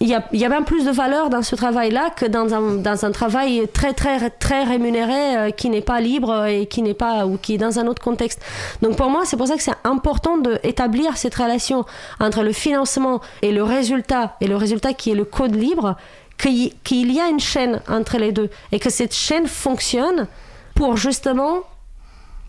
Il 0.00 0.06
y 0.08 0.14
a, 0.14 0.22
y 0.32 0.44
a 0.44 0.48
bien 0.48 0.62
plus 0.62 0.84
de 0.84 0.92
valeur 0.92 1.28
dans 1.28 1.42
ce 1.42 1.56
travail-là 1.56 2.10
que 2.14 2.24
dans 2.24 2.54
un, 2.54 2.76
dans 2.76 3.04
un 3.04 3.10
travail 3.10 3.66
très, 3.72 3.94
très, 3.94 4.30
très 4.30 4.62
rémunéré 4.62 5.36
euh, 5.36 5.50
qui 5.50 5.68
n'est 5.70 5.80
pas 5.80 6.00
libre 6.00 6.44
et 6.46 6.66
qui 6.66 6.82
n'est 6.82 6.94
pas. 6.94 7.26
ou 7.26 7.36
qui 7.36 7.54
est 7.54 7.58
dans 7.58 7.80
un 7.80 7.86
autre 7.88 8.00
contexte. 8.00 8.40
Donc 8.80 8.96
pour 8.96 9.10
moi, 9.10 9.22
c'est 9.24 9.36
pour 9.36 9.48
ça 9.48 9.56
que 9.56 9.62
c'est 9.62 9.72
important 9.82 10.38
d'établir 10.38 11.16
cette 11.16 11.34
relation 11.34 11.84
entre 12.20 12.44
le 12.44 12.52
financement 12.52 13.20
et 13.42 13.50
le 13.50 13.64
résultat, 13.64 14.36
et 14.40 14.46
le 14.46 14.54
résultat 14.54 14.92
qui 14.92 15.10
est 15.10 15.14
le 15.16 15.24
code 15.24 15.56
libre, 15.56 15.96
qu'il 16.40 16.56
y- 16.56 16.70
qu'il 16.84 17.12
y 17.12 17.18
a 17.20 17.26
une 17.28 17.40
chaîne 17.40 17.80
entre 17.88 18.18
les 18.18 18.30
deux 18.30 18.50
et 18.70 18.78
que 18.78 18.90
cette 18.90 19.14
chaîne 19.14 19.48
fonctionne 19.48 20.28
pour 20.76 20.96
justement 20.96 21.56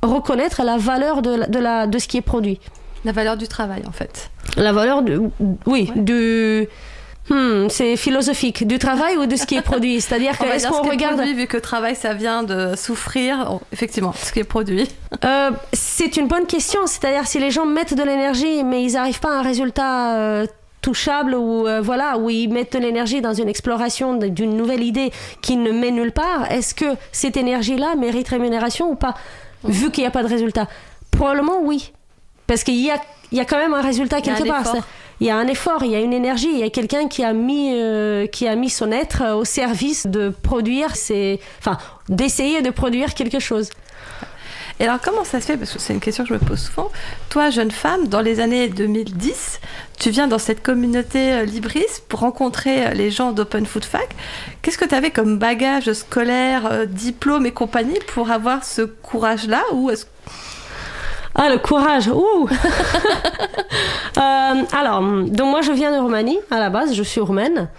reconnaître 0.03 0.61
la 0.63 0.77
valeur 0.77 1.23
de, 1.23 1.31
la- 1.35 1.47
de, 1.47 1.57
la, 1.59 1.87
de 1.87 1.97
ce 1.97 2.07
qui 2.07 2.17
est 2.17 2.21
produit. 2.21 2.59
La 3.05 3.11
valeur 3.11 3.37
du 3.37 3.47
travail, 3.47 3.81
en 3.87 3.91
fait. 3.91 4.29
La 4.57 4.71
valeur, 4.73 5.01
de, 5.01 5.21
oui, 5.65 5.89
du... 5.95 6.67
hmm, 7.29 7.69
c'est 7.69 7.95
philosophique, 7.95 8.67
du 8.67 8.79
travail 8.79 9.17
ou 9.17 9.25
de 9.25 9.35
ce 9.35 9.45
qui 9.45 9.55
est 9.55 9.61
produit? 9.61 10.01
C'est-à-dire 10.01 10.37
que 10.37 10.45
est-ce 10.45 10.67
qu'on 10.67 10.81
regarde... 10.81 11.15
produit, 11.15 11.33
vu 11.33 11.47
que 11.47 11.57
travail, 11.57 11.95
ça 11.95 12.13
vient 12.13 12.43
de 12.43 12.75
souffrir. 12.75 13.47
Oh, 13.51 13.61
effectivement, 13.71 14.13
ce 14.13 14.31
qui 14.31 14.39
est 14.39 14.43
produit. 14.43 14.87
Euh, 15.23 15.51
c'est 15.73 16.17
une 16.17 16.27
bonne 16.27 16.45
question. 16.45 16.87
C'est-à-dire 16.87 17.27
si 17.27 17.39
les 17.39 17.51
gens 17.51 17.65
mettent 17.65 17.93
de 17.93 18.03
l'énergie, 18.03 18.63
mais 18.63 18.83
ils 18.83 18.93
n'arrivent 18.93 19.19
pas 19.19 19.35
à 19.35 19.39
un 19.39 19.43
résultat 19.43 20.15
euh, 20.15 20.45
touchable 20.81 21.35
ou 21.35 21.67
euh, 21.67 21.81
voilà, 21.81 22.17
où 22.17 22.29
ils 22.29 22.47
mettent 22.47 22.73
de 22.73 22.79
l'énergie 22.79 23.21
dans 23.21 23.33
une 23.33 23.49
exploration 23.49 24.15
d'une 24.15 24.55
nouvelle 24.55 24.83
idée 24.83 25.11
qui 25.41 25.57
ne 25.57 25.71
mène 25.71 25.95
nulle 25.95 26.11
part, 26.11 26.51
est-ce 26.51 26.73
que 26.73 26.95
cette 27.11 27.37
énergie-là 27.37 27.95
mérite 27.95 28.29
rémunération 28.29 28.89
ou 28.89 28.95
pas? 28.95 29.15
Vu 29.63 29.91
qu'il 29.91 30.03
n'y 30.03 30.07
a 30.07 30.11
pas 30.11 30.23
de 30.23 30.29
résultat. 30.29 30.67
Probablement 31.11 31.59
oui. 31.61 31.91
Parce 32.47 32.63
qu'il 32.63 32.75
y 32.75 32.89
a, 32.89 32.95
il 33.31 33.37
y 33.37 33.41
a 33.41 33.45
quand 33.45 33.57
même 33.57 33.73
un 33.73 33.81
résultat 33.81 34.21
quelque 34.21 34.47
part. 34.47 34.75
Il 35.21 35.27
y 35.27 35.29
a 35.29 35.37
un 35.37 35.47
effort, 35.47 35.83
il 35.83 35.91
y 35.91 35.95
a 35.95 35.99
une 35.99 36.13
énergie, 36.13 36.49
il 36.49 36.59
y 36.59 36.63
a 36.63 36.69
quelqu'un 36.69 37.09
qui 37.09 37.23
a 37.23 37.33
mis, 37.33 37.73
euh, 37.73 38.25
qui 38.27 38.47
a 38.47 38.55
mis 38.55 38.69
son 38.69 38.91
être 38.91 39.21
euh, 39.21 39.35
au 39.35 39.43
service 39.43 40.07
de 40.07 40.29
produire, 40.29 40.95
ses... 40.95 41.41
enfin, 41.59 41.77
d'essayer 42.07 42.61
de 42.61 42.69
produire 42.69 43.13
quelque 43.13 43.39
chose. 43.39 43.69
Et 44.79 44.85
alors, 44.85 45.01
comment 45.01 45.25
ça 45.25 45.41
se 45.41 45.47
fait? 45.47 45.57
Parce 45.57 45.73
que 45.73 45.79
c'est 45.79 45.91
une 45.91 45.99
question 45.99 46.23
que 46.23 46.29
je 46.29 46.33
me 46.35 46.39
pose 46.39 46.59
souvent. 46.59 46.89
Toi, 47.27 47.49
jeune 47.49 47.69
femme, 47.69 48.07
dans 48.07 48.21
les 48.21 48.39
années 48.39 48.69
2010, 48.69 49.59
tu 49.99 50.09
viens 50.09 50.29
dans 50.29 50.39
cette 50.39 50.63
communauté 50.63 51.33
euh, 51.33 51.43
libriste 51.43 52.05
pour 52.07 52.21
rencontrer 52.21 52.93
les 52.95 53.11
gens 53.11 53.33
d'Open 53.33 53.65
Food 53.65 53.83
Fac. 53.83 54.07
Qu'est-ce 54.61 54.77
que 54.77 54.85
tu 54.85 54.95
avais 54.95 55.11
comme 55.11 55.37
bagage 55.37 55.91
scolaire, 55.91 56.87
diplôme 56.87 57.45
et 57.45 57.51
compagnie 57.51 57.99
pour 58.13 58.31
avoir 58.31 58.63
ce 58.63 58.83
courage-là? 58.83 59.63
Ou 59.73 59.89
est-ce 59.89 60.05
Ah, 61.35 61.49
le 61.49 61.57
courage, 61.57 62.07
ouh 62.09 62.47
Euh, 64.17 64.63
Alors, 64.77 65.01
donc 65.01 65.49
moi 65.51 65.61
je 65.61 65.71
viens 65.71 65.95
de 65.95 66.01
Roumanie, 66.01 66.37
à 66.51 66.59
la 66.59 66.69
base, 66.69 66.93
je 66.93 67.03
suis 67.03 67.21
roumaine. 67.21 67.69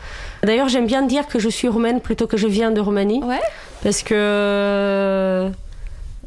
D'ailleurs, 0.43 0.69
j'aime 0.69 0.87
bien 0.87 1.03
dire 1.03 1.27
que 1.27 1.39
je 1.39 1.49
suis 1.51 1.69
roumaine 1.69 2.01
plutôt 2.01 2.27
que 2.27 2.37
je 2.39 2.47
viens 2.47 2.71
de 2.71 2.81
Roumanie, 2.81 3.23
Ouais. 3.23 3.41
parce 3.83 4.03
que 4.03 4.15
euh, 4.17 5.51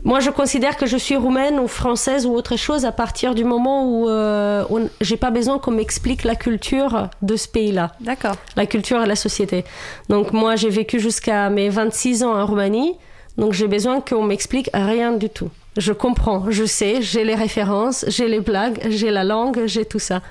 moi 0.03 0.19
je 0.19 0.29
considère 0.29 0.77
que 0.77 0.85
je 0.85 0.97
suis 0.97 1.15
roumaine 1.15 1.59
ou 1.59 1.67
française 1.67 2.27
ou 2.27 2.33
autre 2.35 2.57
chose 2.57 2.85
à 2.85 2.91
partir 2.91 3.33
du 3.33 3.43
moment 3.43 3.85
où 3.89 4.07
euh, 4.07 4.63
j'ai 5.01 5.17
pas 5.17 5.31
besoin 5.31 5.57
qu'on 5.57 5.71
m'explique 5.71 6.25
la 6.25 6.35
culture 6.35 7.07
de 7.23 7.35
ce 7.35 7.47
pays-là 7.47 7.93
D'accord. 8.01 8.35
la 8.55 8.67
culture 8.67 9.01
et 9.01 9.07
la 9.07 9.15
société. 9.15 9.63
Donc 10.09 10.31
moi, 10.33 10.55
j'ai 10.57 10.69
vécu 10.69 10.99
jusqu'à 10.99 11.49
mes 11.49 11.69
26 11.69 12.23
ans 12.23 12.35
en 12.39 12.45
Roumanie, 12.45 12.93
donc 13.37 13.53
j'ai 13.53 13.67
besoin 13.67 13.99
qu'on 14.01 14.23
m'explique 14.23 14.69
rien 14.75 15.13
du 15.13 15.29
tout. 15.29 15.49
Je 15.75 15.91
comprends, 15.91 16.45
je 16.49 16.65
sais, 16.65 17.01
j'ai 17.01 17.23
les 17.23 17.33
références, 17.35 18.05
j'ai 18.07 18.27
les 18.27 18.39
blagues, 18.41 18.79
j'ai 18.89 19.09
la 19.09 19.23
langue, 19.23 19.63
j'ai 19.65 19.85
tout 19.85 19.99
ça. 19.99 20.21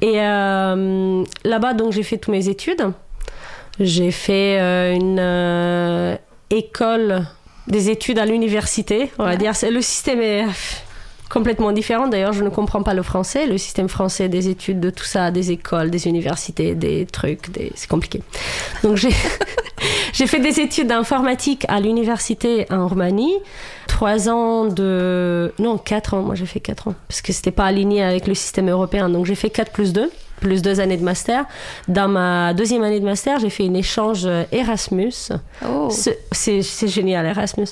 Et 0.00 0.20
euh, 0.20 1.22
là-bas, 1.44 1.74
donc 1.74 1.92
j'ai 1.92 2.02
fait 2.02 2.18
toutes 2.18 2.32
mes 2.32 2.48
études. 2.48 2.82
J'ai 3.78 4.10
fait 4.10 4.58
euh, 4.60 4.92
une 4.94 5.18
euh, 5.20 6.16
école 6.50 7.24
des 7.68 7.90
études 7.90 8.18
à 8.18 8.26
l'université, 8.26 9.10
on 9.18 9.24
va 9.24 9.30
Ouais. 9.30 9.36
dire. 9.36 9.52
Le 9.70 9.80
système 9.80 10.20
est 10.20 10.44
complètement 11.32 11.72
différent. 11.72 12.08
D'ailleurs, 12.08 12.34
je 12.34 12.44
ne 12.44 12.50
comprends 12.50 12.82
pas 12.82 12.92
le 12.92 13.02
français. 13.02 13.46
Le 13.46 13.56
système 13.56 13.88
français 13.88 14.28
des 14.28 14.48
études, 14.48 14.80
de 14.80 14.90
tout 14.90 15.04
ça, 15.04 15.30
des 15.30 15.50
écoles, 15.50 15.90
des 15.90 16.06
universités, 16.06 16.74
des 16.74 17.06
trucs, 17.06 17.50
des... 17.50 17.72
c'est 17.74 17.88
compliqué. 17.88 18.22
Donc 18.82 18.96
j'ai 18.96 19.08
j'ai 20.12 20.26
fait 20.26 20.40
des 20.40 20.60
études 20.60 20.88
d'informatique 20.88 21.64
à 21.68 21.80
l'université 21.80 22.66
en 22.70 22.86
Roumanie. 22.86 23.34
Trois 23.88 24.28
ans 24.28 24.66
de... 24.66 25.54
Non, 25.58 25.78
quatre 25.78 26.12
ans. 26.14 26.22
Moi, 26.22 26.34
j'ai 26.34 26.44
fait 26.44 26.60
quatre 26.60 26.88
ans. 26.88 26.94
Parce 27.08 27.22
que 27.22 27.32
c'était 27.32 27.50
pas 27.50 27.64
aligné 27.64 28.02
avec 28.02 28.26
le 28.26 28.34
système 28.34 28.68
européen. 28.68 29.08
Donc 29.08 29.24
j'ai 29.24 29.34
fait 29.34 29.50
4 29.50 29.72
plus 29.72 29.92
2 29.92 30.10
plus 30.40 30.60
deux 30.60 30.80
années 30.80 30.96
de 30.96 31.04
master. 31.04 31.44
Dans 31.86 32.08
ma 32.08 32.52
deuxième 32.52 32.82
année 32.82 32.98
de 32.98 33.04
master, 33.04 33.38
j'ai 33.38 33.48
fait 33.48 33.64
un 33.64 33.74
échange 33.74 34.28
Erasmus. 34.50 35.28
Oh. 35.64 35.88
C'est- 35.88 36.88
génial, 36.88 37.26
Erasmus. 37.26 37.68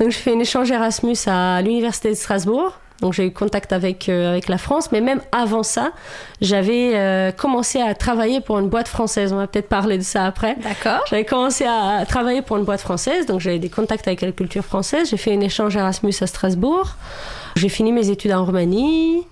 Donc, 0.00 0.10
j'ai 0.10 0.18
fait 0.18 0.34
un 0.34 0.40
échange 0.40 0.68
Erasmus 0.68 1.16
à 1.28 1.62
l'Université 1.62 2.08
de 2.08 2.14
Strasbourg. 2.14 2.76
Donc, 3.00 3.12
j'ai 3.12 3.26
eu 3.26 3.32
contact 3.32 3.72
avec, 3.72 4.08
euh, 4.08 4.30
avec 4.32 4.48
la 4.48 4.58
France. 4.58 4.90
Mais 4.90 5.00
même 5.00 5.20
avant 5.30 5.62
ça, 5.62 5.92
j'avais 6.40 6.92
euh, 6.94 7.30
commencé 7.32 7.80
à 7.80 7.94
travailler 7.94 8.40
pour 8.40 8.58
une 8.58 8.68
boîte 8.68 8.88
française. 8.88 9.32
On 9.32 9.36
va 9.36 9.46
peut-être 9.46 9.68
parler 9.68 9.98
de 9.98 10.02
ça 10.02 10.24
après. 10.24 10.56
D'accord. 10.56 11.04
J'avais 11.08 11.24
commencé 11.24 11.64
à 11.64 12.04
travailler 12.08 12.42
pour 12.42 12.56
une 12.56 12.64
boîte 12.64 12.80
française, 12.80 13.26
donc 13.26 13.40
j'avais 13.40 13.58
des 13.60 13.68
contacts 13.68 14.08
avec 14.08 14.20
la 14.22 14.32
culture 14.32 14.64
française. 14.64 15.10
J'ai 15.10 15.16
fait 15.16 15.32
un 15.34 15.40
échange 15.40 15.76
Erasmus 15.76 16.14
à 16.20 16.26
Strasbourg. 16.26 16.96
J'ai 17.56 17.68
fini 17.68 17.92
mes 17.92 18.10
études 18.10 18.32
en 18.32 18.44
Roumanie. 18.44 19.24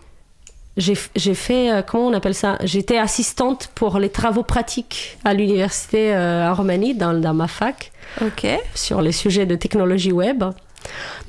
J'ai 0.77 0.95
fait, 1.35 1.73
euh, 1.73 1.81
comment 1.83 2.09
on 2.09 2.13
appelle 2.13 2.35
ça? 2.35 2.59
J'étais 2.63 2.99
assistante 2.99 3.71
pour 3.75 3.99
les 3.99 4.11
travaux 4.11 4.43
pratiques 4.43 5.17
à 5.25 5.33
l'université 5.33 6.15
euh, 6.15 6.51
en 6.51 6.55
Roumanie, 6.55 6.95
dans, 6.95 7.15
dans 7.15 7.33
ma 7.33 7.49
fac, 7.49 7.93
Ok. 8.21 8.47
sur 8.75 9.01
les 9.01 9.13
sujets 9.13 9.47
de 9.47 9.55
technologie 9.57 10.13
web. 10.13 10.45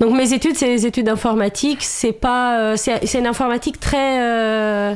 Donc 0.00 0.14
mes 0.14 0.32
études, 0.32 0.56
c'est 0.56 0.68
des 0.68 0.86
études 0.86 1.08
informatiques. 1.08 1.82
C'est 1.82 2.12
pas, 2.12 2.58
euh, 2.58 2.76
c'est 2.76 3.14
une 3.18 3.26
informatique 3.26 3.80
très 3.80 4.20
euh, 4.22 4.94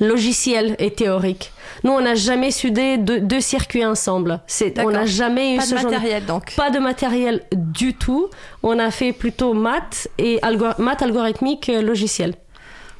logicielle 0.00 0.76
et 0.78 0.90
théorique. 0.92 1.52
Nous, 1.84 1.92
on 1.92 2.00
n'a 2.00 2.14
jamais 2.14 2.50
soudé 2.50 2.98
deux, 2.98 3.20
deux 3.20 3.40
circuits 3.40 3.84
ensemble. 3.84 4.40
C'est, 4.46 4.78
on 4.80 4.90
n'a 4.90 5.06
jamais 5.06 5.54
eu 5.54 5.58
Pas 5.58 5.62
ce 5.64 5.74
de- 5.74 5.82
matériel, 5.82 6.24
donc. 6.26 6.54
pas 6.56 6.70
de 6.70 6.78
matériel 6.78 7.42
du 7.52 7.94
tout. 7.94 8.28
On 8.62 8.78
a 8.78 8.90
fait 8.90 9.12
plutôt 9.12 9.54
maths 9.54 10.08
et 10.18 10.38
algor- 10.42 10.80
maths 10.80 11.02
algorithmique 11.02 11.68
euh, 11.68 11.82
logiciel. 11.82 12.34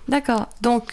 D'accord. 0.09 0.47
Donc, 0.63 0.85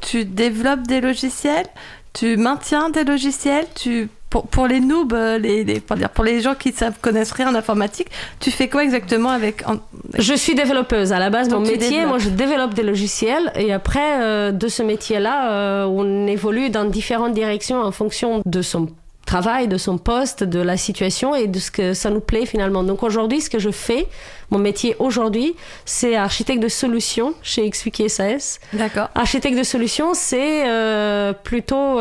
tu 0.00 0.24
développes 0.24 0.86
des 0.86 1.00
logiciels, 1.00 1.66
tu 2.12 2.36
maintiens 2.36 2.90
des 2.90 3.04
logiciels, 3.04 3.66
tu 3.74 4.08
pour, 4.32 4.46
pour 4.46 4.66
les 4.66 4.80
noobs, 4.80 5.12
euh, 5.12 5.36
les, 5.38 5.62
les- 5.62 5.80
pour, 5.80 5.94
dire, 5.96 6.08
pour 6.08 6.24
les 6.24 6.40
gens 6.40 6.54
qui 6.54 6.72
savent 6.72 6.98
connaissent 7.02 7.32
rien 7.32 7.48
en 7.50 7.54
informatique, 7.54 8.08
tu 8.40 8.50
fais 8.50 8.68
quoi 8.68 8.82
exactement 8.82 9.28
avec 9.28 9.62
en- 9.68 9.76
Je 10.18 10.34
suis 10.34 10.54
développeuse 10.54 11.12
à 11.12 11.18
la 11.18 11.28
base. 11.28 11.48
Donc 11.48 11.66
mon 11.66 11.70
métier, 11.70 12.06
moi, 12.06 12.18
je 12.18 12.30
développe 12.30 12.72
des 12.72 12.82
logiciels 12.82 13.52
et 13.56 13.72
après 13.74 14.10
euh, 14.22 14.50
de 14.50 14.68
ce 14.68 14.82
métier-là, 14.82 15.36
euh, 15.52 15.84
on 15.84 16.26
évolue 16.26 16.70
dans 16.70 16.86
différentes 16.86 17.34
directions 17.34 17.78
en 17.82 17.92
fonction 17.92 18.40
de 18.46 18.62
son 18.62 18.88
travail, 19.26 19.68
de 19.68 19.78
son 19.78 19.98
poste, 19.98 20.42
de 20.44 20.60
la 20.60 20.76
situation 20.76 21.34
et 21.34 21.46
de 21.46 21.58
ce 21.58 21.70
que 21.70 21.92
ça 21.94 22.08
nous 22.10 22.20
plaît 22.20 22.46
finalement. 22.46 22.82
Donc 22.84 23.02
aujourd'hui, 23.02 23.40
ce 23.42 23.50
que 23.50 23.58
je 23.58 23.70
fais, 23.70 24.06
mon 24.50 24.58
métier 24.58 24.96
aujourd'hui, 24.98 25.54
c'est 25.84 26.16
architecte 26.16 26.62
de 26.62 26.68
solutions 26.68 27.34
chez 27.42 27.68
XWiki 27.70 28.08
SAS. 28.08 28.60
D'accord. 28.72 29.08
Architecte 29.14 29.58
de 29.58 29.62
solutions, 29.62 30.14
c'est 30.14 30.68
euh, 30.68 31.32
plutôt. 31.34 31.98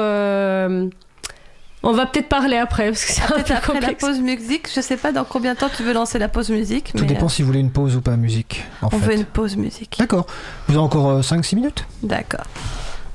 Euh, 1.83 1.87
on 1.89 1.93
va 1.93 2.05
peut-être 2.05 2.29
parler 2.29 2.57
après 2.57 2.87
parce 2.89 3.05
que 3.05 3.11
c'est 3.13 3.21
un 3.23 3.41
peu 3.41 3.53
après 3.53 3.79
la 3.79 3.93
pause 3.93 4.19
musique, 4.19 4.67
je 4.73 4.81
sais 4.81 4.97
pas 4.97 5.11
dans 5.11 5.23
combien 5.23 5.53
de 5.53 5.59
temps 5.59 5.69
tu 5.75 5.83
veux 5.83 5.93
lancer 5.93 6.19
la 6.19 6.29
pause 6.29 6.49
musique, 6.49 6.91
Tout 6.93 7.01
mais 7.01 7.07
dépend 7.07 7.25
euh, 7.25 7.29
si 7.29 7.41
vous 7.41 7.47
voulez 7.47 7.59
une 7.59 7.71
pause 7.71 7.95
ou 7.95 8.01
pas 8.01 8.15
musique. 8.17 8.63
En 8.81 8.87
on 8.87 8.89
fait. 8.91 9.05
veut 9.07 9.13
une 9.15 9.25
pause 9.25 9.55
musique. 9.57 9.95
D'accord. 9.99 10.25
Vous 10.67 10.75
avez 10.75 10.83
encore 10.83 11.21
5-6 11.21 11.55
minutes? 11.55 11.85
D'accord. 12.03 12.45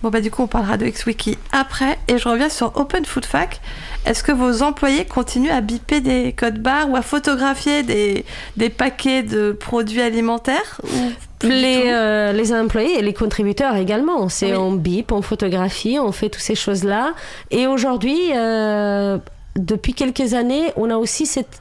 Bon 0.02 0.10
bah 0.10 0.20
du 0.20 0.30
coup 0.30 0.42
on 0.42 0.46
parlera 0.46 0.76
de 0.76 0.86
XWiki 0.86 1.38
après 1.52 1.98
et 2.06 2.18
je 2.18 2.28
reviens 2.28 2.48
sur 2.50 2.76
Open 2.76 3.04
Food 3.04 3.24
Fac. 3.24 3.60
Est-ce 4.04 4.22
que 4.22 4.30
vos 4.30 4.62
employés 4.62 5.04
continuent 5.04 5.50
à 5.50 5.60
biper 5.60 6.00
des 6.00 6.32
codes 6.32 6.58
barres 6.60 6.90
ou 6.90 6.96
à 6.96 7.02
photographier 7.02 7.82
des, 7.82 8.24
des 8.56 8.68
paquets 8.68 9.22
de 9.22 9.52
produits 9.52 10.02
alimentaires 10.02 10.80
ou 10.84 11.46
Les, 11.46 11.84
euh, 11.86 12.32
les 12.32 12.52
employés 12.52 12.98
et 12.98 13.02
les 13.02 13.14
contributeurs 13.14 13.74
également. 13.76 14.28
C'est 14.28 14.52
Oui. 14.52 14.56
on 14.56 14.72
bip, 14.72 15.12
on 15.12 15.22
photographie, 15.22 15.98
on 16.00 16.12
fait 16.12 16.28
toutes 16.28 16.42
ces 16.42 16.54
choses-là. 16.54 17.14
Et 17.50 17.66
aujourd'hui, 17.66 18.16
euh, 18.34 19.18
depuis 19.56 19.92
quelques 19.94 20.34
années, 20.34 20.72
on 20.76 20.88
a 20.90 20.96
aussi 20.96 21.26
cette 21.26 21.60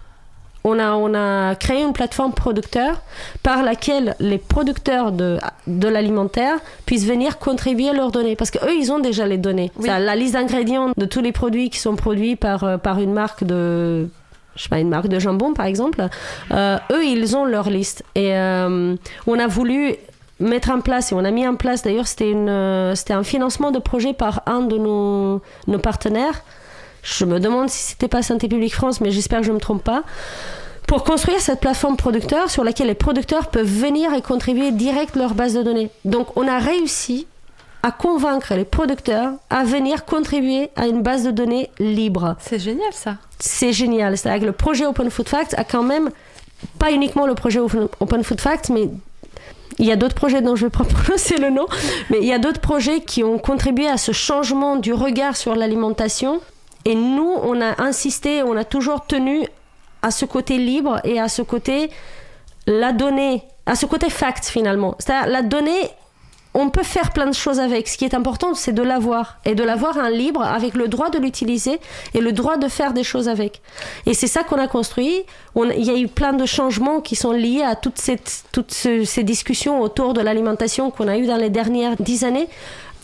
on 0.65 0.79
a, 0.79 0.93
on 0.93 1.13
a 1.13 1.55
créé 1.55 1.83
une 1.83 1.93
plateforme 1.93 2.33
producteur 2.33 3.01
par 3.43 3.61
laquelle 3.63 4.15
les 4.19 4.39
producteurs 4.39 5.11
de, 5.11 5.37
de 5.67 5.87
l'alimentaire 5.87 6.57
puissent 6.87 7.05
venir 7.05 7.37
contribuer 7.37 7.93
leurs 7.93 8.11
données. 8.11 8.35
Parce 8.35 8.49
qu'eux, 8.49 8.73
ils 8.75 8.91
ont 8.91 8.99
déjà 8.99 9.27
les 9.27 9.37
données. 9.37 9.71
Oui. 9.77 9.87
Ça, 9.87 9.99
la 9.99 10.15
liste 10.15 10.33
d'ingrédients 10.33 10.91
de 10.97 11.05
tous 11.05 11.21
les 11.21 11.31
produits 11.31 11.69
qui 11.69 11.77
sont 11.77 11.95
produits 11.95 12.35
par, 12.35 12.63
euh, 12.63 12.77
par 12.77 12.99
une 12.99 13.13
marque 13.13 13.43
de 13.43 14.09
je 14.55 14.63
sais 14.63 14.69
pas, 14.69 14.79
une 14.79 14.89
marque 14.89 15.09
de 15.09 15.19
jambon 15.19 15.53
par 15.53 15.65
exemple, 15.65 16.07
euh, 16.51 16.77
eux 16.91 17.05
ils 17.05 17.35
ont 17.35 17.45
leur 17.45 17.69
liste. 17.69 18.03
Et 18.15 18.33
euh, 18.33 18.95
on 19.27 19.37
a 19.37 19.47
voulu 19.47 19.95
mettre 20.39 20.71
en 20.71 20.79
place, 20.81 21.11
et 21.11 21.15
on 21.15 21.25
a 21.25 21.31
mis 21.31 21.45
en 21.45 21.55
place 21.55 21.83
d'ailleurs, 21.83 22.07
c'était, 22.07 22.31
une, 22.31 22.93
c'était 22.95 23.13
un 23.13 23.23
financement 23.23 23.71
de 23.71 23.79
projet 23.79 24.13
par 24.13 24.43
un 24.45 24.61
de 24.61 24.77
nos, 24.77 25.41
nos 25.67 25.79
partenaires. 25.79 26.41
Je 27.05 27.23
me 27.23 27.39
demande 27.39 27.69
si 27.69 27.83
c'était 27.83 28.07
pas 28.07 28.23
Santé 28.23 28.47
publique 28.47 28.73
France, 28.73 28.99
mais 28.99 29.11
j'espère 29.11 29.41
que 29.41 29.45
je 29.45 29.51
me 29.51 29.59
trompe 29.59 29.83
pas. 29.83 30.03
Pour 30.87 31.03
construire 31.03 31.39
cette 31.39 31.59
plateforme 31.59 31.97
producteur 31.97 32.49
sur 32.49 32.63
laquelle 32.63 32.87
les 32.87 32.95
producteurs 32.95 33.47
peuvent 33.47 33.65
venir 33.65 34.13
et 34.13 34.21
contribuer 34.21 34.71
direct 34.71 35.15
leur 35.15 35.35
base 35.35 35.53
de 35.53 35.61
données. 35.63 35.89
Donc 36.03 36.35
on 36.35 36.47
a 36.47 36.57
réussi 36.57 37.27
à 37.83 37.91
convaincre 37.91 38.55
les 38.55 38.65
producteurs 38.65 39.33
à 39.51 39.63
venir 39.63 40.05
contribuer 40.05 40.69
à 40.75 40.87
une 40.87 41.03
base 41.03 41.23
de 41.23 41.31
données 41.31 41.69
libre 41.79 42.35
C'est 42.39 42.57
génial 42.59 42.91
ça. 42.91 43.17
c'est 43.39 43.71
génial. 43.71 44.17
C'est-à-dire 44.17 44.41
que 44.41 44.45
le 44.47 44.51
projet 44.51 44.87
Open 44.87 45.11
Food 45.11 45.29
Facts 45.29 45.53
a 45.57 45.63
quand 45.63 45.83
même, 45.83 46.09
pas 46.79 46.91
uniquement 46.91 47.27
le 47.27 47.35
projet 47.35 47.59
Open 47.59 48.23
Food 48.23 48.41
Facts, 48.41 48.69
mais 48.69 48.89
il 49.77 49.85
y 49.85 49.91
a 49.91 49.95
d'autres 49.95 50.15
projets 50.15 50.41
dont 50.41 50.55
je 50.55 50.65
vais 50.65 50.71
pas 50.71 50.83
prononcer 51.03 51.37
le 51.37 51.51
nom, 51.51 51.67
mais 52.09 52.17
il 52.19 52.25
y 52.25 52.33
a 52.33 52.39
d'autres 52.39 52.61
projets 52.61 53.01
qui 53.01 53.23
ont 53.23 53.37
contribué 53.37 53.87
à 53.87 53.97
ce 53.97 54.11
changement 54.11 54.75
du 54.75 54.93
regard 54.93 55.35
sur 55.35 55.55
l'alimentation. 55.55 56.41
Et 56.85 56.95
nous, 56.95 57.31
on 57.43 57.59
a 57.61 57.81
insisté, 57.81 58.43
on 58.43 58.55
a 58.55 58.63
toujours 58.63 59.05
tenu 59.05 59.45
à 60.01 60.11
ce 60.11 60.25
côté 60.25 60.57
libre 60.57 60.99
et 61.03 61.19
à 61.19 61.27
ce 61.29 61.41
côté 61.41 61.89
la 62.67 62.91
donnée, 62.91 63.43
à 63.65 63.75
ce 63.75 63.85
côté 63.85 64.09
fact 64.09 64.45
finalement. 64.45 64.95
C'est-à-dire 64.99 65.31
la 65.31 65.41
donnée, 65.41 65.89
on 66.57 66.69
peut 66.69 66.83
faire 66.83 67.11
plein 67.11 67.25
de 67.25 67.33
choses 67.33 67.59
avec. 67.59 67.87
Ce 67.89 67.97
qui 67.97 68.05
est 68.05 68.13
important, 68.13 68.53
c'est 68.53 68.71
de 68.71 68.81
l'avoir 68.81 69.39
et 69.45 69.55
de 69.55 69.63
l'avoir 69.63 69.97
en 69.97 70.07
libre 70.07 70.41
avec 70.41 70.73
le 70.75 70.87
droit 70.87 71.09
de 71.09 71.17
l'utiliser 71.17 71.81
et 72.13 72.21
le 72.21 72.31
droit 72.31 72.55
de 72.57 72.67
faire 72.69 72.93
des 72.93 73.03
choses 73.03 73.27
avec. 73.27 73.61
Et 74.05 74.13
c'est 74.13 74.27
ça 74.27 74.43
qu'on 74.43 74.57
a 74.57 74.67
construit. 74.67 75.23
On- 75.55 75.69
Il 75.69 75.83
y 75.83 75.89
a 75.89 75.97
eu 75.97 76.07
plein 76.07 76.31
de 76.33 76.45
changements 76.45 77.01
qui 77.01 77.15
sont 77.17 77.33
liés 77.33 77.61
à 77.63 77.75
toutes, 77.75 77.97
ces 77.99 79.23
discussions 79.23 79.81
autour 79.81 80.13
de 80.13 80.21
l'alimentation 80.21 80.91
qu'on 80.91 81.07
a 81.09 81.17
eu 81.17 81.25
dans 81.25 81.35
les 81.35 81.49
dernières 81.49 81.95
dix 81.99 82.23
années. 82.23 82.47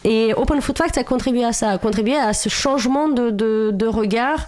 Et 0.04 0.34
Open 0.34 0.62
Food 0.62 0.78
Facts 0.78 0.98
a 0.98 1.04
contribué 1.04 1.44
à 1.44 1.54
ça, 1.54 1.72
a 1.72 1.78
contribué 1.78 2.16
à 2.16 2.34
ce 2.34 2.50
changement 2.50 3.08
de, 3.08 3.30
de, 3.30 3.72
de 3.72 3.86
regard, 3.86 4.48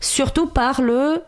surtout 0.00 0.46
par 0.46 0.80
le 0.80 1.22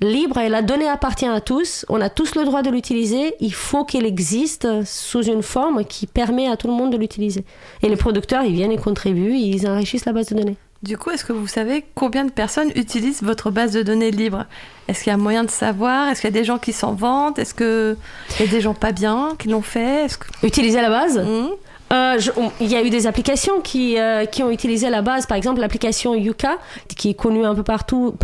libre 0.00 0.38
et 0.38 0.48
la 0.48 0.62
donnée 0.62 0.88
appartient 0.88 1.26
à 1.26 1.40
tous. 1.40 1.86
On 1.88 2.00
a 2.00 2.10
tous 2.10 2.34
le 2.34 2.44
droit 2.44 2.62
de 2.62 2.70
l'utiliser. 2.70 3.34
Il 3.40 3.54
faut 3.54 3.84
qu'elle 3.84 4.06
existe 4.06 4.84
sous 4.84 5.22
une 5.22 5.42
forme 5.42 5.84
qui 5.84 6.06
permet 6.06 6.48
à 6.48 6.56
tout 6.56 6.68
le 6.68 6.74
monde 6.74 6.92
de 6.92 6.98
l'utiliser. 6.98 7.44
Et 7.82 7.88
les 7.88 7.96
producteurs, 7.96 8.42
ils 8.44 8.52
viennent, 8.52 8.72
ils 8.72 8.80
contribuent, 8.80 9.34
ils 9.34 9.66
enrichissent 9.66 10.04
la 10.04 10.12
base 10.12 10.26
de 10.26 10.36
données. 10.36 10.56
Du 10.82 10.98
coup, 10.98 11.10
est-ce 11.10 11.24
que 11.24 11.32
vous 11.32 11.46
savez 11.46 11.84
combien 11.94 12.26
de 12.26 12.30
personnes 12.30 12.70
utilisent 12.76 13.22
votre 13.22 13.50
base 13.50 13.72
de 13.72 13.82
données 13.82 14.10
libre? 14.10 14.44
Est-ce 14.86 15.02
qu'il 15.02 15.10
y 15.10 15.14
a 15.14 15.16
moyen 15.16 15.42
de 15.42 15.50
savoir? 15.50 16.08
Est-ce 16.08 16.20
qu'il 16.20 16.28
y 16.28 16.36
a 16.36 16.38
des 16.38 16.44
gens 16.44 16.58
qui 16.58 16.74
s'en 16.74 16.92
vantent? 16.92 17.38
Est-ce 17.38 17.54
qu'il 17.54 17.96
y 18.38 18.48
a 18.48 18.50
des 18.50 18.60
gens 18.60 18.74
pas 18.74 18.92
bien 18.92 19.30
qui 19.38 19.48
l'ont 19.48 19.62
fait? 19.62 20.06
Que... 20.18 20.46
Utiliser 20.46 20.82
la 20.82 20.90
base? 20.90 21.18
Hmm 21.18 21.48
Euh, 21.92 22.18
Il 22.60 22.68
y 22.68 22.74
a 22.74 22.82
eu 22.82 22.90
des 22.90 23.06
applications 23.06 23.60
qui, 23.60 23.98
euh, 23.98 24.24
qui 24.24 24.42
ont 24.42 24.50
utilisé 24.50 24.90
la 24.90 25.02
base, 25.02 25.26
par 25.26 25.36
exemple 25.36 25.60
l'application 25.60 26.14
Yuka, 26.14 26.58
qui 26.96 27.10
est 27.10 27.14
connue 27.14 27.44
un 27.44 27.54
peu 27.54 27.62
partout, 27.62 28.14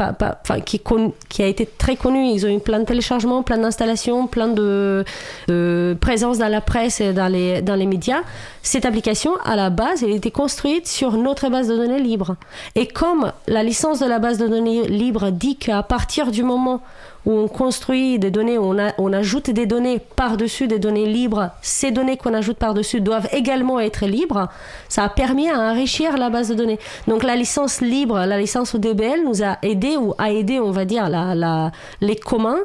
qui, 0.64 1.42
a 1.42 1.46
été 1.46 1.66
très 1.66 1.96
connue. 1.96 2.27
Ils 2.27 2.44
ont 2.44 2.48
eu 2.48 2.59
plein 2.59 2.81
de 2.81 2.85
téléchargements, 2.85 3.42
plein 3.42 3.59
d'installations, 3.59 4.27
plein 4.27 4.48
de, 4.48 5.05
de 5.48 5.96
présence 6.01 6.38
dans 6.38 6.48
la 6.48 6.61
presse 6.61 7.01
et 7.01 7.12
dans 7.12 7.29
les, 7.29 7.62
dans 7.62 7.77
les 7.77 7.87
médias. 7.87 8.22
Cette 8.62 8.85
application, 8.85 9.33
à 9.44 9.55
la 9.55 9.70
base, 9.70 10.03
elle 10.03 10.12
était 10.12 10.31
construite 10.31 10.88
sur 10.88 11.12
notre 11.12 11.48
base 11.48 11.68
de 11.68 11.77
données 11.77 12.01
libre. 12.01 12.37
Et 12.75 12.87
comme 12.88 13.33
la 13.46 13.62
licence 13.62 14.01
de 14.01 14.07
la 14.07 14.18
base 14.18 14.38
de 14.38 14.48
données 14.48 14.88
libre 14.88 15.31
dit 15.31 15.57
qu'à 15.57 15.83
partir 15.83 16.31
du 16.31 16.42
moment 16.42 16.81
où 17.24 17.32
on 17.32 17.46
construit 17.48 18.18
des 18.18 18.30
données, 18.30 18.58
où 18.58 18.64
on, 18.64 18.78
a- 18.78 18.92
on 18.98 19.12
ajoute 19.12 19.50
des 19.50 19.66
données 19.66 20.00
par-dessus 20.16 20.66
des 20.66 20.78
données 20.78 21.06
libres, 21.06 21.50
ces 21.62 21.90
données 21.92 22.16
qu'on 22.16 22.35
ajoute 22.35 22.56
par-dessus 22.56 23.00
doivent 23.00 23.28
également 23.32 23.78
être 23.80 24.06
libres, 24.06 24.48
ça 24.88 25.04
a 25.04 25.08
permis 25.08 25.48
à 25.50 25.58
enrichir 25.58 26.16
la 26.16 26.30
base 26.30 26.48
de 26.48 26.54
données. 26.54 26.78
Donc 27.06 27.22
la 27.22 27.37
licence 27.37 27.80
libre, 27.80 28.18
la 28.26 28.38
licence 28.38 28.74
ODBL 28.74 29.22
nous 29.24 29.42
a 29.44 29.58
aidé, 29.62 29.96
ou 29.96 30.14
a 30.18 30.32
aidé, 30.32 30.58
on 30.58 30.70
va 30.72 30.85
dire, 30.85 31.08
la- 31.08 31.35
la- 31.35 31.70
les 32.00 32.16
communs 32.16 32.58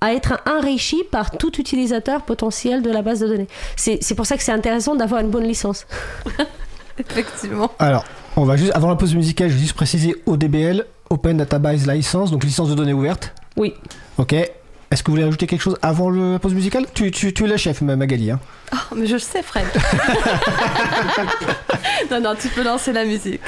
à 0.00 0.14
être 0.14 0.40
enrichis 0.48 1.02
par 1.10 1.32
tout 1.32 1.58
utilisateur 1.60 2.22
potentiel 2.22 2.82
de 2.82 2.90
la 2.90 3.02
base 3.02 3.18
de 3.20 3.26
données. 3.26 3.48
C'est 3.74 3.98
c'est 4.00 4.14
pour 4.14 4.26
ça 4.26 4.36
que 4.36 4.42
c'est 4.44 4.52
intéressant 4.52 4.94
d'avoir 4.94 5.20
une 5.20 5.28
bonne 5.30 5.42
licence. 5.44 5.86
Effectivement. 6.98 7.70
Alors, 7.78 8.04
on 8.36 8.44
va 8.44 8.56
juste, 8.56 8.72
avant 8.74 8.88
la 8.88 8.96
pause 8.96 9.14
musicale, 9.14 9.48
je 9.48 9.54
vais 9.54 9.60
juste 9.60 9.74
préciser 9.74 10.16
ODBL, 10.26 10.84
Open 11.10 11.36
Database 11.36 11.86
License, 11.86 12.30
donc 12.30 12.44
licence 12.44 12.68
de 12.70 12.74
données 12.74 12.92
ouverte. 12.92 13.32
Oui. 13.58 13.74
Ok. 14.16 14.32
Est-ce 14.32 15.02
que 15.02 15.08
vous 15.10 15.16
voulez 15.16 15.26
ajouter 15.26 15.46
quelque 15.46 15.60
chose 15.60 15.76
avant 15.82 16.08
la 16.08 16.38
pause 16.38 16.54
musicale? 16.54 16.86
Tu, 16.94 17.10
tu, 17.10 17.34
tu 17.34 17.44
es 17.44 17.46
la 17.46 17.58
chef, 17.58 17.82
ma- 17.82 17.94
Magali. 17.96 18.30
Hein. 18.30 18.40
Oh, 18.72 18.94
mais 18.96 19.06
je 19.06 19.14
le 19.14 19.18
sais, 19.18 19.42
Fred. 19.42 19.66
non, 22.10 22.20
non, 22.20 22.34
tu 22.40 22.48
peux 22.48 22.62
lancer 22.62 22.92
la 22.92 23.04
musique. 23.04 23.40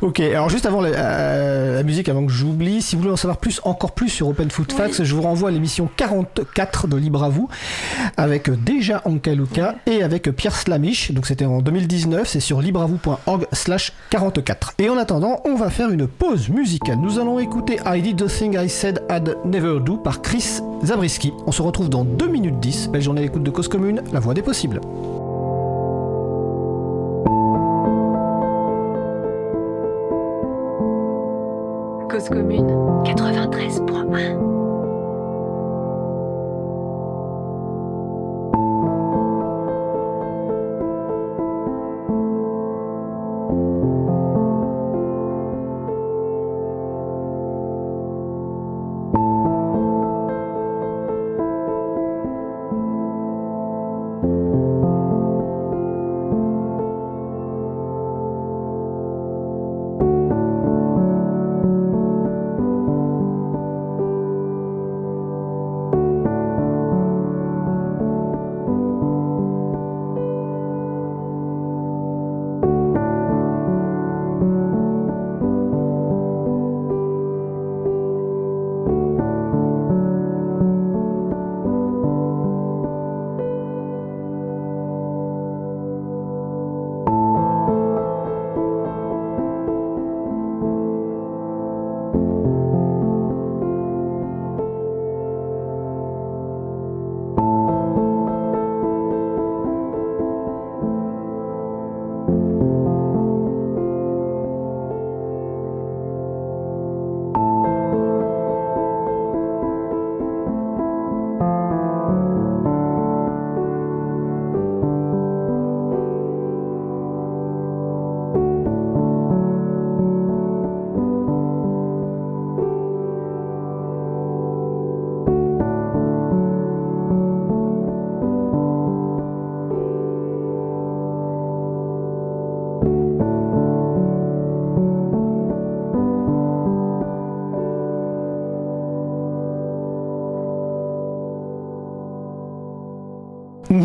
Ok, 0.00 0.20
alors 0.20 0.48
juste 0.48 0.66
avant 0.66 0.80
la, 0.80 0.90
euh, 0.90 1.76
la 1.76 1.82
musique, 1.82 2.08
avant 2.08 2.26
que 2.26 2.32
j'oublie, 2.32 2.82
si 2.82 2.96
vous 2.96 3.02
voulez 3.02 3.12
en 3.12 3.16
savoir 3.16 3.38
plus, 3.38 3.60
encore 3.64 3.92
plus 3.92 4.08
sur 4.08 4.28
Open 4.28 4.50
Food 4.50 4.72
Facts, 4.72 5.04
je 5.04 5.14
vous 5.14 5.22
renvoie 5.22 5.48
à 5.48 5.52
l'émission 5.52 5.88
44 5.96 6.88
de 6.88 6.96
Libre 6.96 7.24
à 7.24 7.28
vous, 7.28 7.48
avec 8.16 8.50
déjà 8.50 9.02
Ankaluka 9.04 9.76
et 9.86 10.02
avec 10.02 10.30
Pierre 10.30 10.56
Slamish. 10.56 11.12
Donc 11.12 11.26
c'était 11.26 11.46
en 11.46 11.60
2019, 11.60 12.28
c'est 12.28 12.40
sur 12.40 12.60
libreavou.org 12.60 13.46
slash 13.52 13.92
44. 14.10 14.74
Et 14.78 14.88
en 14.88 14.96
attendant, 14.96 15.40
on 15.44 15.54
va 15.54 15.70
faire 15.70 15.90
une 15.90 16.06
pause 16.06 16.48
musicale. 16.48 16.96
Nous 16.96 17.18
allons 17.18 17.38
écouter 17.38 17.78
I 17.86 18.02
Did 18.02 18.16
the 18.16 18.26
Thing 18.26 18.58
I 18.58 18.68
Said 18.68 19.02
I'd 19.10 19.36
Never 19.44 19.80
Do 19.80 19.96
par 19.96 20.22
Chris 20.22 20.60
Zabriskie. 20.84 21.32
On 21.46 21.52
se 21.52 21.62
retrouve 21.62 21.88
dans 21.88 22.04
2 22.04 22.26
minutes 22.26 22.60
10. 22.60 22.88
Belle 22.88 23.02
journée 23.02 23.20
à 23.20 23.24
l'écoute 23.24 23.42
de 23.42 23.50
Cause 23.50 23.68
Commune, 23.68 24.02
la 24.12 24.20
voix 24.20 24.34
des 24.34 24.42
possibles. 24.50 24.80
Cause 32.10 32.28
commune 32.28 32.66
93.1 33.04 34.59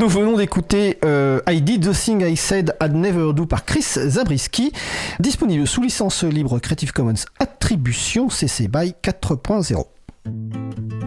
Nous 0.06 0.12
venons 0.12 0.38
d'écouter 0.38 1.00
euh, 1.04 1.41
I 1.50 1.63
Did 1.63 1.89
the 1.89 1.91
Thing 1.91 2.22
I 2.22 2.38
Said 2.38 2.76
I'd 2.80 2.94
Never 2.94 3.34
Do 3.34 3.48
par 3.48 3.65
Chris 3.65 3.82
Zabriskie, 3.82 4.72
disponible 5.20 5.65
sous 5.65 5.82
licence 5.82 6.24
libre 6.24 6.60
Creative 6.60 6.91
Commons 6.91 7.26
Attribution 7.39 8.30
CC 8.30 8.68
BY 8.68 8.94
4.0. 9.02 9.84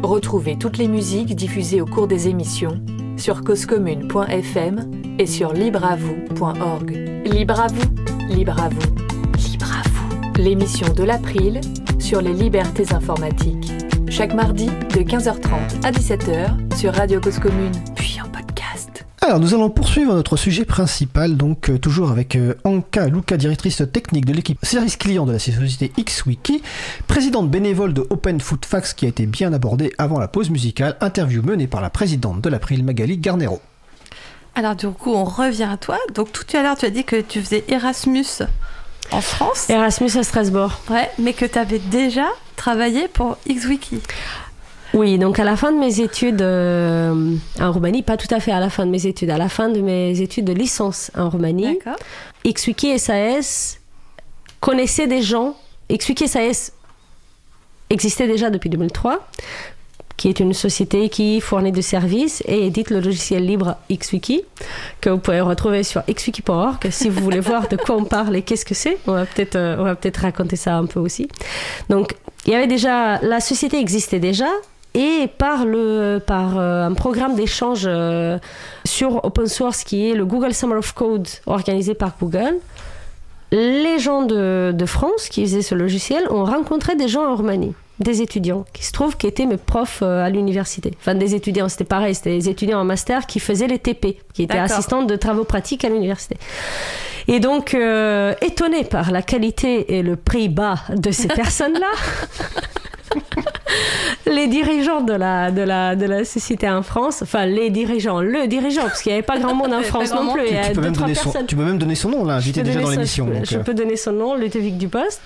Retrouvez 0.03 0.59
toutes 0.59 0.79
les 0.79 0.89
musiques 0.89 1.37
diffusées 1.37 1.81
au 1.81 1.87
cours 1.87 2.09
des 2.09 2.27
émissions 2.27 2.83
sur 3.17 3.45
causecommune.fm 3.45 4.91
et 5.21 5.27
sur 5.27 5.53
libreavoue.org. 5.53 6.91
Libre 7.25 7.61
à 7.61 7.69
vous, 7.69 8.35
libre 8.35 8.61
à 8.61 8.69
vous, 8.69 9.49
libre 9.49 9.73
à 9.79 9.89
vous. 9.91 10.43
L'émission 10.43 10.93
de 10.93 11.05
l'April 11.05 11.61
sur 12.01 12.21
les 12.21 12.33
libertés 12.33 12.93
informatiques. 12.93 13.71
Chaque 14.11 14.35
mardi 14.35 14.67
de 14.67 15.03
15h30 15.03 15.85
à 15.85 15.93
17h 15.93 16.77
sur 16.77 16.93
Radio 16.95 17.21
Cause 17.21 17.39
Commune. 17.39 17.71
Alors 19.29 19.41
nous 19.41 19.53
allons 19.53 19.69
poursuivre 19.69 20.15
notre 20.15 20.39
sujet 20.39 20.65
principal, 20.65 21.37
donc 21.37 21.69
euh, 21.69 21.77
toujours 21.77 22.11
avec 22.11 22.35
euh, 22.35 22.55
Anka 22.65 23.09
Luca, 23.09 23.37
directrice 23.37 23.83
technique 23.93 24.25
de 24.25 24.33
l'équipe 24.33 24.59
service 24.63 24.97
client 24.97 25.27
de 25.27 25.33
la 25.33 25.39
société 25.39 25.93
XWiki, 26.03 26.63
présidente 27.07 27.51
bénévole 27.51 27.93
de 27.93 28.07
Open 28.09 28.41
Food 28.41 28.65
Facts 28.65 28.95
qui 28.95 29.05
a 29.05 29.09
été 29.11 29.27
bien 29.27 29.53
abordée 29.53 29.93
avant 29.99 30.19
la 30.19 30.29
pause 30.29 30.49
musicale, 30.49 30.97
interview 31.03 31.43
menée 31.43 31.67
par 31.67 31.83
la 31.83 31.91
présidente 31.91 32.41
de 32.41 32.49
l'April 32.49 32.83
Magali 32.83 33.19
Garnero. 33.19 33.61
Alors 34.55 34.75
du 34.75 34.89
coup, 34.89 35.13
on 35.13 35.25
revient 35.25 35.69
à 35.71 35.77
toi. 35.77 35.99
Donc 36.15 36.33
tout 36.33 36.47
à 36.57 36.63
l'heure, 36.63 36.79
tu 36.79 36.87
as 36.87 36.91
dit 36.91 37.05
que 37.05 37.21
tu 37.21 37.43
faisais 37.43 37.65
Erasmus 37.69 38.25
en 39.11 39.21
France. 39.21 39.69
Erasmus 39.69 40.17
à 40.17 40.23
Strasbourg. 40.23 40.73
Ouais, 40.89 41.11
mais 41.19 41.35
que 41.35 41.45
tu 41.45 41.59
avais 41.59 41.81
déjà 41.81 42.29
travaillé 42.57 43.09
pour 43.09 43.37
XWiki. 43.47 44.01
Oui, 44.95 45.19
donc 45.19 45.39
à 45.39 45.45
la 45.45 45.57
fin 45.57 45.71
de 45.73 45.79
mes 45.79 46.01
études 46.01 46.41
euh, 46.41 47.35
en 47.61 47.73
Roumanie, 47.73 48.03
pas 48.03 48.17
tout 48.17 48.33
à 48.35 48.41
fait 48.41 48.53
à 48.53 48.61
la 48.61 48.71
fin 48.71 48.87
de 48.87 48.91
mes 48.91 49.07
études, 49.07 49.31
à 49.31 49.39
la 49.39 49.49
fin 49.49 49.69
de 49.69 49.81
mes 49.81 50.21
études 50.21 50.47
de 50.47 50.53
licence 50.53 51.11
en 51.17 51.29
Roumanie. 51.29 51.79
XWiki 52.47 52.99
SAS 52.99 53.81
connaissait 54.61 55.07
des 55.07 55.23
gens. 55.23 55.57
XWiki 55.91 56.27
SAS 56.29 56.73
existait 57.91 58.27
déjà 58.27 58.51
depuis 58.51 58.71
2003, 58.71 59.29
qui 60.17 60.29
est 60.29 60.41
une 60.41 60.55
société 60.55 61.11
qui 61.11 61.41
fournit 61.41 61.73
des 61.73 61.83
services 61.83 62.43
et 62.47 62.67
édite 62.67 62.91
le 62.91 63.01
logiciel 63.01 63.45
libre 63.45 63.77
XWiki, 63.91 64.43
que 65.01 65.11
vous 65.11 65.19
pouvez 65.19 65.41
retrouver 65.41 65.83
sur 65.83 66.03
xwiki.org 66.07 66.89
si 66.91 67.09
vous 67.11 67.23
voulez 67.23 67.41
voir 67.41 67.69
de 67.69 67.77
quoi 67.77 67.97
on 67.97 68.05
parle 68.05 68.37
et 68.37 68.43
qu'est-ce 68.43 68.65
que 68.65 68.75
c'est. 68.75 68.99
On 69.07 69.13
va 69.13 69.27
peut-être 69.27 69.57
euh, 69.57 69.77
on 69.79 69.85
va 69.85 69.95
peut-être 69.95 70.19
raconter 70.23 70.57
ça 70.57 70.77
un 70.77 70.87
peu 70.87 70.99
aussi. 70.99 71.29
Donc, 71.91 72.17
il 72.47 72.53
y 72.53 72.57
avait 72.57 72.67
déjà 72.67 73.19
la 73.21 73.41
société 73.41 73.79
existait 73.79 74.19
déjà 74.19 74.49
et 74.99 75.29
par 75.29 75.65
le 75.65 76.19
par 76.19 76.59
euh, 76.59 76.85
un 76.85 76.93
programme 76.93 77.37
d'échange 77.37 77.85
euh, 77.87 78.39
sur 78.85 79.25
open 79.25 79.47
source 79.47 79.85
qui 79.85 80.11
est 80.11 80.15
le 80.15 80.27
Google 80.27 80.53
Summer 80.53 80.77
of 80.77 80.93
Code 80.93 81.29
organisé 81.47 81.95
par 81.95 82.13
Google. 82.21 82.57
Les 83.53 83.99
gens 83.99 84.23
de, 84.23 84.75
de 84.77 84.87
France 84.87 85.29
qui 85.29 85.43
faisaient 85.43 85.63
ce 85.63 85.75
logiciel 85.75 86.25
ont 86.31 86.45
rencontré 86.45 86.97
des 86.97 87.09
gens 87.09 87.25
en 87.25 87.37
Roumanie, 87.37 87.75
des 88.01 88.23
étudiants 88.23 88.65
qui 88.75 88.85
se 88.85 88.93
trouve 88.93 89.17
qui 89.17 89.29
étaient 89.29 89.47
mes 89.47 89.57
profs 89.57 90.01
euh, 90.03 90.25
à 90.25 90.31
l'université. 90.31 90.93
Enfin, 91.01 91.15
des 91.15 91.35
étudiants, 91.37 91.69
c'était 91.69 91.85
pareil, 91.85 92.15
c'était 92.15 92.37
des 92.37 92.49
étudiants 92.49 92.81
en 92.81 92.85
master 92.85 93.27
qui 93.27 93.39
faisaient 93.39 93.69
les 93.69 93.79
TP, 93.79 94.19
qui 94.35 94.43
étaient 94.43 94.55
D'accord. 94.55 94.77
assistants 94.77 95.03
de 95.05 95.17
travaux 95.17 95.45
pratiques 95.45 95.85
à 95.85 95.89
l'université. 95.89 96.37
Et 97.29 97.41
donc, 97.41 97.73
euh, 97.73 98.35
étonné 98.43 98.85
par 98.85 99.13
la 99.13 99.23
qualité 99.23 99.97
et 99.97 100.03
le 100.03 100.17
prix 100.17 100.49
bas 100.49 100.81
de 100.95 101.11
ces 101.11 101.29
personnes-là, 101.43 101.93
les 104.27 104.47
dirigeants 104.47 105.01
de 105.01 105.13
la, 105.13 105.51
de, 105.51 105.63
la, 105.63 105.97
de 105.97 106.07
la 106.07 106.25
société 106.25 106.69
en 106.69 106.83
France, 106.83 107.23
enfin 107.23 107.47
les 107.47 107.71
dirigeants, 107.71 108.21
le 108.21 108.47
dirigeant, 108.47 108.83
parce 108.83 109.03
qu'il 109.03 109.11
n'y 109.13 109.19
avait 109.19 109.27
pas 109.27 109.39
grand 109.39 109.55
monde 109.55 109.73
en 109.73 109.83
France 109.83 110.13
non 110.13 110.33
plus, 110.33 110.45
Tu, 110.47 110.55
peux 110.69 110.75
deux, 110.75 110.81
même 110.81 110.93
trois 110.93 111.07
donner 111.07 111.15
son, 111.15 111.25
personnes. 111.25 111.47
tu 111.47 111.57
peux 111.57 111.65
même 111.65 111.79
donner 111.79 111.95
son 111.95 112.11
nom 112.11 112.25
là, 112.25 112.41
peux 112.45 112.63
déjà 112.63 112.81
dans 112.81 112.91
l'émission. 112.91 113.27
Je, 113.27 113.31
peux, 113.31 113.37
donc, 113.39 113.47
je 113.51 113.57
euh, 113.59 113.63
peux 113.63 113.75
donner 113.75 113.97
son 113.97 114.13
nom, 114.13 114.35
Ludovic 114.35 114.79
Dupost. 114.79 115.21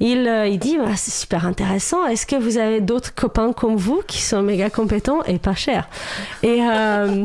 Il, 0.00 0.26
euh, 0.26 0.46
il 0.46 0.58
dit 0.58 0.76
bah, 0.78 0.90
c'est 0.96 1.12
super 1.12 1.46
intéressant. 1.46 2.06
Est-ce 2.06 2.26
que 2.26 2.36
vous 2.36 2.58
avez 2.58 2.80
d'autres 2.80 3.14
copains 3.14 3.52
comme 3.52 3.76
vous 3.76 4.02
qui 4.06 4.20
sont 4.22 4.42
méga 4.42 4.70
compétents 4.70 5.22
et 5.24 5.38
pas 5.38 5.54
chers? 5.54 5.88
Et 6.42 6.60
euh, 6.62 7.24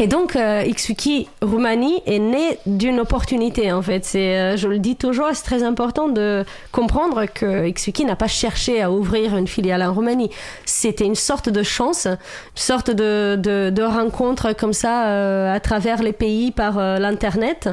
et 0.00 0.06
donc, 0.06 0.34
euh, 0.34 0.62
XWiki 0.64 1.28
Roumanie 1.42 2.00
est 2.06 2.18
né 2.18 2.58
d'une 2.64 3.00
opportunité, 3.00 3.70
en 3.70 3.82
fait. 3.82 4.04
C'est, 4.04 4.38
euh, 4.38 4.56
je 4.56 4.66
le 4.66 4.78
dis 4.78 4.96
toujours, 4.96 5.28
c'est 5.34 5.44
très 5.44 5.62
important 5.62 6.08
de 6.08 6.44
comprendre 6.72 7.26
que 7.26 7.68
XWiki 7.70 8.06
n'a 8.06 8.16
pas 8.16 8.26
cherché 8.26 8.80
à 8.80 8.90
ouvrir 8.90 9.36
une 9.36 9.46
filiale 9.46 9.82
en 9.82 9.92
Roumanie. 9.92 10.30
C'était 10.64 11.04
une 11.04 11.14
sorte 11.14 11.50
de 11.50 11.62
chance, 11.62 12.06
une 12.06 12.16
sorte 12.54 12.90
de, 12.90 13.36
de, 13.36 13.68
de 13.68 13.82
rencontre 13.82 14.54
comme 14.54 14.72
ça 14.72 15.06
euh, 15.08 15.54
à 15.54 15.60
travers 15.60 16.02
les 16.02 16.12
pays 16.14 16.50
par 16.50 16.78
euh, 16.78 16.98
l'Internet. 16.98 17.68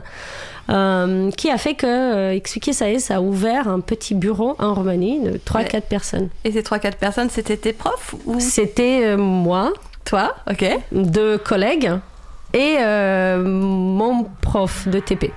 qui 0.68 1.50
a 1.50 1.58
fait 1.58 1.76
que 1.76 2.38
XWiki 2.40 2.74
SAS 2.74 3.10
a 3.10 3.22
ouvert 3.22 3.70
un 3.70 3.80
petit 3.80 4.16
bureau 4.16 4.56
en 4.60 4.74
Roumanie 4.74 5.22
de 5.22 5.38
3-4 5.38 5.56
Ouais. 5.76 5.82
personnes. 5.82 6.28
Et 6.44 6.52
ces 6.52 6.62
3-4 6.62 6.96
personnes, 6.98 7.30
c'était 7.30 7.56
tes 7.56 7.72
profs 7.72 8.16
ou? 8.26 8.38
C'était 8.42 9.16
moi, 9.16 9.72
toi 10.04 10.36
Ok. 10.52 10.66
deux 10.92 11.38
collègues 11.38 11.92
et 12.54 12.78
euh, 12.80 13.42
mon 13.44 14.26
prof 14.42 14.88
de 14.88 15.00
TP. 15.00 15.32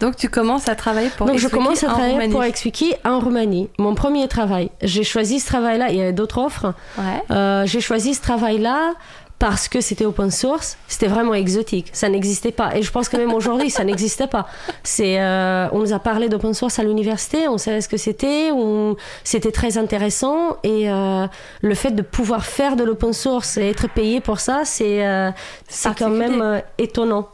Donc 0.00 0.16
tu 0.16 0.28
commences 0.28 0.68
à 0.68 0.74
travailler 0.74 1.08
pour 1.16 1.26
Donc 1.26 1.38
je 1.38 1.48
commence 1.48 1.82
à 1.82 1.86
en 1.86 1.90
travailler 1.90 2.12
Roumanie. 2.12 2.32
pour 2.32 2.42
XWiki 2.44 2.94
en 3.04 3.18
Roumanie. 3.18 3.70
Mon 3.78 3.94
premier 3.94 4.28
travail. 4.28 4.70
J'ai 4.82 5.04
choisi 5.04 5.40
ce 5.40 5.46
travail-là. 5.46 5.88
Il 5.90 5.96
y 5.96 6.02
avait 6.02 6.12
d'autres 6.12 6.38
offres. 6.38 6.74
Ouais. 6.98 7.22
Euh, 7.30 7.64
J'ai 7.66 7.80
choisi 7.80 8.12
ce 8.12 8.20
travail-là 8.20 8.92
parce 9.38 9.68
que 9.68 9.80
c'était 9.82 10.06
open 10.06 10.30
source. 10.30 10.78
C'était 10.88 11.08
vraiment 11.08 11.34
exotique. 11.34 11.88
Ça 11.92 12.08
n'existait 12.08 12.52
pas. 12.52 12.74
Et 12.76 12.82
je 12.82 12.90
pense 12.90 13.08
que 13.10 13.16
même 13.18 13.34
aujourd'hui, 13.34 13.68
ça 13.70 13.84
n'existait 13.84 14.26
pas. 14.28 14.46
C'est, 14.82 15.20
euh, 15.20 15.68
on 15.72 15.80
nous 15.80 15.92
a 15.92 15.98
parlé 15.98 16.28
d'open 16.30 16.54
source 16.54 16.78
à 16.78 16.82
l'université. 16.84 17.46
On 17.48 17.58
savait 17.58 17.80
ce 17.82 17.88
que 17.88 17.98
c'était. 17.98 18.50
on- 18.52 18.96
C'était 19.24 19.52
très 19.52 19.76
intéressant. 19.76 20.56
Et 20.62 20.90
euh, 20.90 21.26
le 21.60 21.74
fait 21.74 21.90
de 21.90 22.02
pouvoir 22.02 22.46
faire 22.46 22.76
de 22.76 22.84
l'open 22.84 23.12
source 23.12 23.58
et 23.58 23.68
être 23.68 23.88
payé 23.88 24.20
pour 24.20 24.40
ça, 24.40 24.62
c'est 24.64 25.06
euh, 25.06 25.30
c'est 25.68 25.94
quand 25.94 26.08
même 26.08 26.40
euh, 26.40 26.60
étonnant. 26.78 27.28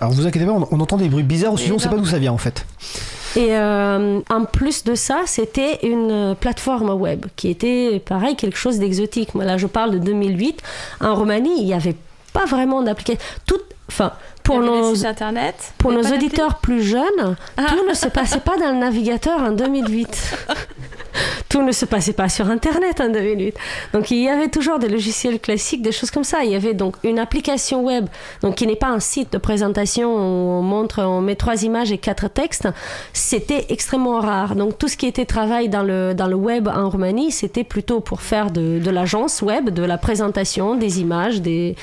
Alors 0.00 0.12
vous 0.12 0.26
inquiétez 0.26 0.46
pas, 0.46 0.52
on, 0.52 0.66
on 0.70 0.80
entend 0.80 0.96
des 0.96 1.10
bruits 1.10 1.22
bizarres 1.24 1.52
au 1.52 1.56
studio, 1.58 1.74
on 1.74 1.78
Et 1.78 1.82
sait 1.82 1.90
pas 1.90 1.96
d'où 1.96 2.06
ça 2.06 2.18
vient 2.18 2.32
en 2.32 2.38
fait. 2.38 2.64
Et 3.36 3.48
euh, 3.50 4.20
en 4.30 4.44
plus 4.44 4.84
de 4.84 4.94
ça, 4.94 5.22
c'était 5.26 5.80
une 5.82 6.10
euh, 6.10 6.34
plateforme 6.34 6.90
web 6.90 7.26
qui 7.36 7.48
était 7.48 8.00
pareil, 8.04 8.36
quelque 8.36 8.56
chose 8.56 8.78
d'exotique. 8.78 9.34
Moi 9.34 9.44
là, 9.44 9.56
je 9.56 9.66
parle 9.66 9.90
de 9.92 9.98
2008. 9.98 10.62
En 11.00 11.14
Roumanie, 11.14 11.58
il 11.58 11.66
n'y 11.66 11.74
avait 11.74 11.96
pas 12.32 12.44
vraiment 12.44 12.82
d'application. 12.82 13.24
Enfin, 13.88 14.12
pour 14.44 14.60
nos, 14.60 15.04
internet. 15.06 15.54
pour 15.78 15.90
auditeurs 15.90 16.56
plus 16.56 16.82
jeunes, 16.82 17.36
Ah. 17.56 17.64
tout 17.68 17.88
ne 17.88 17.94
se 17.94 18.08
passait 18.08 18.40
pas 18.40 18.56
dans 18.58 18.70
le 18.72 18.78
navigateur 18.78 19.40
en 19.40 19.50
2008. 19.50 20.36
tout 21.48 21.62
ne 21.62 21.72
se 21.72 21.84
passait 21.84 22.12
pas 22.12 22.28
sur 22.28 22.48
Internet 22.50 23.00
en 23.00 23.08
2008. 23.08 23.54
Donc 23.92 24.10
il 24.10 24.18
y 24.18 24.28
avait 24.28 24.48
toujours 24.48 24.78
des 24.78 24.88
logiciels 24.88 25.38
classiques, 25.38 25.82
des 25.82 25.92
choses 25.92 26.10
comme 26.10 26.24
ça. 26.24 26.44
Il 26.44 26.50
y 26.50 26.56
avait 26.56 26.74
donc 26.74 26.96
une 27.04 27.18
application 27.18 27.84
web, 27.84 28.06
donc 28.42 28.56
qui 28.56 28.66
n'est 28.66 28.76
pas 28.76 28.88
un 28.88 29.00
site 29.00 29.32
de 29.32 29.38
présentation 29.38 30.12
où 30.12 30.18
on 30.18 30.62
montre, 30.62 31.02
on 31.02 31.20
met 31.20 31.36
trois 31.36 31.62
images 31.62 31.92
et 31.92 31.98
quatre 31.98 32.28
textes. 32.28 32.68
C'était 33.12 33.66
extrêmement 33.68 34.20
rare. 34.20 34.56
Donc 34.56 34.78
tout 34.78 34.88
ce 34.88 34.96
qui 34.96 35.06
était 35.06 35.26
travail 35.26 35.68
dans 35.68 35.82
le, 35.82 36.12
dans 36.14 36.26
le 36.26 36.34
web 36.34 36.68
en 36.68 36.90
Roumanie, 36.90 37.30
c'était 37.30 37.64
plutôt 37.64 38.00
pour 38.00 38.20
faire 38.20 38.50
de, 38.50 38.80
de 38.80 38.90
l'agence 38.90 39.40
web, 39.40 39.70
de 39.70 39.84
la 39.84 39.96
présentation, 39.98 40.74
des 40.74 41.00
images, 41.00 41.40
des, 41.40 41.76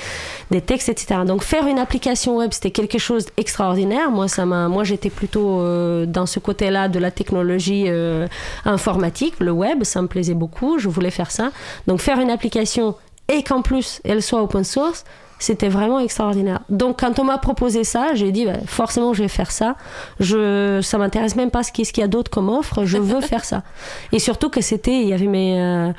des 0.50 0.60
textes, 0.60 0.90
etc. 0.90 1.20
Donc 1.26 1.42
faire 1.42 1.66
une 1.66 1.78
application 1.78 2.36
web, 2.36 2.51
c'était 2.52 2.70
quelque 2.70 2.98
chose 2.98 3.26
d'extraordinaire. 3.36 4.10
Moi, 4.10 4.28
ça 4.28 4.46
m'a, 4.46 4.68
moi, 4.68 4.84
j'étais 4.84 5.10
plutôt 5.10 5.60
euh, 5.60 6.06
dans 6.06 6.26
ce 6.26 6.38
côté-là 6.38 6.88
de 6.88 6.98
la 6.98 7.10
technologie 7.10 7.84
euh, 7.88 8.26
informatique, 8.64 9.34
le 9.40 9.50
web, 9.50 9.84
ça 9.84 10.02
me 10.02 10.08
plaisait 10.08 10.34
beaucoup. 10.34 10.78
Je 10.78 10.88
voulais 10.88 11.10
faire 11.10 11.30
ça. 11.30 11.50
Donc 11.86 12.00
faire 12.00 12.20
une 12.20 12.30
application 12.30 12.94
et 13.28 13.42
qu'en 13.42 13.62
plus 13.62 14.00
elle 14.04 14.22
soit 14.22 14.42
open 14.42 14.64
source. 14.64 15.04
C'était 15.38 15.68
vraiment 15.68 15.98
extraordinaire. 15.98 16.60
Donc, 16.68 17.00
quand 17.00 17.18
on 17.18 17.24
m'a 17.24 17.36
proposé 17.36 17.82
ça, 17.82 18.14
j'ai 18.14 18.30
dit 18.30 18.44
bah, 18.44 18.58
forcément, 18.64 19.12
je 19.12 19.24
vais 19.24 19.28
faire 19.28 19.50
ça. 19.50 19.74
Je, 20.20 20.78
ça 20.82 20.98
m'intéresse 20.98 21.34
même 21.34 21.50
pas 21.50 21.64
ce 21.64 21.72
qu'il 21.72 21.84
y 21.98 22.02
a 22.02 22.06
d'autre 22.06 22.30
comme 22.30 22.48
offre. 22.48 22.84
Je 22.84 22.98
veux 23.10 23.20
faire 23.20 23.44
ça. 23.44 23.64
Et 24.12 24.20
surtout 24.20 24.50
que 24.50 24.60
c'était, 24.60 25.00
il 25.02 25.08
y 25.08 25.12
avait 25.12 25.26
mes, 25.26 25.60
euh, 25.60 25.92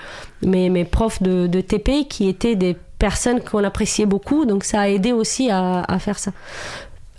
mes, 0.44 0.70
mes 0.70 0.86
profs 0.86 1.22
de, 1.22 1.48
de 1.48 1.60
TP 1.60 2.08
qui 2.08 2.30
étaient 2.30 2.56
des 2.56 2.78
personnes 3.08 3.42
qu'on 3.42 3.66
appréciait 3.66 4.06
beaucoup. 4.06 4.46
Donc, 4.46 4.63
ça 4.63 4.80
a 4.80 4.88
aidé 4.88 5.12
aussi 5.12 5.50
à, 5.52 5.84
à 5.96 6.00
faire 6.00 6.18
ça. 6.18 6.32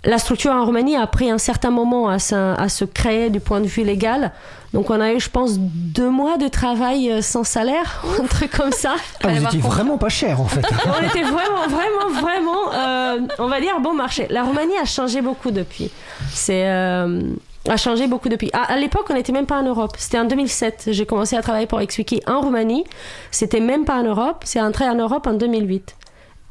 La 0.03 0.17
structure 0.17 0.51
en 0.51 0.65
Roumanie 0.65 0.95
a 0.95 1.05
pris 1.05 1.29
un 1.29 1.37
certain 1.37 1.69
moment 1.69 2.09
à 2.09 2.17
se, 2.17 2.35
à 2.35 2.69
se 2.69 2.85
créer 2.85 3.29
du 3.29 3.39
point 3.39 3.59
de 3.59 3.67
vue 3.67 3.83
légal. 3.83 4.31
Donc 4.73 4.89
on 4.89 4.99
a 4.99 5.13
eu, 5.13 5.19
je 5.19 5.29
pense, 5.29 5.57
deux 5.57 6.09
mois 6.09 6.37
de 6.37 6.47
travail 6.47 7.11
euh, 7.11 7.21
sans 7.21 7.43
salaire, 7.43 8.03
un 8.23 8.25
truc 8.25 8.51
comme 8.51 8.71
ça. 8.71 8.95
Ah, 9.23 9.29
vous 9.29 9.45
étiez 9.45 9.59
vraiment 9.59 9.97
pas 9.97 10.09
cher 10.09 10.41
en 10.41 10.45
fait. 10.45 10.65
On 10.85 11.03
était 11.07 11.23
vraiment, 11.23 11.67
vraiment, 11.77 12.21
vraiment, 12.21 12.73
euh, 12.73 13.19
on 13.39 13.47
va 13.47 13.61
dire, 13.61 13.79
bon 13.79 13.93
marché. 13.93 14.27
La 14.29 14.43
Roumanie 14.43 14.77
a 14.81 14.85
changé 14.85 15.21
beaucoup 15.21 15.51
depuis. 15.51 15.89
C'est... 16.33 16.65
euh, 16.67 17.21
a 17.67 17.77
changé 17.77 18.07
beaucoup 18.07 18.29
depuis. 18.29 18.49
À, 18.53 18.77
l'époque, 18.77 19.05
on 19.09 19.13
n'était 19.13 19.31
même 19.31 19.45
pas 19.45 19.59
en 19.59 19.63
Europe. 19.63 19.95
C'était 19.97 20.19
en 20.19 20.25
2007. 20.25 20.89
J'ai 20.91 21.05
commencé 21.05 21.35
à 21.35 21.41
travailler 21.41 21.67
pour 21.67 21.79
XWiki 21.79 22.21
en 22.27 22.41
Roumanie. 22.41 22.83
C'était 23.31 23.59
même 23.59 23.85
pas 23.85 23.95
en 23.95 24.03
Europe. 24.03 24.43
C'est 24.45 24.61
entré 24.61 24.85
en 24.85 24.95
Europe 24.95 25.27
en 25.27 25.33
2008. 25.33 25.95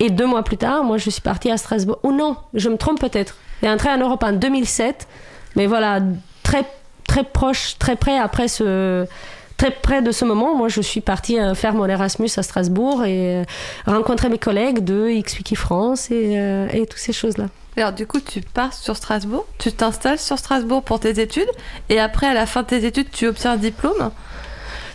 Et 0.00 0.10
deux 0.10 0.26
mois 0.26 0.42
plus 0.42 0.56
tard, 0.56 0.84
moi, 0.84 0.98
je 0.98 1.10
suis 1.10 1.22
partie 1.22 1.50
à 1.50 1.56
Strasbourg. 1.56 1.98
Ou 2.02 2.12
non, 2.12 2.36
je 2.54 2.68
me 2.68 2.76
trompe 2.76 3.00
peut-être. 3.00 3.36
J'ai 3.62 3.68
entré 3.68 3.90
en 3.90 3.98
Europe 3.98 4.22
en 4.24 4.32
2007. 4.32 5.06
Mais 5.56 5.66
voilà, 5.66 6.00
très, 6.42 6.64
très 7.06 7.24
proche, 7.24 7.78
très 7.78 7.96
près 7.96 8.18
après 8.18 8.48
ce 8.48 9.06
très 9.56 9.70
près 9.70 10.02
de 10.02 10.10
ce 10.10 10.24
moment, 10.24 10.56
moi 10.56 10.68
je 10.68 10.80
suis 10.80 11.00
partie 11.00 11.38
euh, 11.38 11.54
faire 11.54 11.74
mon 11.74 11.86
Erasmus 11.86 12.30
à 12.36 12.42
Strasbourg 12.42 13.04
et 13.04 13.36
euh, 13.36 13.44
rencontrer 13.86 14.28
mes 14.28 14.38
collègues 14.38 14.82
de 14.82 15.08
XWiki 15.22 15.54
France 15.54 16.08
euh, 16.10 16.68
et 16.72 16.86
toutes 16.86 16.98
ces 16.98 17.12
choses-là. 17.12 17.46
Alors 17.76 17.92
du 17.92 18.06
coup, 18.06 18.20
tu 18.20 18.40
pars 18.40 18.72
sur 18.72 18.96
Strasbourg, 18.96 19.46
tu 19.58 19.72
t'installes 19.72 20.18
sur 20.18 20.38
Strasbourg 20.38 20.82
pour 20.82 21.00
tes 21.00 21.20
études, 21.20 21.48
et 21.88 21.98
après, 21.98 22.26
à 22.26 22.34
la 22.34 22.46
fin 22.46 22.62
de 22.62 22.68
tes 22.68 22.84
études, 22.84 23.10
tu 23.10 23.26
obtiens 23.26 23.52
un 23.52 23.56
diplôme? 23.56 24.10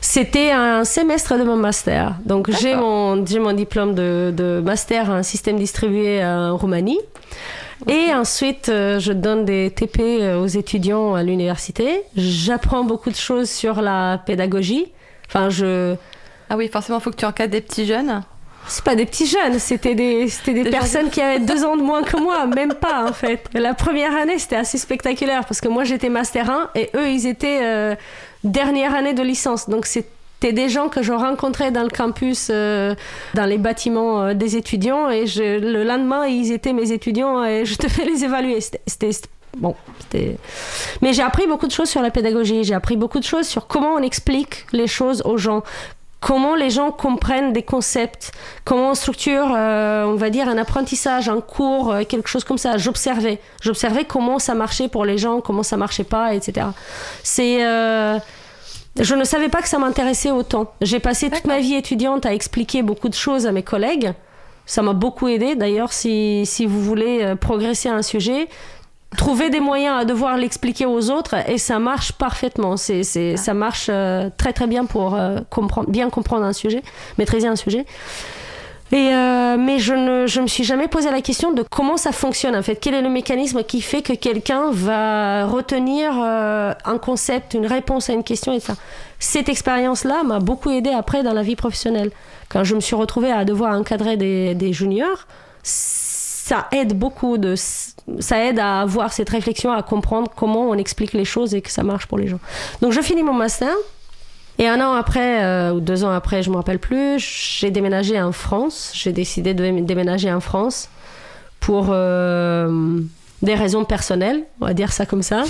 C'était 0.02 0.52
un 0.52 0.86
semestre 0.86 1.38
de 1.38 1.44
mon 1.44 1.58
master. 1.58 2.16
Donc 2.26 2.50
j'ai 2.50 2.74
mon, 2.74 3.26
j'ai 3.26 3.40
mon 3.40 3.52
diplôme 3.52 3.96
de, 3.96 4.34
de 4.36 4.62
master 4.64 5.10
en 5.10 5.24
système 5.24 5.58
distribué 5.58 6.24
en 6.24 6.56
Roumanie. 6.56 7.00
Et 7.88 8.14
ensuite, 8.14 8.70
euh, 8.70 9.00
je 9.00 9.14
donne 9.14 9.46
des 9.46 9.72
TP 9.72 10.00
euh, 10.02 10.42
aux 10.42 10.48
étudiants 10.48 11.16
à 11.16 11.24
l'université. 11.24 12.04
J'apprends 12.16 12.84
beaucoup 12.84 13.10
de 13.10 13.16
choses 13.16 13.50
sur 13.50 13.82
la 13.82 14.22
pédagogie. 14.26 14.92
Enfin, 15.28 15.50
je. 15.50 15.96
Ah 16.50 16.58
oui, 16.58 16.68
forcément, 16.68 17.00
il 17.00 17.02
faut 17.02 17.12
que 17.12 17.16
tu 17.16 17.26
encadres 17.26 17.52
des 17.52 17.62
petits 17.62 17.86
jeunes. 17.86 18.22
C'est 18.68 18.84
pas 18.84 18.96
des 18.96 19.06
petits 19.06 19.26
jeunes, 19.26 19.58
c'était 19.58 19.96
des, 19.96 20.28
c'était 20.30 20.54
des, 20.54 20.64
Des 20.64 20.70
personnes 20.70 21.06
gens- 21.06 21.12
qui 21.12 21.22
avaient 21.22 21.40
deux 21.40 21.66
ans 21.66 21.76
de 21.76 21.82
moins 21.82 22.04
que 22.04 22.18
moi, 22.18 22.46
même 22.46 22.74
pas 22.74 23.04
en 23.10 23.14
fait. 23.14 23.44
La 23.54 23.74
première 23.74 24.16
année, 24.16 24.38
c'était 24.38 24.58
assez 24.58 24.78
spectaculaire 24.78 25.46
parce 25.46 25.60
que 25.60 25.68
moi 25.68 25.84
j'étais 25.84 26.10
master 26.10 26.50
1 26.50 26.70
et 26.76 26.90
eux 26.96 27.10
ils 27.10 27.26
étaient 27.26 27.60
euh, 27.64 27.96
dernière 28.44 28.94
année 28.94 29.14
de 29.14 29.24
licence. 29.24 29.70
Donc 29.70 29.88
c'était 29.88 30.54
des 30.54 30.70
gens 30.70 30.88
que 30.88 31.02
je 31.02 31.12
rencontrais 31.14 31.72
dans 31.72 31.82
le 31.84 31.90
campus, 31.90 32.50
euh, 32.52 32.94
dans 33.34 33.46
les 33.46 33.58
bâtiments 33.58 34.22
euh, 34.22 34.34
des 34.36 34.56
étudiants 34.56 35.10
et 35.10 35.26
je, 35.26 35.60
le 35.60 35.84
lendemain 35.84 36.28
ils 36.28 36.52
étaient 36.52 36.74
mes 36.74 36.92
étudiants 36.92 37.44
et 37.44 37.66
je 37.66 37.76
devais 37.78 38.06
les 38.06 38.24
évaluer. 38.24 38.62
C'était- 38.62 38.82
C'était. 38.86 39.12
c'était- 39.12 39.30
Bon, 39.58 39.74
c'était. 40.00 40.38
Mais 41.02 41.12
j'ai 41.12 41.24
appris 41.24 41.48
beaucoup 41.48 41.66
de 41.66 41.72
choses 41.72 41.90
sur 41.90 42.04
la 42.04 42.12
pédagogie, 42.12 42.64
j'ai 42.64 42.76
appris 42.76 42.96
beaucoup 42.96 43.18
de 43.20 43.24
choses 43.26 43.48
sur 43.48 43.66
comment 43.66 43.94
on 43.96 44.04
explique 44.04 44.68
les 44.74 44.86
choses 44.86 45.24
aux 45.26 45.38
gens, 45.40 45.64
comment 46.20 46.56
les 46.56 46.70
gens 46.70 46.92
comprennent 46.92 47.54
des 47.54 47.64
concepts, 47.64 48.32
comment 48.66 48.92
on 48.92 48.96
structure, 48.96 49.54
euh, 49.56 50.04
on 50.06 50.16
va 50.16 50.30
dire, 50.30 50.50
un 50.50 50.58
apprentissage, 50.58 51.30
un 51.30 51.42
cours, 51.42 51.92
euh, 51.92 52.04
quelque 52.04 52.28
chose 52.28 52.44
comme 52.44 52.58
ça? 52.58 52.78
J'observais. 52.78 53.40
J'observais 53.62 54.06
comment 54.06 54.40
ça 54.40 54.54
marchait 54.54 54.90
pour 54.90 55.06
les 55.06 55.18
gens, 55.18 55.42
comment 55.42 55.64
ça 55.64 55.78
marchait 55.78 56.04
pas, 56.04 56.34
etc. 56.34 56.68
C'est. 57.24 57.64
euh, 57.66 58.20
Je 59.00 59.16
ne 59.16 59.24
savais 59.24 59.50
pas 59.50 59.62
que 59.62 59.70
ça 59.70 59.80
m'intéressait 59.80 60.32
autant. 60.32 60.74
J'ai 60.82 61.00
passé 61.00 61.30
toute 61.30 61.46
ma 61.46 61.60
vie 61.60 61.76
étudiante 61.76 62.26
à 62.26 62.34
expliquer 62.34 62.82
beaucoup 62.84 63.08
de 63.08 63.14
choses 63.14 63.46
à 63.48 63.52
mes 63.52 63.64
collègues. 63.64 64.12
Ça 64.66 64.82
m'a 64.82 64.94
beaucoup 64.94 65.28
aidé. 65.28 65.56
D'ailleurs, 65.56 65.94
si, 65.94 66.46
si 66.46 66.66
vous 66.66 66.82
voulez 66.82 67.34
progresser 67.40 67.90
à 67.90 67.94
un 67.96 68.02
sujet, 68.04 68.50
trouver 69.18 69.50
des 69.50 69.60
moyens 69.60 70.02
à 70.02 70.06
devoir 70.06 70.38
l'expliquer 70.38 70.86
aux 70.86 71.10
autres 71.10 71.36
et 71.50 71.58
ça 71.58 71.80
marche 71.80 72.12
parfaitement. 72.12 72.78
C'est, 72.78 73.04
c'est, 73.04 73.38
ça 73.38 73.54
marche 73.54 73.88
euh, 73.90 74.30
très 74.38 74.54
très 74.54 74.68
bien 74.68 74.86
pour 74.86 75.16
euh, 75.16 75.40
comprendre, 75.50 75.90
bien 75.90 76.10
comprendre 76.10 76.46
un 76.46 76.54
sujet, 76.54 76.84
maîtriser 77.18 77.48
un 77.48 77.56
sujet. 77.56 77.86
Et 78.92 79.14
euh, 79.14 79.56
mais 79.58 79.78
je 79.78 79.94
ne 79.94 80.26
je 80.26 80.42
me 80.42 80.48
suis 80.48 80.64
jamais 80.64 80.88
posé 80.88 81.12
la 81.12 81.22
question 81.22 81.52
de 81.52 81.64
comment 81.64 81.96
ça 81.96 82.12
fonctionne 82.12 82.56
en 82.56 82.64
fait. 82.64 82.76
Quel 82.76 82.96
est 82.96 83.04
le 83.04 83.10
mécanisme 83.10 83.64
qui 83.64 83.82
fait 83.82 84.02
que 84.02 84.14
quelqu'un 84.14 84.72
va 84.72 85.46
retenir 85.46 86.12
un 86.14 86.98
concept, 86.98 87.54
une 87.54 87.68
réponse 87.68 88.10
à 88.10 88.14
une 88.14 88.24
question 88.24 88.52
et 88.52 88.60
ça. 88.60 88.76
Cette 89.20 89.48
expérience-là 89.48 90.24
m'a 90.24 90.40
beaucoup 90.40 90.72
aidé 90.72 90.90
après 90.90 91.22
dans 91.22 91.34
la 91.34 91.44
vie 91.44 91.56
professionnelle. 91.56 92.10
Quand 92.48 92.64
je 92.64 92.74
me 92.74 92.80
suis 92.80 92.96
retrouvée 92.96 93.32
à 93.32 93.46
devoir 93.46 93.78
encadrer 93.78 94.18
des, 94.18 94.56
des 94.56 94.74
juniors, 94.74 95.28
ça 96.50 96.68
aide 96.72 96.98
beaucoup 96.98 97.38
de 97.38 97.54
ça 97.56 98.44
aide 98.44 98.58
à 98.60 98.82
avoir 98.82 99.14
cette 99.14 99.30
réflexion, 99.30 99.72
à 99.72 99.84
comprendre 99.84 100.32
comment 100.36 100.68
on 100.70 100.74
explique 100.76 101.14
les 101.14 101.26
choses 101.26 101.54
et 101.54 101.62
que 101.62 101.70
ça 101.72 101.84
marche 101.84 102.08
pour 102.08 102.18
les 102.18 102.28
gens. 102.28 102.40
Donc 102.82 102.92
je 102.92 103.02
finis 103.02 103.22
mon 103.24 103.34
master. 103.34 103.70
Et 104.58 104.68
un 104.68 104.82
an 104.82 104.94
après, 104.94 105.44
euh, 105.44 105.72
ou 105.74 105.80
deux 105.80 106.04
ans 106.04 106.10
après, 106.12 106.42
je 106.44 106.50
ne 106.50 106.54
me 106.54 106.58
rappelle 106.58 106.80
plus, 106.80 107.20
j'ai 107.20 107.70
déménagé 107.72 108.20
en 108.22 108.32
France. 108.34 108.92
J'ai 108.94 109.14
décidé 109.14 109.54
de 109.54 109.80
déménager 109.82 110.34
en 110.34 110.42
France 110.42 110.90
pour 111.62 111.88
euh, 111.92 113.00
des 113.42 113.54
raisons 113.56 113.86
personnelles, 113.86 114.44
on 114.60 114.66
va 114.66 114.74
dire 114.74 114.92
ça 114.92 115.06
comme 115.06 115.22
ça, 115.24 115.44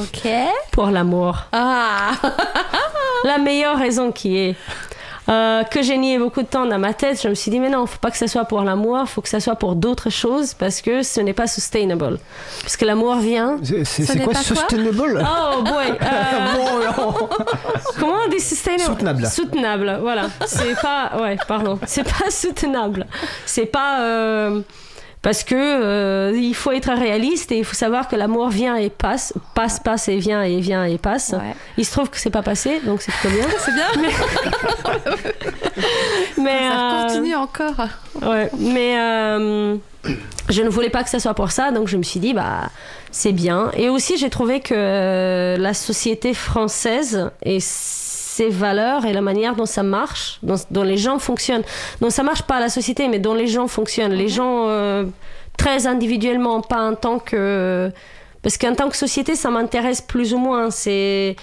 Ok. 0.00 0.26
pour 0.72 0.86
l'amour. 0.86 1.42
Ah 1.52 2.12
La 3.24 3.36
meilleure 3.38 3.76
raison 3.78 4.10
qui 4.12 4.38
est 4.38 4.54
euh, 5.28 5.64
que 5.64 5.82
j'ai 5.82 5.96
nié 5.98 6.18
beaucoup 6.18 6.42
de 6.42 6.46
temps 6.46 6.66
dans 6.66 6.78
ma 6.78 6.94
tête, 6.94 7.20
je 7.22 7.28
me 7.28 7.34
suis 7.34 7.50
dit 7.50 7.58
mais 7.58 7.68
non, 7.68 7.86
faut 7.86 7.98
pas 7.98 8.10
que 8.10 8.16
ça 8.16 8.28
soit 8.28 8.44
pour 8.44 8.62
l'amour, 8.62 9.08
faut 9.08 9.20
que 9.20 9.28
ça 9.28 9.40
soit 9.40 9.56
pour 9.56 9.74
d'autres 9.74 10.10
choses 10.10 10.54
parce 10.54 10.80
que 10.80 11.02
ce 11.02 11.20
n'est 11.20 11.32
pas 11.32 11.46
sustainable. 11.46 12.18
Parce 12.62 12.76
que 12.76 12.84
l'amour 12.84 13.16
vient. 13.16 13.58
C'est 13.84 14.06
quoi 14.06 14.16
pas 14.16 14.24
quoi 14.24 14.34
sustainable? 14.42 15.26
Oh 15.26 15.62
boy. 15.62 15.90
euh, 16.02 16.96
Bon. 16.96 17.28
Comment 17.98 18.16
on 18.26 18.28
dit 18.28 18.40
sustainable? 18.40 18.82
Soutenable. 18.84 19.26
Soutenable, 19.26 19.98
voilà. 20.00 20.28
C'est 20.46 20.80
pas, 20.80 21.12
ouais, 21.20 21.36
pardon. 21.46 21.78
C'est 21.86 22.04
pas 22.04 22.30
soutenable. 22.30 23.06
C'est 23.44 23.66
pas 23.66 24.00
euh, 24.00 24.60
parce 25.26 25.42
que 25.42 25.56
euh, 25.56 26.30
il 26.36 26.54
faut 26.54 26.70
être 26.70 26.92
réaliste 26.92 27.50
et 27.50 27.58
il 27.58 27.64
faut 27.64 27.74
savoir 27.74 28.06
que 28.06 28.14
l'amour 28.14 28.48
vient 28.48 28.76
et 28.76 28.90
passe, 28.90 29.34
passe, 29.56 29.80
passe 29.80 30.06
et 30.06 30.18
vient 30.18 30.44
et 30.44 30.60
vient 30.60 30.84
et 30.84 30.98
passe. 30.98 31.30
Ouais. 31.32 31.56
Il 31.76 31.84
se 31.84 31.90
trouve 31.90 32.10
que 32.10 32.16
c'est 32.16 32.30
pas 32.30 32.42
passé, 32.42 32.80
donc 32.84 33.02
c'est 33.02 33.10
plutôt 33.10 33.34
bien. 33.34 33.44
C'est 33.58 33.74
bien, 33.74 33.86
Mais 36.38 36.68
ça 36.68 36.78
euh, 36.78 37.02
continue 37.08 37.34
encore. 37.34 37.88
Ouais, 38.22 38.48
mais 38.56 39.00
euh, 39.00 39.74
je 40.48 40.62
ne 40.62 40.68
voulais 40.68 40.90
pas 40.90 41.02
que 41.02 41.10
ça 41.10 41.18
soit 41.18 41.34
pour 41.34 41.50
ça, 41.50 41.72
donc 41.72 41.88
je 41.88 41.96
me 41.96 42.04
suis 42.04 42.20
dit, 42.20 42.32
bah, 42.32 42.70
c'est 43.10 43.32
bien. 43.32 43.72
Et 43.76 43.88
aussi, 43.88 44.18
j'ai 44.18 44.30
trouvé 44.30 44.60
que 44.60 45.56
la 45.58 45.74
société 45.74 46.34
française 46.34 47.32
et 47.44 47.58
ses 48.36 48.48
valeurs 48.50 49.04
et 49.06 49.12
la 49.12 49.20
manière 49.30 49.54
dont 49.56 49.66
ça 49.66 49.82
marche, 49.82 50.38
dont, 50.42 50.56
dont 50.70 50.82
les 50.92 50.98
gens 51.04 51.18
fonctionnent, 51.18 51.64
dont 52.00 52.10
ça 52.10 52.22
marche 52.22 52.42
pas 52.42 52.56
à 52.56 52.60
la 52.60 52.68
société, 52.78 53.08
mais 53.08 53.18
dont 53.18 53.34
les 53.34 53.46
gens 53.46 53.66
fonctionnent, 53.68 54.12
les 54.24 54.28
gens 54.28 54.54
euh, 54.68 55.04
très 55.56 55.86
individuellement, 55.86 56.60
pas 56.60 56.82
en 56.90 56.94
tant 56.94 57.18
que. 57.18 57.90
Parce 58.42 58.58
qu'en 58.58 58.74
tant 58.74 58.88
que 58.88 58.96
société, 58.96 59.34
ça 59.34 59.50
m'intéresse 59.50 60.00
plus 60.00 60.32
ou 60.34 60.38
moins. 60.38 60.70
C'est. 60.70 61.34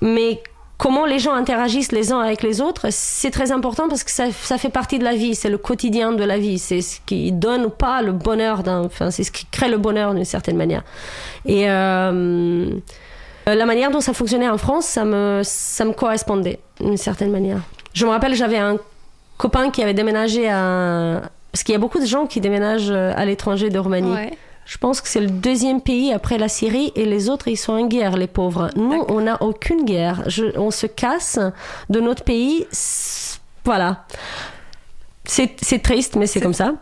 Mais 0.00 0.42
comment 0.76 1.06
les 1.06 1.18
gens 1.20 1.34
interagissent 1.34 1.92
les 1.92 2.10
uns 2.10 2.20
avec 2.20 2.42
les 2.42 2.60
autres, 2.60 2.86
c'est 2.90 3.30
très 3.30 3.50
important 3.52 3.86
parce 3.88 4.02
que 4.02 4.10
ça, 4.10 4.24
ça 4.32 4.58
fait 4.58 4.68
partie 4.80 4.98
de 4.98 5.04
la 5.04 5.14
vie, 5.14 5.34
c'est 5.34 5.48
le 5.48 5.56
quotidien 5.58 6.10
de 6.12 6.24
la 6.24 6.36
vie, 6.36 6.58
c'est 6.58 6.80
ce 6.82 6.98
qui 7.06 7.30
donne 7.32 7.64
ou 7.66 7.70
pas 7.70 8.02
le 8.02 8.12
bonheur, 8.12 8.62
d'un- 8.64 8.84
enfin 8.84 9.10
c'est 9.12 9.22
ce 9.24 9.30
qui 9.30 9.46
crée 9.50 9.68
le 9.68 9.78
bonheur 9.78 10.12
d'une 10.14 10.24
certaine 10.24 10.56
manière. 10.56 10.82
Et 11.46 11.70
euh, 11.70 12.66
la 13.46 13.66
manière 13.66 13.90
dont 13.90 14.00
ça 14.00 14.12
fonctionnait 14.14 14.48
en 14.48 14.58
France, 14.58 14.86
ça 14.86 15.04
me, 15.04 15.40
ça 15.44 15.84
me 15.84 15.92
correspondait 15.92 16.58
d'une 16.80 16.96
certaine 16.96 17.30
manière. 17.30 17.58
Je 17.92 18.04
me 18.06 18.10
rappelle, 18.10 18.34
j'avais 18.34 18.58
un 18.58 18.76
copain 19.36 19.70
qui 19.70 19.82
avait 19.82 19.94
déménagé 19.94 20.48
à... 20.48 21.22
Parce 21.52 21.62
qu'il 21.62 21.72
y 21.72 21.76
a 21.76 21.78
beaucoup 21.78 22.00
de 22.00 22.06
gens 22.06 22.26
qui 22.26 22.40
déménagent 22.40 22.90
à 22.90 23.24
l'étranger 23.24 23.70
de 23.70 23.78
Roumanie. 23.78 24.12
Ouais. 24.12 24.32
Je 24.66 24.78
pense 24.78 25.00
que 25.00 25.08
c'est 25.08 25.20
le 25.20 25.28
deuxième 25.28 25.80
pays 25.82 26.12
après 26.12 26.38
la 26.38 26.48
Syrie 26.48 26.90
et 26.96 27.04
les 27.04 27.28
autres, 27.28 27.48
ils 27.48 27.56
sont 27.56 27.74
en 27.74 27.86
guerre, 27.86 28.16
les 28.16 28.26
pauvres. 28.26 28.70
Nous, 28.76 29.04
on 29.08 29.20
n'a 29.20 29.40
aucune 29.42 29.84
guerre. 29.84 30.22
Je- 30.26 30.58
on 30.58 30.70
se 30.70 30.86
casse 30.86 31.38
de 31.90 32.00
notre 32.00 32.24
pays. 32.24 32.66
Voilà. 33.64 34.04
C'est 35.26 35.82
triste, 35.82 36.16
mais 36.16 36.26
c'est 36.26 36.40
comme 36.40 36.54
ça. 36.54 36.72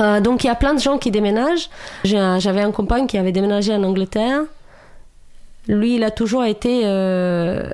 Euh, 0.00 0.20
donc, 0.20 0.44
il 0.44 0.46
y 0.46 0.50
a 0.50 0.54
plein 0.54 0.74
de 0.74 0.80
gens 0.80 0.98
qui 0.98 1.10
déménagent. 1.10 1.70
J'ai 2.04 2.18
un- 2.18 2.38
J'avais 2.38 2.60
un 2.62 2.70
copain 2.72 3.06
qui 3.06 3.18
avait 3.18 3.32
déménagé 3.32 3.74
en 3.74 3.82
Angleterre. 3.82 4.42
Lui, 5.68 5.96
il 5.96 6.02
a 6.04 6.10
toujours 6.10 6.44
été. 6.44 6.80
euh, 6.84 7.68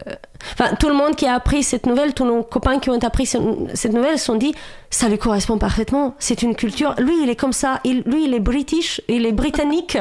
Enfin, 0.52 0.74
tout 0.78 0.88
le 0.88 0.94
monde 0.94 1.16
qui 1.16 1.26
a 1.26 1.35
appris 1.35 1.62
cette 1.62 1.87
nouvelle, 1.87 2.12
tous 2.12 2.26
nos 2.26 2.42
copains 2.42 2.78
qui 2.78 2.90
ont 2.90 2.98
appris 2.98 3.24
ce- 3.24 3.38
cette 3.72 3.94
nouvelle 3.94 4.18
se 4.18 4.26
sont 4.26 4.35
dit 4.35 4.54
ça 4.90 5.09
lui 5.09 5.16
correspond 5.16 5.57
parfaitement. 5.57 6.14
C'est 6.18 6.42
une 6.42 6.54
culture. 6.54 6.94
Lui, 6.98 7.14
il 7.22 7.30
est 7.30 7.37
comme 7.37 7.54
ça. 7.54 7.80
Lui, 7.85 8.24
il 8.26 8.35
est 8.35 8.40
british, 8.40 9.00
il 9.09 9.24
est 9.24 9.33
britannique. 9.33 9.96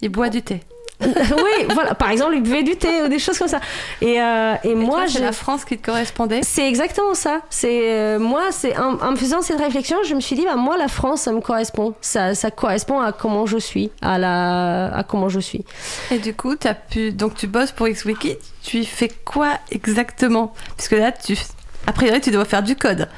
Il 0.00 0.10
boit 0.10 0.28
du 0.28 0.40
thé. 0.42 0.60
oui, 1.36 1.66
voilà. 1.72 1.94
Par 1.94 2.10
exemple, 2.10 2.34
il 2.34 2.42
buvait 2.42 2.62
du 2.62 2.76
thé 2.76 3.02
ou 3.02 3.08
des 3.08 3.18
choses 3.18 3.38
comme 3.38 3.48
ça. 3.48 3.60
Et, 4.00 4.20
euh, 4.20 4.54
et, 4.64 4.70
Et 4.70 4.74
moi, 4.74 5.04
c'est 5.08 5.20
la 5.20 5.32
France 5.32 5.64
qui 5.64 5.78
te 5.78 5.84
correspondait? 5.84 6.40
c'est 6.42 6.68
exactement 6.68 7.14
ça. 7.14 7.40
C'est 7.50 7.90
euh, 7.90 8.18
moi, 8.18 8.50
c'est 8.50 8.76
en, 8.78 9.00
en 9.00 9.10
me 9.12 9.16
faisant 9.16 9.42
cette 9.42 9.60
réflexion, 9.60 9.96
je 10.04 10.14
me 10.14 10.20
suis 10.20 10.36
dit, 10.36 10.44
bah, 10.44 10.56
moi, 10.56 10.76
la 10.76 10.88
France, 10.88 11.22
ça 11.22 11.32
me 11.32 11.40
correspond. 11.40 11.94
Ça, 12.00 12.34
ça 12.34 12.50
correspond 12.50 13.00
à 13.00 13.12
comment 13.12 13.46
je 13.46 13.58
suis, 13.58 13.90
à 14.00 14.18
la, 14.18 14.94
à 14.94 15.02
comment 15.02 15.28
je 15.28 15.40
suis. 15.40 15.64
Et 16.10 16.18
du 16.18 16.34
coup, 16.34 16.54
as 16.64 16.74
pu... 16.74 17.12
donc 17.12 17.34
tu 17.34 17.46
bosses 17.46 17.72
pour 17.72 17.88
XWiki. 17.88 18.36
Tu 18.62 18.78
y 18.78 18.84
fais 18.86 19.10
quoi 19.24 19.50
exactement? 19.70 20.54
Puisque 20.76 20.92
là, 20.92 21.12
tu... 21.12 21.36
a 21.86 21.92
priori, 21.92 22.20
tu 22.20 22.30
dois 22.30 22.44
faire 22.44 22.62
du 22.62 22.76
code. 22.76 23.08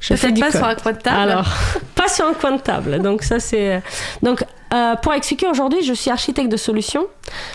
Je 0.00 0.14
fais 0.14 0.32
du 0.32 0.40
pas 0.40 0.50
code. 0.50 0.56
sur 0.60 0.66
un 0.66 0.74
coin 0.74 0.92
de 0.92 0.98
table. 0.98 1.16
Alors, 1.18 1.48
pas 1.94 2.08
sur 2.08 2.26
un 2.26 2.34
coin 2.34 2.52
de 2.52 2.60
table. 2.60 3.00
Donc 3.00 3.22
ça 3.22 3.40
c'est 3.40 3.82
donc 4.22 4.44
euh, 4.72 4.96
pour 4.96 5.12
XWiki 5.12 5.46
aujourd'hui, 5.46 5.82
je 5.82 5.92
suis 5.92 6.10
architecte 6.10 6.50
de 6.50 6.56
solutions. 6.56 7.06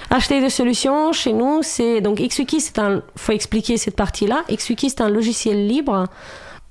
Architecte 0.09 0.43
de 0.43 0.49
solutions 0.49 1.13
chez 1.13 1.33
nous, 1.33 1.61
c'est 1.61 2.01
donc 2.01 2.19
XWiki, 2.19 2.59
c'est 2.59 2.79
un 2.79 3.01
faut 3.15 3.31
expliquer 3.31 3.77
cette 3.77 3.95
partie-là. 3.95 4.43
XWiki 4.49 4.89
c'est 4.89 5.01
un 5.01 5.09
logiciel 5.09 5.67
libre 5.67 6.07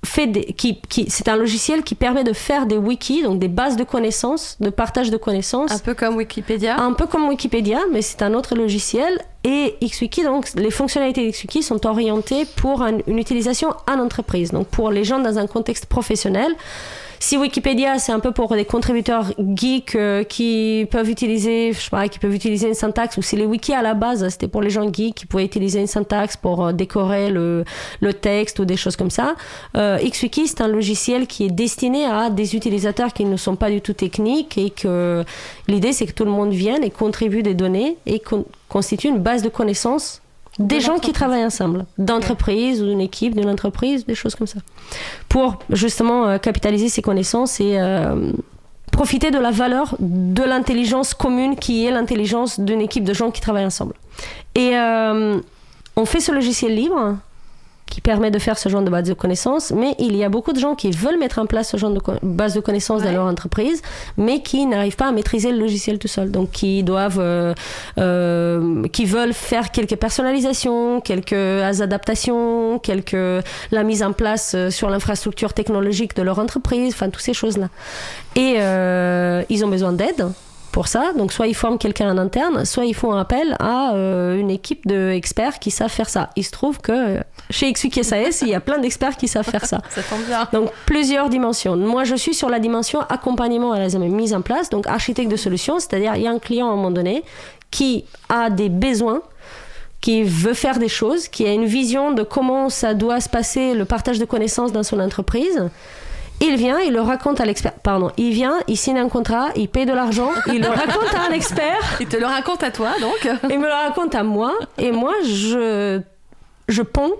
fait 0.04 0.26
des, 0.26 0.44
qui, 0.44 0.80
qui, 0.82 1.06
c'est 1.08 1.28
un 1.28 1.36
logiciel 1.36 1.82
qui 1.82 1.94
permet 1.94 2.24
de 2.24 2.32
faire 2.32 2.66
des 2.66 2.76
wikis, 2.76 3.22
donc 3.22 3.38
des 3.38 3.48
bases 3.48 3.76
de 3.76 3.84
connaissances, 3.84 4.56
de 4.60 4.70
partage 4.70 5.10
de 5.10 5.16
connaissances. 5.16 5.72
Un 5.72 5.78
peu 5.78 5.94
comme 5.94 6.16
Wikipédia. 6.16 6.78
Un 6.80 6.92
peu 6.92 7.06
comme 7.06 7.28
Wikipédia, 7.28 7.80
mais 7.92 8.02
c'est 8.02 8.22
un 8.22 8.34
autre 8.34 8.54
logiciel. 8.54 9.20
Et 9.44 9.76
XWiki, 9.82 10.22
donc 10.22 10.48
les 10.54 10.70
fonctionnalités 10.70 11.26
d'XWiki 11.28 11.62
sont 11.62 11.86
orientées 11.86 12.46
pour 12.56 12.82
une 12.82 13.18
utilisation 13.18 13.74
en 13.90 13.98
entreprise, 13.98 14.52
donc 14.52 14.68
pour 14.68 14.90
les 14.90 15.04
gens 15.04 15.18
dans 15.18 15.38
un 15.38 15.46
contexte 15.46 15.86
professionnel. 15.86 16.54
Si 17.18 17.36
Wikipédia, 17.36 17.98
c'est 17.98 18.12
un 18.12 18.20
peu 18.20 18.32
pour 18.32 18.54
des 18.54 18.64
contributeurs 18.64 19.32
geeks 19.54 19.94
euh, 19.96 20.24
qui 20.24 20.86
peuvent 20.90 21.08
utiliser, 21.08 21.72
je 21.72 21.80
sais 21.80 21.90
pas, 21.90 22.08
qui 22.08 22.18
peuvent 22.18 22.34
utiliser 22.34 22.68
une 22.68 22.74
syntaxe, 22.74 23.16
ou 23.16 23.22
si 23.22 23.36
les 23.36 23.46
wikis 23.46 23.72
à 23.72 23.82
la 23.82 23.94
base, 23.94 24.28
c'était 24.28 24.48
pour 24.48 24.62
les 24.62 24.70
gens 24.70 24.92
geeks 24.92 25.14
qui 25.14 25.26
pouvaient 25.26 25.44
utiliser 25.44 25.80
une 25.80 25.86
syntaxe 25.86 26.36
pour 26.36 26.66
euh, 26.66 26.72
décorer 26.72 27.30
le, 27.30 27.64
le 28.00 28.12
texte 28.12 28.58
ou 28.58 28.64
des 28.64 28.76
choses 28.76 28.96
comme 28.96 29.10
ça. 29.10 29.36
Euh, 29.76 29.98
XWiki, 29.98 30.48
c'est 30.48 30.60
un 30.60 30.68
logiciel 30.68 31.26
qui 31.26 31.44
est 31.44 31.50
destiné 31.50 32.04
à 32.04 32.30
des 32.30 32.56
utilisateurs 32.56 33.12
qui 33.12 33.24
ne 33.24 33.36
sont 33.36 33.56
pas 33.56 33.70
du 33.70 33.80
tout 33.80 33.94
techniques 33.94 34.58
et 34.58 34.70
que 34.70 35.24
l'idée, 35.68 35.92
c'est 35.92 36.06
que 36.06 36.12
tout 36.12 36.24
le 36.24 36.30
monde 36.30 36.52
vienne 36.52 36.82
et 36.84 36.90
contribue 36.90 37.42
des 37.42 37.54
données 37.54 37.96
et 38.06 38.22
constitue 38.68 39.08
une 39.08 39.18
base 39.18 39.42
de 39.42 39.48
connaissances 39.48 40.20
des 40.58 40.80
gens 40.80 40.98
qui 40.98 41.12
travaillent 41.12 41.44
ensemble, 41.44 41.84
d'entreprise 41.98 42.82
ou 42.82 42.86
d'une 42.86 43.00
équipe 43.00 43.34
d'une 43.34 43.48
entreprise, 43.48 44.06
des 44.06 44.14
choses 44.14 44.34
comme 44.34 44.46
ça, 44.46 44.60
pour 45.28 45.58
justement 45.70 46.26
euh, 46.26 46.38
capitaliser 46.38 46.88
ces 46.88 47.02
connaissances 47.02 47.60
et 47.60 47.78
euh, 47.78 48.32
profiter 48.92 49.30
de 49.30 49.38
la 49.38 49.50
valeur 49.50 49.96
de 49.98 50.42
l'intelligence 50.42 51.14
commune 51.14 51.56
qui 51.56 51.84
est 51.84 51.90
l'intelligence 51.90 52.60
d'une 52.60 52.80
équipe 52.80 53.04
de 53.04 53.12
gens 53.12 53.30
qui 53.30 53.40
travaillent 53.40 53.66
ensemble. 53.66 53.94
Et 54.54 54.76
euh, 54.76 55.40
on 55.96 56.04
fait 56.04 56.20
ce 56.20 56.30
logiciel 56.30 56.74
libre 56.74 57.16
qui 57.94 58.00
permet 58.00 58.32
de 58.32 58.40
faire 58.40 58.58
ce 58.58 58.68
genre 58.68 58.82
de 58.82 58.90
base 58.90 59.06
de 59.06 59.14
connaissances, 59.14 59.70
mais 59.70 59.94
il 60.00 60.16
y 60.16 60.24
a 60.24 60.28
beaucoup 60.28 60.52
de 60.52 60.58
gens 60.58 60.74
qui 60.74 60.90
veulent 60.90 61.16
mettre 61.16 61.38
en 61.38 61.46
place 61.46 61.68
ce 61.70 61.76
genre 61.76 61.92
de 61.92 62.00
base 62.24 62.52
de 62.52 62.58
connaissances 62.58 63.04
dans 63.04 63.12
leur 63.12 63.26
entreprise, 63.26 63.82
mais 64.16 64.42
qui 64.42 64.66
n'arrivent 64.66 64.96
pas 64.96 65.06
à 65.06 65.12
maîtriser 65.12 65.52
le 65.52 65.58
logiciel 65.58 66.00
tout 66.00 66.08
seul. 66.08 66.32
Donc, 66.32 66.50
qui 66.50 66.82
doivent, 66.82 67.20
euh, 67.20 67.54
euh, 67.98 68.82
qui 68.88 69.04
veulent 69.04 69.32
faire 69.32 69.70
quelques 69.70 69.94
personnalisations, 69.94 71.00
quelques 71.02 71.34
adaptations, 71.34 72.80
quelques 72.80 73.44
la 73.70 73.84
mise 73.84 74.02
en 74.02 74.12
place 74.12 74.54
euh, 74.56 74.70
sur 74.70 74.90
l'infrastructure 74.90 75.52
technologique 75.52 76.16
de 76.16 76.22
leur 76.22 76.40
entreprise, 76.40 76.94
enfin, 76.94 77.10
toutes 77.10 77.22
ces 77.22 77.32
choses-là. 77.32 77.68
Et 78.34 78.56
ils 79.54 79.64
ont 79.64 79.68
besoin 79.68 79.92
d'aide 79.92 80.26
pour 80.74 80.88
ça. 80.88 81.12
Donc 81.16 81.32
soit 81.32 81.46
ils 81.46 81.54
forment 81.54 81.78
quelqu'un 81.78 82.12
en 82.12 82.18
interne, 82.18 82.64
soit 82.64 82.84
ils 82.84 82.96
font 82.96 83.12
appel 83.12 83.56
à 83.60 83.94
euh, 83.94 84.36
une 84.36 84.50
équipe 84.50 84.84
d'experts 84.88 85.60
qui 85.60 85.70
savent 85.70 85.88
faire 85.88 86.08
ça. 86.08 86.30
Il 86.34 86.44
se 86.44 86.50
trouve 86.50 86.80
que 86.80 87.20
chez 87.48 87.72
XWiki 87.72 88.02
SAS, 88.02 88.42
il 88.42 88.48
y 88.48 88.54
a 88.54 88.60
plein 88.60 88.78
d'experts 88.78 89.16
qui 89.16 89.28
savent 89.28 89.48
faire 89.48 89.66
ça. 89.66 89.80
ça 89.90 90.02
tombe 90.02 90.24
bien. 90.26 90.48
Donc 90.52 90.70
plusieurs 90.84 91.28
dimensions. 91.28 91.76
Moi, 91.76 92.02
je 92.02 92.16
suis 92.16 92.34
sur 92.34 92.48
la 92.48 92.58
dimension 92.58 93.00
accompagnement 93.08 93.70
à 93.70 93.78
la 93.78 93.98
mise 94.00 94.34
en 94.34 94.40
place, 94.40 94.68
donc 94.68 94.88
architecte 94.88 95.30
de 95.30 95.36
solutions, 95.36 95.78
c'est-à-dire 95.78 96.16
il 96.16 96.22
y 96.22 96.26
a 96.26 96.32
un 96.32 96.40
client 96.40 96.68
à 96.68 96.72
un 96.72 96.76
moment 96.76 96.90
donné 96.90 97.22
qui 97.70 98.04
a 98.28 98.50
des 98.50 98.68
besoins 98.68 99.22
qui 100.00 100.24
veut 100.24 100.54
faire 100.54 100.78
des 100.80 100.88
choses, 100.88 101.28
qui 101.28 101.46
a 101.46 101.52
une 101.52 101.66
vision 101.66 102.10
de 102.10 102.24
comment 102.24 102.68
ça 102.68 102.94
doit 102.94 103.20
se 103.20 103.28
passer, 103.28 103.74
le 103.74 103.84
partage 103.84 104.18
de 104.18 104.24
connaissances 104.24 104.72
dans 104.72 104.82
son 104.82 104.98
entreprise. 104.98 105.70
Il 106.46 106.56
vient, 106.56 106.78
il 106.78 106.92
le 106.92 107.00
raconte 107.00 107.40
à 107.40 107.46
l'expert. 107.46 107.72
Pardon, 107.72 108.10
il 108.18 108.32
vient, 108.32 108.58
il 108.68 108.76
signe 108.76 108.98
un 108.98 109.08
contrat, 109.08 109.48
il 109.56 109.68
paye 109.68 109.86
de 109.86 109.94
l'argent, 109.94 110.30
il 110.48 110.60
le 110.60 110.68
raconte 110.68 111.14
à 111.14 111.30
un 111.30 111.32
expert. 111.32 111.80
Il 112.00 112.06
te 112.06 112.18
le 112.18 112.26
raconte 112.26 112.62
à 112.62 112.70
toi, 112.70 112.90
donc 113.00 113.28
Il 113.48 113.58
me 113.58 113.66
le 113.66 113.72
raconte 113.72 114.14
à 114.14 114.22
moi, 114.22 114.52
et 114.76 114.92
moi, 114.92 115.14
je, 115.24 116.00
je 116.68 116.82
ponds. 116.82 117.12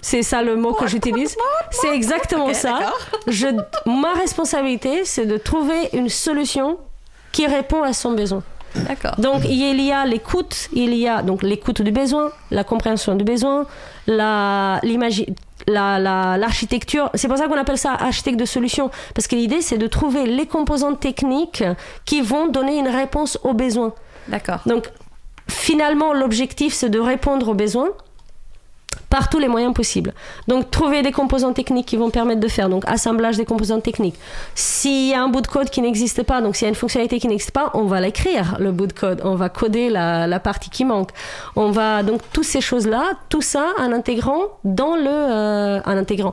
C'est 0.00 0.22
ça 0.22 0.42
le 0.42 0.56
mot 0.56 0.72
que 0.72 0.86
j'utilise. 0.88 1.36
C'est 1.70 1.94
exactement 1.94 2.52
ça. 2.54 2.92
Je, 3.28 3.46
ma 3.86 4.14
responsabilité, 4.14 5.04
c'est 5.04 5.26
de 5.26 5.36
trouver 5.36 5.90
une 5.92 6.08
solution 6.08 6.78
qui 7.30 7.46
répond 7.46 7.82
à 7.82 7.92
son 7.92 8.12
besoin. 8.12 8.42
D'accord. 8.74 9.14
Donc 9.18 9.42
il 9.44 9.80
y 9.80 9.92
a 9.92 10.06
l'écoute, 10.06 10.68
il 10.72 10.94
y 10.94 11.06
a 11.06 11.22
donc 11.22 11.42
l'écoute 11.42 11.82
du 11.82 11.92
besoin, 11.92 12.30
la 12.50 12.64
compréhension 12.64 13.14
du 13.14 13.22
besoin, 13.22 13.66
la 14.06 14.80
l'architecture. 15.66 17.10
c'est 17.14 17.28
pour 17.28 17.38
ça 17.38 17.48
qu'on 17.48 17.58
appelle 17.58 17.78
ça 17.78 17.92
architecte 17.92 18.38
de 18.38 18.44
solution, 18.44 18.90
parce 19.14 19.26
que 19.26 19.36
l'idée 19.36 19.60
c'est 19.60 19.78
de 19.78 19.86
trouver 19.86 20.26
les 20.26 20.46
composantes 20.46 21.00
techniques 21.00 21.64
qui 22.04 22.20
vont 22.20 22.48
donner 22.48 22.78
une 22.78 22.88
réponse 22.88 23.38
aux 23.42 23.54
besoins. 23.54 23.92
D'accord. 24.28 24.60
Donc 24.66 24.88
finalement 25.48 26.12
l'objectif 26.12 26.72
c'est 26.72 26.88
de 26.88 27.00
répondre 27.00 27.48
aux 27.48 27.54
besoins 27.54 27.90
par 29.12 29.28
tous 29.28 29.38
les 29.38 29.46
moyens 29.46 29.74
possibles. 29.74 30.14
Donc 30.48 30.70
trouver 30.70 31.02
des 31.02 31.12
composants 31.12 31.52
techniques 31.52 31.84
qui 31.84 31.98
vont 31.98 32.08
permettre 32.08 32.40
de 32.40 32.48
faire 32.48 32.70
donc 32.70 32.82
assemblage 32.86 33.36
des 33.36 33.44
composants 33.44 33.78
techniques. 33.78 34.14
S'il 34.54 35.08
y 35.08 35.12
a 35.12 35.22
un 35.22 35.28
bout 35.28 35.42
de 35.42 35.48
code 35.48 35.68
qui 35.68 35.82
n'existe 35.82 36.22
pas, 36.22 36.40
donc 36.40 36.56
s'il 36.56 36.64
y 36.64 36.68
a 36.68 36.70
une 36.70 36.74
fonctionnalité 36.74 37.20
qui 37.20 37.28
n'existe 37.28 37.50
pas, 37.50 37.70
on 37.74 37.84
va 37.84 38.00
l'écrire 38.00 38.56
le 38.58 38.72
bout 38.72 38.86
de 38.86 38.94
code, 38.94 39.20
on 39.22 39.34
va 39.34 39.50
coder 39.50 39.90
la, 39.90 40.26
la, 40.26 40.40
partie 40.40 40.70
qui 40.70 40.86
manque. 40.86 41.10
On 41.56 41.70
va 41.70 42.02
donc 42.02 42.22
toutes 42.32 42.46
ces 42.46 42.62
choses 42.62 42.86
là, 42.86 43.04
tout 43.28 43.42
ça 43.42 43.66
en 43.78 43.92
intégrant 43.92 44.44
dans 44.64 44.96
le 44.96 45.10
euh, 45.10 45.80
en 45.84 45.96
intégrant 45.98 46.32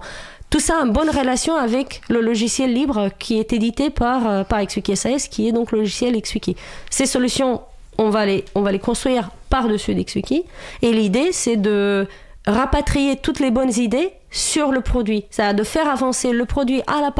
tout 0.49 0.61
ça 0.61 0.79
en 0.81 0.87
bonne 0.87 1.09
relation 1.09 1.57
avec 1.57 2.01
le 2.09 2.21
logiciel 2.21 2.73
libre 2.73 3.09
qui 3.19 3.39
est 3.39 3.51
édité 3.51 3.89
par, 3.89 4.25
euh, 4.25 4.43
par 4.45 4.65
XWiki 4.65 4.95
SAS, 4.95 5.27
qui 5.27 5.49
est 5.49 5.51
donc 5.51 5.73
le 5.73 5.79
logiciel 5.79 6.19
XWiki. 6.19 6.55
Ces 6.89 7.05
solutions, 7.05 7.61
on 7.97 8.09
va 8.09 8.25
les, 8.25 8.45
on 8.55 8.61
va 8.61 8.71
les 8.71 8.79
construire 8.79 9.29
par-dessus 9.49 9.93
d'XWiki. 9.93 10.45
Et 10.81 10.91
l'idée, 10.91 11.31
c'est 11.33 11.57
de 11.57 12.07
rapatrier 12.47 13.17
toutes 13.17 13.39
les 13.39 13.51
bonnes 13.51 13.73
idées 13.77 14.11
sur 14.31 14.71
le 14.71 14.81
produit. 14.81 15.25
Ça 15.29 15.53
de 15.53 15.63
faire 15.63 15.87
avancer 15.87 16.31
le 16.31 16.45
produit 16.45 16.81
à 16.87 17.01
la, 17.01 17.13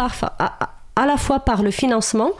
à 0.95 1.05
la 1.05 1.17
fois 1.17 1.39
par 1.39 1.63
le 1.63 1.71
financement, 1.71 2.31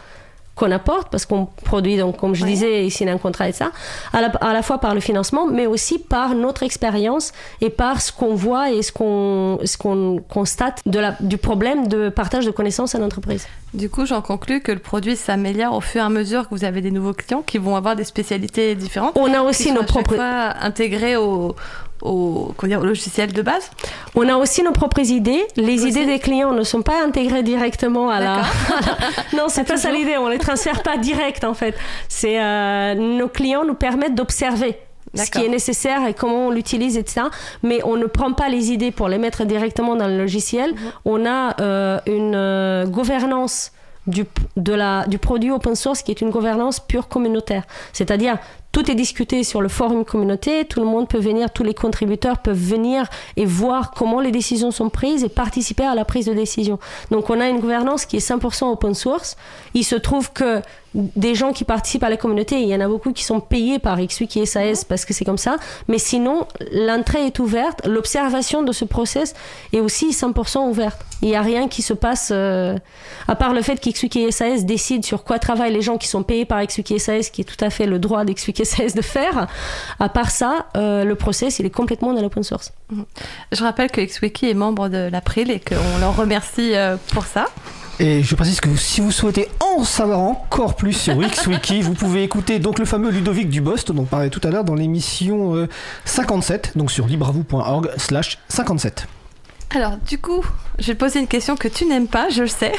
qu'on 0.59 0.71
apporte, 0.71 1.09
parce 1.09 1.25
qu'on 1.25 1.45
produit, 1.45 1.97
donc, 1.97 2.17
comme 2.17 2.35
je 2.35 2.45
disais, 2.45 2.85
ici, 2.85 3.07
un 3.07 3.17
contrat 3.17 3.49
et 3.49 3.53
ça, 3.53 3.71
à 4.11 4.21
la, 4.21 4.27
à 4.27 4.53
la, 4.53 4.61
fois 4.61 4.77
par 4.77 4.93
le 4.93 4.99
financement, 4.99 5.47
mais 5.47 5.65
aussi 5.65 5.97
par 5.97 6.35
notre 6.35 6.63
expérience 6.63 7.31
et 7.61 7.69
par 7.69 8.01
ce 8.01 8.11
qu'on 8.11 8.35
voit 8.35 8.69
et 8.71 8.81
ce 8.81 8.91
qu'on 8.91 9.57
qu'on 9.79 10.21
constate 10.27 10.81
de 10.85 10.99
la, 10.99 11.15
du 11.21 11.37
problème 11.37 11.87
de 11.87 12.09
partage 12.09 12.45
de 12.45 12.51
connaissances 12.51 12.93
à 12.93 12.99
l'entreprise. 12.99 13.47
Du 13.73 13.89
coup, 13.89 14.05
j'en 14.05 14.21
conclus 14.21 14.61
que 14.61 14.71
le 14.71 14.79
produit 14.79 15.15
s'améliore 15.15 15.75
au 15.75 15.81
fur 15.81 16.01
et 16.01 16.05
à 16.05 16.09
mesure 16.09 16.49
que 16.49 16.55
vous 16.55 16.65
avez 16.65 16.81
des 16.81 16.91
nouveaux 16.91 17.13
clients 17.13 17.43
qui 17.45 17.57
vont 17.57 17.75
avoir 17.75 17.95
des 17.95 18.03
spécialités 18.03 18.75
différentes. 18.75 19.13
On 19.15 19.33
a 19.33 19.41
aussi 19.41 19.71
nos 19.71 19.83
propres. 19.83 20.19
intégrés 20.19 21.15
au, 21.15 21.55
au, 22.01 22.53
dire, 22.63 22.79
au, 22.79 22.85
logiciel 22.85 23.33
de 23.33 23.41
base 23.41 23.71
On 24.15 24.27
a 24.27 24.35
aussi 24.35 24.63
nos 24.63 24.71
propres 24.71 25.11
idées. 25.11 25.45
Les 25.55 25.85
idées 25.85 26.05
des 26.05 26.19
clients 26.19 26.53
ne 26.53 26.63
sont 26.63 26.81
pas 26.81 27.03
intégrées 27.03 27.43
directement 27.43 28.09
à 28.09 28.19
la. 28.19 28.41
non, 29.33 29.45
c'est 29.47 29.63
pas 29.63 29.77
ça 29.77 29.91
l'idée. 29.91 30.17
On 30.17 30.27
les 30.27 30.37
transfère 30.37 30.83
pas 30.83 30.97
direct 30.97 31.43
en 31.43 31.53
fait. 31.53 31.75
C'est 32.07 32.41
euh, 32.41 32.95
nos 32.95 33.27
clients 33.27 33.65
nous 33.65 33.75
permettent 33.75 34.15
d'observer 34.15 34.77
ce 35.15 35.31
qui 35.31 35.43
est 35.43 35.49
nécessaire 35.49 36.05
et 36.07 36.13
comment 36.13 36.47
on 36.47 36.51
l'utilise, 36.51 36.97
etc. 36.97 37.27
Mais 37.63 37.81
on 37.83 37.95
ne 37.95 38.05
prend 38.05 38.33
pas 38.33 38.49
les 38.49 38.71
idées 38.71 38.91
pour 38.91 39.07
les 39.07 39.17
mettre 39.17 39.45
directement 39.45 39.95
dans 39.95 40.07
le 40.07 40.17
logiciel. 40.17 40.71
Mhm. 40.71 40.91
On 41.05 41.25
a 41.25 41.61
euh, 41.61 41.99
une 42.05 42.35
euh, 42.35 42.85
gouvernance 42.85 43.71
du, 44.07 44.25
de 44.57 44.73
la, 44.73 45.05
du 45.07 45.17
produit 45.17 45.51
open 45.51 45.75
source 45.75 46.01
qui 46.01 46.11
est 46.11 46.21
une 46.21 46.29
gouvernance 46.29 46.79
pure 46.79 47.07
communautaire. 47.07 47.63
C'est-à-dire, 47.93 48.37
tout 48.79 48.89
est 48.89 48.95
discuté 48.95 49.43
sur 49.43 49.61
le 49.61 49.67
forum 49.67 50.05
communauté, 50.05 50.63
tout 50.63 50.79
le 50.79 50.85
monde 50.85 51.09
peut 51.09 51.19
venir, 51.19 51.51
tous 51.51 51.63
les 51.63 51.73
contributeurs 51.73 52.37
peuvent 52.37 52.57
venir 52.57 53.09
et 53.35 53.45
voir 53.45 53.91
comment 53.91 54.21
les 54.21 54.31
décisions 54.31 54.71
sont 54.71 54.89
prises 54.89 55.25
et 55.25 55.29
participer 55.29 55.83
à 55.83 55.95
la 55.95 56.05
prise 56.05 56.27
de 56.27 56.33
décision. 56.33 56.79
Donc 57.11 57.29
on 57.29 57.41
a 57.41 57.49
une 57.49 57.59
gouvernance 57.59 58.05
qui 58.05 58.15
est 58.15 58.25
100% 58.25 58.71
open 58.71 58.93
source. 58.93 59.35
Il 59.73 59.83
se 59.83 59.95
trouve 59.95 60.31
que 60.31 60.61
des 60.93 61.35
gens 61.35 61.53
qui 61.53 61.65
participent 61.65 62.03
à 62.03 62.09
la 62.09 62.17
communauté, 62.17 62.61
il 62.61 62.67
y 62.67 62.75
en 62.75 62.79
a 62.79 62.87
beaucoup 62.87 63.13
qui 63.13 63.23
sont 63.23 63.39
payés 63.39 63.79
par 63.79 63.99
XWiki 63.99 64.47
SAS 64.47 64.83
parce 64.83 65.05
que 65.05 65.13
c'est 65.13 65.25
comme 65.25 65.37
ça, 65.37 65.57
mais 65.87 65.99
sinon 65.99 66.47
l'entrée 66.71 67.27
est 67.27 67.39
ouverte, 67.39 67.85
l'observation 67.85 68.63
de 68.63 68.71
ce 68.71 68.85
process 68.85 69.35
est 69.71 69.81
aussi 69.81 70.09
100% 70.09 70.67
ouverte. 70.67 70.99
Il 71.21 71.27
n'y 71.27 71.35
a 71.35 71.41
rien 71.41 71.67
qui 71.67 71.81
se 71.81 71.93
passe, 71.93 72.29
euh, 72.33 72.75
à 73.27 73.35
part 73.35 73.53
le 73.53 73.61
fait 73.61 73.79
qu'XWiki 73.79 74.31
SAS 74.31 74.65
décident 74.65 75.03
sur 75.03 75.23
quoi 75.23 75.37
travaillent 75.37 75.73
les 75.73 75.81
gens 75.81 75.97
qui 75.97 76.07
sont 76.07 76.23
payés 76.23 76.45
par 76.45 76.65
XWiki 76.65 76.99
SAS, 76.99 77.29
qui 77.29 77.41
est 77.41 77.43
tout 77.43 77.63
à 77.63 77.69
fait 77.69 77.85
le 77.85 77.99
droit 77.99 78.23
d'XWiki 78.23 78.65
SAS 78.69 78.93
de 78.93 79.01
faire. 79.01 79.47
À 79.99 80.09
part 80.09 80.31
ça, 80.31 80.67
euh, 80.75 81.03
le 81.03 81.15
process, 81.15 81.59
il 81.59 81.65
est 81.65 81.71
complètement 81.71 82.13
dans 82.13 82.21
l'open 82.21 82.43
source. 82.43 82.73
Je 83.51 83.63
rappelle 83.63 83.91
que 83.91 84.01
XWiki 84.01 84.49
est 84.49 84.53
membre 84.53 84.89
de 84.89 85.09
l'April 85.11 85.51
et 85.51 85.59
qu'on 85.59 85.99
leur 85.99 86.15
remercie 86.15 86.75
euh, 86.75 86.97
pour 87.13 87.25
ça. 87.25 87.47
Et 87.99 88.23
je 88.23 88.33
précise 88.35 88.61
que 88.61 88.73
si 88.77 89.01
vous 89.01 89.11
souhaitez 89.11 89.49
en 89.59 89.83
savoir 89.83 90.19
encore 90.19 90.75
plus 90.75 90.93
sur 90.93 91.15
XWiki, 91.21 91.81
vous 91.81 91.93
pouvez 91.93 92.23
écouter 92.23 92.59
donc 92.59 92.79
le 92.79 92.85
fameux 92.85 93.09
Ludovic 93.09 93.49
Dubost 93.49 93.91
dont 93.91 94.03
on 94.03 94.05
parlait 94.05 94.29
tout 94.29 94.41
à 94.43 94.49
l'heure 94.49 94.63
dans 94.63 94.75
l'émission 94.75 95.67
57, 96.05 96.77
donc 96.77 96.91
sur 96.91 97.07
libravou.org 97.07 97.89
slash 97.97 98.37
57. 98.47 99.07
Alors, 99.71 99.97
du 99.97 100.17
coup, 100.17 100.43
je 100.79 100.87
vais 100.87 100.93
te 100.95 100.99
poser 100.99 101.19
une 101.19 101.27
question 101.27 101.55
que 101.55 101.67
tu 101.67 101.85
n'aimes 101.85 102.07
pas, 102.07 102.29
je 102.29 102.41
le 102.41 102.47
sais. 102.47 102.73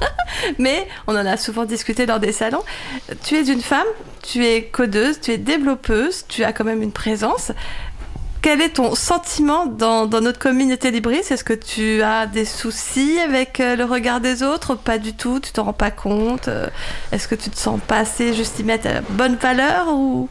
Mais 0.58 0.88
on 1.06 1.12
en 1.12 1.24
a 1.24 1.36
souvent 1.36 1.64
discuté 1.64 2.04
dans 2.04 2.18
des 2.18 2.32
salons. 2.32 2.62
Tu 3.22 3.36
es 3.36 3.44
une 3.44 3.60
femme, 3.60 3.86
tu 4.22 4.44
es 4.44 4.64
codeuse, 4.64 5.20
tu 5.20 5.30
es 5.30 5.38
développeuse, 5.38 6.24
tu 6.28 6.42
as 6.42 6.52
quand 6.52 6.64
même 6.64 6.82
une 6.82 6.90
présence. 6.90 7.52
quel 8.40 8.60
est 8.60 8.70
ton 8.70 8.96
sentiment 8.96 9.66
dans, 9.66 10.08
notre 10.08 10.40
communauté 10.40 10.90
libriste? 10.90 11.30
Est-ce 11.30 11.44
que 11.44 11.52
tu 11.52 12.02
as 12.02 12.26
des 12.26 12.44
soucis 12.44 13.20
avec 13.20 13.60
euh, 13.60 13.76
le 13.76 13.84
regard 13.84 14.20
des 14.20 14.42
autres? 14.42 14.74
Pas 14.74 14.98
du 14.98 15.12
tout, 15.12 15.38
tu 15.38 15.52
t'en 15.52 15.62
rends 15.62 15.72
pas 15.72 15.92
compte? 15.92 16.48
Euh, 16.48 16.66
Est-ce 17.12 17.28
que 17.28 17.36
tu 17.36 17.50
te 17.50 17.56
sens 17.56 17.78
pas 17.86 17.98
assez 17.98 18.34
juste 18.34 18.58
y 18.58 18.64
mettre 18.64 18.88
à 18.88 19.00
bonne 19.10 19.36
valeur 19.36 19.92
ou? 19.92 20.28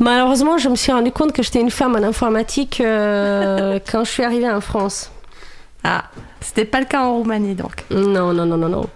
Malheureusement, 0.00 0.56
je 0.56 0.70
me 0.70 0.76
suis 0.76 0.92
rendu 0.92 1.12
compte 1.12 1.32
que 1.32 1.42
j'étais 1.42 1.60
une 1.60 1.70
femme 1.70 1.94
en 1.94 2.02
informatique 2.02 2.80
euh, 2.80 3.78
quand 3.90 4.02
je 4.04 4.10
suis 4.10 4.24
arrivée 4.24 4.50
en 4.50 4.62
France. 4.62 5.10
Ah, 5.84 6.04
c'était 6.40 6.64
pas 6.64 6.80
le 6.80 6.86
cas 6.86 7.02
en 7.02 7.16
Roumanie 7.16 7.54
donc. 7.54 7.84
Non, 7.90 8.32
non, 8.32 8.46
non, 8.46 8.56
non, 8.56 8.68
non. 8.68 8.86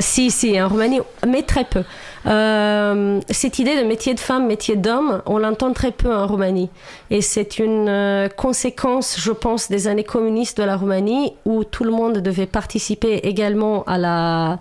Si, 0.00 0.30
si, 0.30 0.60
en 0.60 0.68
Roumanie, 0.68 1.00
mais 1.26 1.42
très 1.42 1.64
peu. 1.64 1.82
Euh, 2.26 3.20
cette 3.30 3.58
idée 3.58 3.76
de 3.76 3.86
métier 3.86 4.14
de 4.14 4.20
femme, 4.20 4.46
métier 4.46 4.76
d'homme, 4.76 5.22
on 5.26 5.38
l'entend 5.38 5.72
très 5.72 5.90
peu 5.90 6.14
en 6.14 6.26
Roumanie. 6.26 6.70
Et 7.10 7.20
c'est 7.20 7.58
une 7.58 7.88
euh, 7.88 8.28
conséquence, 8.28 9.16
je 9.18 9.32
pense, 9.32 9.68
des 9.68 9.88
années 9.88 10.04
communistes 10.04 10.58
de 10.58 10.64
la 10.64 10.76
Roumanie 10.76 11.34
où 11.44 11.64
tout 11.64 11.84
le 11.84 11.90
monde 11.90 12.18
devait 12.18 12.46
participer 12.46 13.16
également 13.24 13.82
à 13.84 13.98
la... 13.98 14.58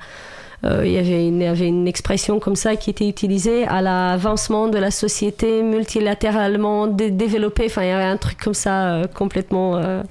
euh, 0.64 0.84
il, 0.86 0.91
y 0.91 0.97
avait 0.97 1.28
une, 1.28 1.41
il 1.41 1.45
y 1.45 1.47
avait 1.47 1.68
une 1.68 1.88
expression 1.88 2.39
comme 2.39 2.55
ça 2.55 2.76
qui 2.76 2.89
était 2.91 3.07
utilisée 3.07 3.66
à 3.68 3.82
l'avancement 3.82 4.68
de 4.68 4.78
la 4.78 4.91
société 4.91 5.64
multilatéralement 5.64 6.88
dé- 6.88 7.09
développée. 7.12 7.66
Enfin, 7.66 7.84
il 7.84 7.88
y 7.88 7.91
avait 7.91 8.03
un 8.03 8.18
truc 8.18 8.38
comme 8.39 8.53
ça 8.53 8.93
euh, 8.93 9.05
complètement 9.07 9.78
euh, 9.78 10.03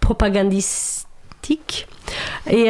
propagandistique. 0.00 1.86
Et 2.50 2.64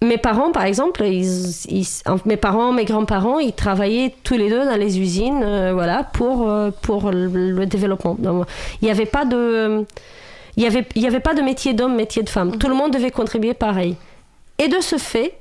mes 0.00 0.18
parents, 0.18 0.52
par 0.52 0.64
exemple, 0.64 1.02
ils, 1.04 1.50
ils- 1.68 1.88
en- 2.06 2.18
mes 2.26 2.36
parents, 2.36 2.72
mes 2.72 2.84
grands-parents, 2.84 3.38
ils 3.38 3.52
travaillaient 3.52 4.14
tous 4.22 4.34
les 4.34 4.48
deux 4.50 4.64
dans 4.64 4.76
les 4.76 5.00
usines, 5.00 5.44
voilà, 5.72 6.04
pour 6.04 6.50
pour 6.82 7.10
le, 7.10 7.26
le 7.28 7.66
développement. 7.66 8.16
Donc, 8.18 8.46
il 8.80 8.84
n'y 8.86 8.90
avait 8.90 9.06
pas 9.06 9.24
de 9.24 9.84
il 10.56 10.62
y 10.62 10.66
avait 10.66 10.86
il 10.94 11.02
y 11.02 11.06
avait 11.06 11.20
pas 11.20 11.34
de 11.34 11.40
métier 11.42 11.72
d'homme, 11.72 11.96
métier 11.96 12.22
de 12.22 12.28
femme. 12.28 12.58
Tout 12.58 12.68
le 12.68 12.74
monde 12.74 12.92
devait 12.92 13.10
contribuer 13.10 13.54
pareil. 13.54 13.96
Et 14.58 14.68
de 14.68 14.80
ce 14.80 14.96
fait, 14.98 15.34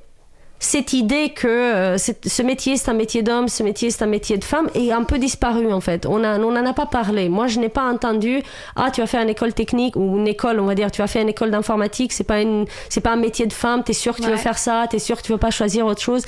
cette 0.60 0.94
idée 0.94 1.30
que 1.30 1.48
euh, 1.48 1.98
ce 1.98 2.42
métier 2.42 2.78
c'est 2.78 2.90
un 2.90 2.94
métier 2.96 3.22
d'homme, 3.22 3.48
ce 3.48 3.62
métier 3.62 3.92
c'est 3.92 4.04
un 4.04 4.08
métier 4.08 4.38
de 4.38 4.44
femme 4.44 4.70
est 4.74 4.92
un 4.92 5.04
peu 5.04 5.20
disparu 5.20 5.72
en 5.72 5.82
fait. 5.82 6.06
On 6.08 6.24
a- 6.24 6.40
on 6.40 6.52
n'en 6.52 6.66
a 6.66 6.74
pas 6.74 6.88
parlé. 6.88 7.30
Moi, 7.30 7.46
je 7.48 7.60
n'ai 7.60 7.70
pas 7.70 7.84
entendu 7.84 8.42
ah 8.76 8.90
tu 8.92 9.02
vas 9.02 9.08
faire 9.08 9.22
une 9.22 9.30
école 9.30 9.54
technique 9.54 9.96
ou 9.96 10.18
une 10.18 10.28
école, 10.28 10.60
on 10.60 10.66
va 10.66 10.74
dire, 10.76 10.90
tu 10.92 11.02
vas 11.02 11.08
faire 11.08 11.22
une 11.22 11.30
école 11.30 11.52
d'informatique, 11.52 12.12
c'est 12.12 12.24
pas 12.24 12.42
une 12.42 12.66
c'est 12.90 13.02
pas 13.02 13.12
un 13.12 13.18
métier 13.18 13.46
de 13.46 13.54
femme. 13.54 13.84
T'es 13.84 13.94
sûr 13.94 14.16
que 14.16 14.22
tu 14.22 14.30
veux 14.30 14.38
faire 14.38 14.58
ça, 14.58 14.88
t'es 14.90 15.00
sûr 15.00 15.18
que 15.18 15.22
tu 15.22 15.32
veux 15.32 15.38
pas 15.38 15.52
choisir 15.52 15.86
autre 15.86 16.02
chose. 16.02 16.24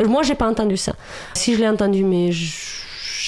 Euh, 0.00 0.06
Moi, 0.06 0.22
j'ai 0.22 0.34
pas 0.36 0.48
entendu 0.48 0.76
ça. 0.76 0.92
Si 1.34 1.54
je 1.54 1.60
l'ai 1.60 1.68
entendu, 1.68 2.04
mais 2.04 2.30
je- 2.32 2.83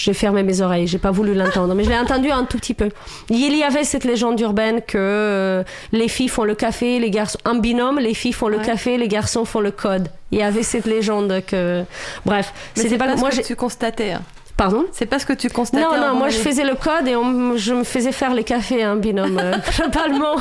j'ai 0.06 0.14
fermé 0.14 0.42
mes 0.44 0.60
oreilles, 0.60 0.86
j'ai 0.86 0.98
pas 0.98 1.10
voulu 1.10 1.34
l'entendre, 1.34 1.74
mais 1.74 1.82
je 1.84 1.90
l'ai 1.90 1.98
entendu 1.98 2.30
un 2.30 2.44
tout 2.44 2.58
petit 2.58 2.74
peu. 2.74 2.88
Il 3.28 3.56
y 3.56 3.62
avait 3.64 3.82
cette 3.84 4.04
légende 4.04 4.38
urbaine 4.40 4.80
que 4.80 4.96
euh, 4.98 5.64
les 5.92 6.06
filles 6.08 6.28
font 6.28 6.44
le 6.44 6.54
café, 6.54 6.98
les 7.00 7.10
garçons 7.10 7.38
en 7.44 7.56
binôme, 7.56 7.98
les 7.98 8.14
filles 8.14 8.32
font 8.32 8.46
le 8.48 8.58
Ouais. 8.58 8.64
café, 8.64 8.96
les 8.98 9.08
garçons 9.08 9.44
font 9.44 9.60
le 9.60 9.72
code. 9.72 10.08
Il 10.30 10.38
y 10.38 10.42
avait 10.42 10.62
cette 10.62 10.86
légende 10.86 11.42
que 11.46 11.82
bref, 12.24 12.52
c'était 12.74 12.90
c'est 12.90 12.98
pas, 12.98 13.16
moi 13.16 13.30
ce 13.30 13.36
j'ai 13.36 13.42
que 13.42 13.46
tu 13.48 13.56
constatais. 13.56 14.12
hein. 14.12 14.22
pardon? 14.56 14.84
C'est 14.92 15.06
pas 15.06 15.18
ce 15.18 15.26
que 15.26 15.32
tu 15.34 15.48
constatais. 15.50 15.82
non, 15.84 15.98
non, 15.98 16.14
moi 16.14 16.28
je 16.30 16.38
faisais 16.38 16.64
le 16.64 16.74
code 16.76 17.06
et 17.08 17.16
on- 17.16 17.56
je 17.56 17.74
me 17.74 17.84
faisais 17.84 18.12
faire 18.12 18.32
les 18.32 18.44
cafés 18.44 18.86
en 18.86 18.96
binôme. 18.96 19.38
euh, 19.42 19.54
globalement, 19.76 20.36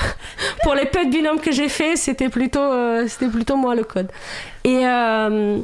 pour 0.62 0.74
les 0.74 0.84
peu 0.86 1.04
de 1.06 1.10
binômes 1.10 1.40
que 1.40 1.52
j'ai 1.52 1.68
fait, 1.68 1.96
c'était 1.96 2.28
plutôt, 2.28 2.60
euh, 2.60 3.06
c'était 3.08 3.30
plutôt 3.30 3.56
moi 3.56 3.74
le 3.74 3.84
code. 3.84 4.08
Et, 4.64 4.80
euh, 4.86 5.58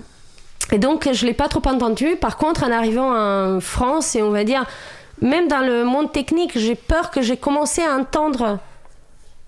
et 0.70 0.78
donc 0.78 1.08
je 1.12 1.26
l'ai 1.26 1.34
pas 1.34 1.48
trop 1.48 1.62
entendu. 1.66 2.16
Par 2.16 2.36
contre, 2.36 2.64
en 2.64 2.70
arrivant 2.70 3.12
en 3.14 3.60
France 3.60 4.14
et 4.14 4.22
on 4.22 4.30
va 4.30 4.44
dire, 4.44 4.64
même 5.20 5.48
dans 5.48 5.60
le 5.60 5.84
monde 5.84 6.12
technique, 6.12 6.58
j'ai 6.58 6.74
peur 6.74 7.10
que 7.10 7.22
j'ai 7.22 7.36
commencé 7.36 7.82
à 7.82 7.96
entendre 7.96 8.58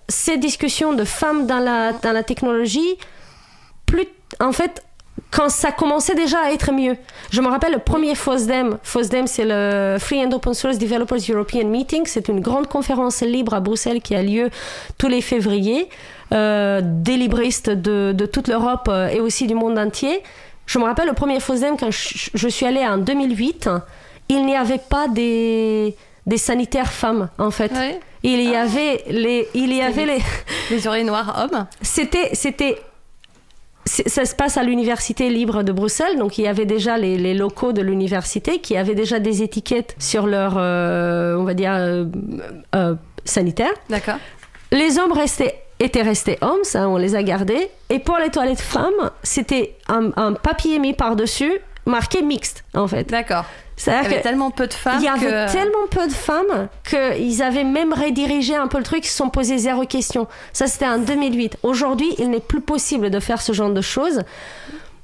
ces 0.07 0.37
discussions 0.37 0.93
de 0.93 1.03
femmes 1.03 1.47
dans 1.47 1.59
la, 1.59 1.93
dans 1.93 2.11
la 2.11 2.23
technologie 2.23 2.97
plus 3.85 4.07
en 4.39 4.51
fait 4.51 4.83
quand 5.31 5.49
ça 5.49 5.71
commençait 5.71 6.15
déjà 6.15 6.39
à 6.39 6.51
être 6.51 6.71
mieux. 6.71 6.95
Je 7.31 7.41
me 7.41 7.47
rappelle 7.47 7.73
le 7.73 7.79
premier 7.79 8.15
FOSDEM. 8.15 8.77
FOSDEM, 8.83 9.27
c'est 9.27 9.45
le 9.45 9.97
Free 9.99 10.23
and 10.23 10.31
Open 10.31 10.53
Source 10.53 10.77
Developers 10.77 11.19
European 11.29 11.65
Meeting. 11.65 12.03
C'est 12.05 12.27
une 12.27 12.39
grande 12.39 12.67
conférence 12.67 13.21
libre 13.21 13.53
à 13.53 13.59
Bruxelles 13.59 14.01
qui 14.01 14.15
a 14.15 14.23
lieu 14.23 14.49
tous 14.97 15.07
les 15.07 15.21
février. 15.21 15.89
Euh, 16.33 16.81
des 16.83 17.17
libristes 17.17 17.69
de, 17.69 18.11
de 18.11 18.25
toute 18.25 18.47
l'Europe 18.47 18.87
euh, 18.89 19.09
et 19.09 19.19
aussi 19.19 19.45
du 19.45 19.53
monde 19.53 19.77
entier. 19.77 20.23
Je 20.65 20.79
me 20.79 20.83
rappelle 20.83 21.07
le 21.07 21.13
premier 21.13 21.39
FOSDEM 21.39 21.77
quand 21.77 21.91
je, 21.91 22.29
je 22.33 22.47
suis 22.47 22.65
allée 22.65 22.85
en 22.85 22.97
2008. 22.97 23.69
Il 24.29 24.45
n'y 24.45 24.55
avait 24.55 24.79
pas 24.79 25.07
des, 25.07 25.95
des 26.25 26.37
sanitaires 26.37 26.91
femmes, 26.91 27.29
en 27.37 27.51
fait. 27.51 27.71
Ouais. 27.71 27.99
Il 28.23 28.41
y 28.41 28.55
avait 28.55 29.03
les... 29.07 29.47
Il 29.53 29.71
y 29.73 29.81
avait 29.81 30.05
les 30.05 30.19
Les 30.71 30.87
oreilles 30.87 31.03
noires 31.03 31.43
hommes. 31.43 31.67
c'était 31.81 32.31
c'était 32.33 32.79
ça 33.87 34.25
se 34.25 34.33
passe 34.35 34.57
à 34.57 34.63
l'université 34.63 35.29
libre 35.29 35.61
de 35.61 35.71
Bruxelles, 35.71 36.17
donc 36.17 36.39
il 36.39 36.43
y 36.43 36.47
avait 36.47 36.65
déjà 36.65 36.97
les, 36.97 37.17
les 37.19 37.35
locaux 37.35 37.71
de 37.71 37.83
l'université 37.83 38.57
qui 38.59 38.75
avaient 38.77 38.95
déjà 38.95 39.19
des 39.19 39.43
étiquettes 39.43 39.95
sur 39.99 40.25
leur, 40.25 40.55
euh, 40.57 41.35
on 41.37 41.43
va 41.43 41.53
dire, 41.53 41.73
euh, 41.73 42.05
euh, 42.73 42.95
sanitaire. 43.25 43.69
D'accord. 43.89 44.15
Les 44.71 44.97
hommes 44.97 45.11
restaient, 45.11 45.64
étaient 45.79 46.01
restés 46.01 46.37
hommes, 46.41 46.63
ça 46.63 46.87
on 46.87 46.97
les 46.97 47.15
a 47.15 47.23
gardés. 47.23 47.69
Et 47.89 47.99
pour 47.99 48.17
les 48.17 48.29
toilettes 48.29 48.61
femmes, 48.61 49.11
c'était 49.23 49.77
un, 49.87 50.11
un 50.15 50.33
papier 50.33 50.79
mis 50.79 50.93
par-dessus, 50.93 51.53
marqué 51.85 52.21
mixte 52.21 52.63
en 52.73 52.87
fait. 52.87 53.09
D'accord. 53.09 53.45
Il 53.85 53.91
y 53.91 53.95
avait 53.95 54.21
tellement 54.21 54.51
peu 54.51 54.67
de 54.67 54.73
femmes 54.73 54.99
il 54.99 55.03
y 55.03 55.07
avait 55.07 55.47
tellement 55.47 55.87
peu 55.89 56.07
de 56.07 56.13
femmes 56.13 56.69
qu'ils 56.87 57.43
avaient 57.43 57.63
même 57.63 57.93
redirigé 57.93 58.55
un 58.55 58.67
peu 58.67 58.77
le 58.77 58.83
truc, 58.83 59.05
ils 59.05 59.09
se 59.09 59.17
sont 59.17 59.29
posés 59.29 59.57
zéro 59.57 59.85
question. 59.85 60.27
Ça, 60.53 60.67
c'était 60.67 60.87
en 60.87 60.97
2008. 60.97 61.57
Aujourd'hui, 61.63 62.15
il 62.17 62.29
n'est 62.29 62.39
plus 62.39 62.61
possible 62.61 63.09
de 63.09 63.19
faire 63.19 63.41
ce 63.41 63.51
genre 63.51 63.69
de 63.71 63.81
choses. 63.81 64.21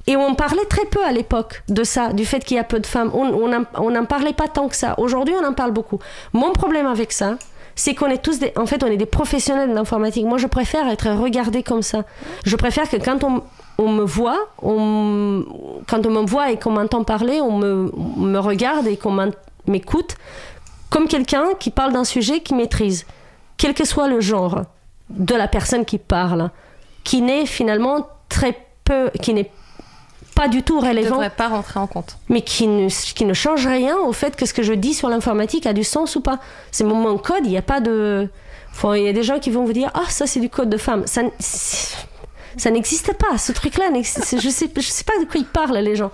Et 0.06 0.16
on 0.16 0.34
parlait 0.34 0.64
très 0.64 0.84
peu 0.86 1.04
à 1.04 1.12
l'époque 1.12 1.62
de 1.68 1.84
ça, 1.84 2.12
du 2.12 2.24
fait 2.24 2.40
qu'il 2.40 2.56
y 2.56 2.60
a 2.60 2.64
peu 2.64 2.80
de 2.80 2.86
femmes. 2.86 3.10
On 3.14 3.26
on 3.26 3.48
n'en 3.48 3.64
on 3.74 3.90
n'en 3.90 4.04
parlait 4.04 4.32
pas 4.32 4.48
tant 4.48 4.68
que 4.68 4.74
ça. 4.74 4.94
Aujourd'hui, 4.98 5.34
on 5.40 5.46
en 5.46 5.52
parle 5.52 5.70
beaucoup. 5.70 6.00
Mon 6.32 6.52
problème 6.52 6.86
avec 6.86 7.12
ça, 7.12 7.36
c'est 7.74 7.94
qu'on 7.94 8.08
est 8.08 8.22
tous 8.22 8.38
des, 8.38 8.52
en 8.56 8.66
fait, 8.66 8.82
on 8.82 8.86
est 8.86 8.96
des 8.96 9.06
professionnels 9.06 9.70
de 9.70 9.74
l'informatique. 9.74 10.26
Moi, 10.26 10.38
je 10.38 10.46
préfère 10.46 10.88
être 10.88 11.10
regardé 11.10 11.62
comme 11.62 11.82
ça. 11.82 12.04
Je 12.44 12.56
préfère 12.56 12.88
que 12.88 12.96
quand 12.96 13.24
on, 13.24 13.88
me 13.88 14.04
voit, 14.04 14.38
on, 14.62 15.44
quand 15.88 16.04
on 16.06 16.10
me 16.10 16.26
voit 16.26 16.50
et 16.50 16.58
qu'on 16.58 16.72
m'entend 16.72 17.04
parler, 17.04 17.40
on 17.40 17.56
me, 17.56 17.90
on 17.96 18.20
me 18.20 18.38
regarde 18.38 18.86
et 18.86 18.96
qu'on 18.96 19.30
m'écoute 19.66 20.16
comme 20.90 21.08
quelqu'un 21.08 21.54
qui 21.58 21.70
parle 21.70 21.92
d'un 21.92 22.04
sujet 22.04 22.40
qu'il 22.40 22.56
maîtrise, 22.56 23.06
quel 23.56 23.72
que 23.72 23.86
soit 23.86 24.08
le 24.08 24.20
genre 24.20 24.64
de 25.08 25.34
la 25.34 25.48
personne 25.48 25.86
qui 25.86 25.98
parle, 25.98 26.50
qui 27.02 27.22
n'est 27.22 27.46
finalement 27.46 28.08
très 28.28 28.56
peu, 28.84 29.10
qui 29.22 29.32
n'est 29.32 29.50
pas 30.34 30.48
du 30.48 30.62
tout 30.62 30.80
ne 30.80 30.88
relevant 30.88 31.10
devrait 31.10 31.30
pas 31.30 31.48
rentrer 31.48 31.78
en 31.80 31.86
compte. 31.86 32.16
mais 32.28 32.42
qui 32.42 32.66
ne, 32.66 32.88
qui 32.88 33.24
ne 33.24 33.34
change 33.34 33.66
rien 33.66 33.96
au 33.98 34.12
fait 34.12 34.34
que 34.36 34.46
ce 34.46 34.54
que 34.54 34.62
je 34.62 34.72
dis 34.72 34.94
sur 34.94 35.08
l'informatique 35.08 35.66
a 35.66 35.72
du 35.72 35.84
sens 35.84 36.16
ou 36.16 36.20
pas. 36.20 36.38
C'est 36.70 36.84
mon, 36.84 36.94
mon 36.94 37.18
code, 37.18 37.44
il 37.44 37.50
n'y 37.50 37.58
a 37.58 37.62
pas 37.62 37.80
de... 37.80 38.28
Il 38.84 39.02
y 39.02 39.08
a 39.08 39.12
des 39.12 39.22
gens 39.22 39.38
qui 39.38 39.50
vont 39.50 39.64
vous 39.64 39.74
dire, 39.74 39.90
ah, 39.92 40.08
ça 40.08 40.26
c'est 40.26 40.40
du 40.40 40.48
code 40.48 40.70
de 40.70 40.78
femme. 40.78 41.06
Ça, 41.06 41.20
ça 42.56 42.70
n'existe 42.70 43.12
pas, 43.14 43.38
ce 43.38 43.52
truc-là. 43.52 43.86
Je 43.94 44.02
sais, 44.02 44.70
je 44.74 44.80
sais 44.80 45.04
pas 45.04 45.18
de 45.20 45.24
quoi 45.24 45.36
ils 45.40 45.44
parlent, 45.46 45.76
les 45.78 45.96
gens. 45.96 46.10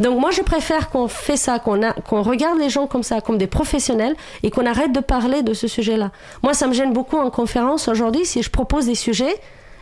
Donc 0.00 0.18
moi, 0.18 0.30
je 0.30 0.42
préfère 0.42 0.90
qu'on 0.90 1.08
fait 1.08 1.36
ça, 1.36 1.58
qu'on 1.58 2.22
regarde 2.22 2.58
les 2.58 2.68
gens 2.70 2.86
comme 2.86 3.02
ça, 3.02 3.20
comme 3.20 3.38
des 3.38 3.46
professionnels, 3.46 4.14
et 4.42 4.50
qu'on 4.50 4.66
arrête 4.66 4.92
de 4.92 5.00
parler 5.00 5.42
de 5.42 5.54
ce 5.54 5.66
sujet-là. 5.68 6.10
Moi, 6.42 6.54
ça 6.54 6.66
me 6.66 6.72
gêne 6.74 6.92
beaucoup 6.92 7.16
en 7.18 7.30
conférence 7.30 7.88
aujourd'hui, 7.88 8.24
si 8.24 8.42
je 8.42 8.50
propose 8.50 8.86
des 8.86 8.94
sujets 8.94 9.34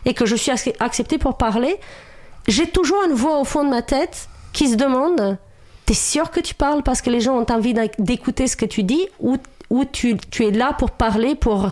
et 0.05 0.13
que 0.13 0.25
je 0.25 0.35
suis 0.35 0.51
ac- 0.51 0.75
acceptée 0.79 1.17
pour 1.17 1.35
parler, 1.37 1.77
j'ai 2.47 2.67
toujours 2.67 3.03
une 3.03 3.13
voix 3.13 3.39
au 3.39 3.43
fond 3.43 3.63
de 3.63 3.69
ma 3.69 3.81
tête 3.81 4.29
qui 4.53 4.69
se 4.69 4.75
demande 4.75 5.37
T'es 5.85 5.93
sûr 5.93 6.31
que 6.31 6.41
tu 6.41 6.53
parles 6.53 6.83
parce 6.83 7.01
que 7.01 7.09
les 7.09 7.21
gens 7.21 7.37
ont 7.37 7.45
envie 7.49 7.73
d'écouter 7.97 8.47
ce 8.47 8.57
que 8.57 8.65
tu 8.65 8.83
dis 8.83 9.07
ou, 9.21 9.37
ou 9.69 9.85
tu, 9.85 10.17
tu 10.31 10.45
es 10.45 10.51
là 10.51 10.73
pour 10.73 10.91
parler, 10.91 11.33
pour 11.33 11.69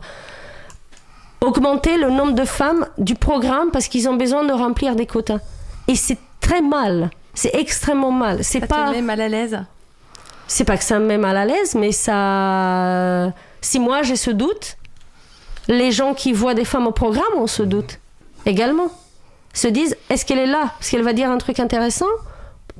augmenter 1.41 1.97
le 1.97 2.09
nombre 2.09 2.31
de 2.31 2.45
femmes 2.45 2.87
du 2.97 3.15
programme 3.15 3.71
parce 3.71 3.89
qu'ils 3.89 4.07
ont 4.07 4.15
besoin 4.15 4.45
de 4.45 4.53
remplir 4.53 4.95
des 4.95 5.05
quotas 5.05 5.39
Et 5.89 5.95
c'est 5.95 6.17
très 6.39 6.61
mal. 6.61 7.09
C'est 7.33 7.53
extrêmement 7.55 8.13
mal. 8.13 8.41
C'est 8.41 8.61
Ça 8.61 8.67
pas 8.67 8.87
te 8.87 8.91
met 8.91 9.01
mal 9.01 9.19
à 9.19 9.27
l'aise? 9.27 9.59
C'est 10.47 10.63
pas 10.63 10.77
que 10.77 10.83
ça 10.85 10.97
me 10.99 11.05
met 11.05 11.17
mal 11.17 11.35
à 11.35 11.45
l'aise, 11.45 11.75
mais 11.75 11.91
ça. 11.91 13.33
Si 13.59 13.79
moi 13.79 14.03
j'ai 14.03 14.15
ce 14.15 14.31
doute, 14.31 14.77
les 15.67 15.91
gens 15.91 16.13
qui 16.13 16.31
voient 16.31 16.53
des 16.53 16.65
femmes 16.65 16.87
au 16.87 16.91
programme 16.91 17.35
ont 17.35 17.47
ce 17.47 17.63
doute 17.63 17.99
également. 18.45 18.91
Se 19.55 19.67
disent 19.67 19.95
est-ce 20.11 20.23
qu'elle 20.25 20.37
est 20.37 20.45
là? 20.45 20.73
Est-ce 20.79 20.91
qu'elle 20.91 21.01
va 21.01 21.13
dire 21.13 21.31
un 21.31 21.37
truc 21.39 21.59
intéressant? 21.59 22.05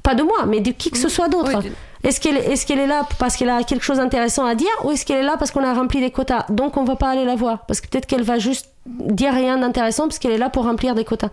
Pas 0.04 0.14
de 0.14 0.22
moi, 0.22 0.46
mais 0.48 0.60
de 0.60 0.70
qui 0.72 0.92
que 0.92 0.98
ce 1.00 1.10
soit 1.10 1.30
d'autre. 1.30 1.60
Oui, 1.64 1.72
Est-ce 2.04 2.20
qu'elle 2.22 2.38
est, 2.38 2.70
est 2.84 2.88
là 2.88 3.08
parce 3.18 3.36
qu'elle 3.38 3.50
a 3.50 3.64
quelque 3.64 3.84
chose 3.84 3.98
d'intéressant 3.98 4.46
à 4.46 4.54
dire 4.54 4.68
ou 4.84 4.92
est-ce 4.92 5.04
qu'elle 5.06 5.18
est 5.18 5.24
là 5.24 5.36
parce 5.40 5.50
qu'on 5.50 5.64
a 5.64 5.74
rempli 5.74 6.00
les 6.00 6.12
quotas? 6.12 6.46
Donc 6.50 6.78
on 6.78 6.84
va 6.84 6.96
pas 6.96 7.10
aller 7.10 7.26
la 7.26 7.36
voir 7.36 7.66
parce 7.66 7.82
que 7.82 7.88
peut-être 7.88 8.06
qu'elle 8.06 8.22
va 8.22 8.38
juste 8.38 8.70
dire 8.86 9.34
rien 9.34 9.58
d'intéressant 9.58 10.04
parce 10.04 10.20
qu'elle 10.20 10.34
est 10.34 10.38
là 10.38 10.50
pour 10.52 10.66
remplir 10.66 10.94
des 10.94 11.06
quotas. 11.06 11.30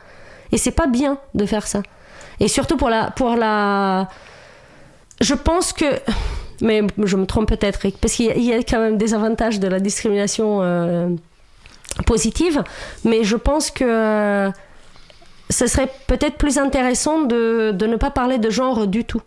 Et 0.53 0.57
c'est 0.57 0.70
pas 0.70 0.86
bien 0.86 1.18
de 1.34 1.45
faire 1.45 1.66
ça. 1.66 1.82
Et 2.40 2.49
surtout 2.49 2.76
pour 2.78 2.88
la 2.88 3.11
pour 3.11 3.36
la 3.36 4.09
je 5.20 5.34
pense 5.34 5.72
que 5.74 5.84
Mais 6.62 6.80
je 7.03 7.16
me 7.16 7.26
trompe 7.26 7.49
peut-être, 7.49 7.80
parce 8.01 8.14
qu'il 8.14 8.26
y, 8.26 8.30
a- 8.30 8.36
il 8.36 8.45
y 8.45 8.53
a 8.55 8.59
quand 8.59 8.78
même 8.78 8.97
des 8.97 9.12
avantages 9.14 9.59
de 9.61 9.66
la 9.68 9.80
discrimination 9.80 10.61
euh, 10.62 11.09
positive, 12.07 12.62
mais 13.05 13.24
je 13.24 13.36
pense 13.36 13.70
que 13.70 13.84
euh, 13.84 14.51
ce 15.53 15.66
serait 15.66 15.90
peut-être 16.07 16.36
plus 16.36 16.59
intéressant 16.59 17.22
de, 17.22 17.70
de 17.72 17.86
ne 17.86 17.96
pas 17.96 18.11
parler 18.11 18.38
de 18.38 18.50
genre 18.50 18.86
du 18.86 19.05
tout. 19.05 19.22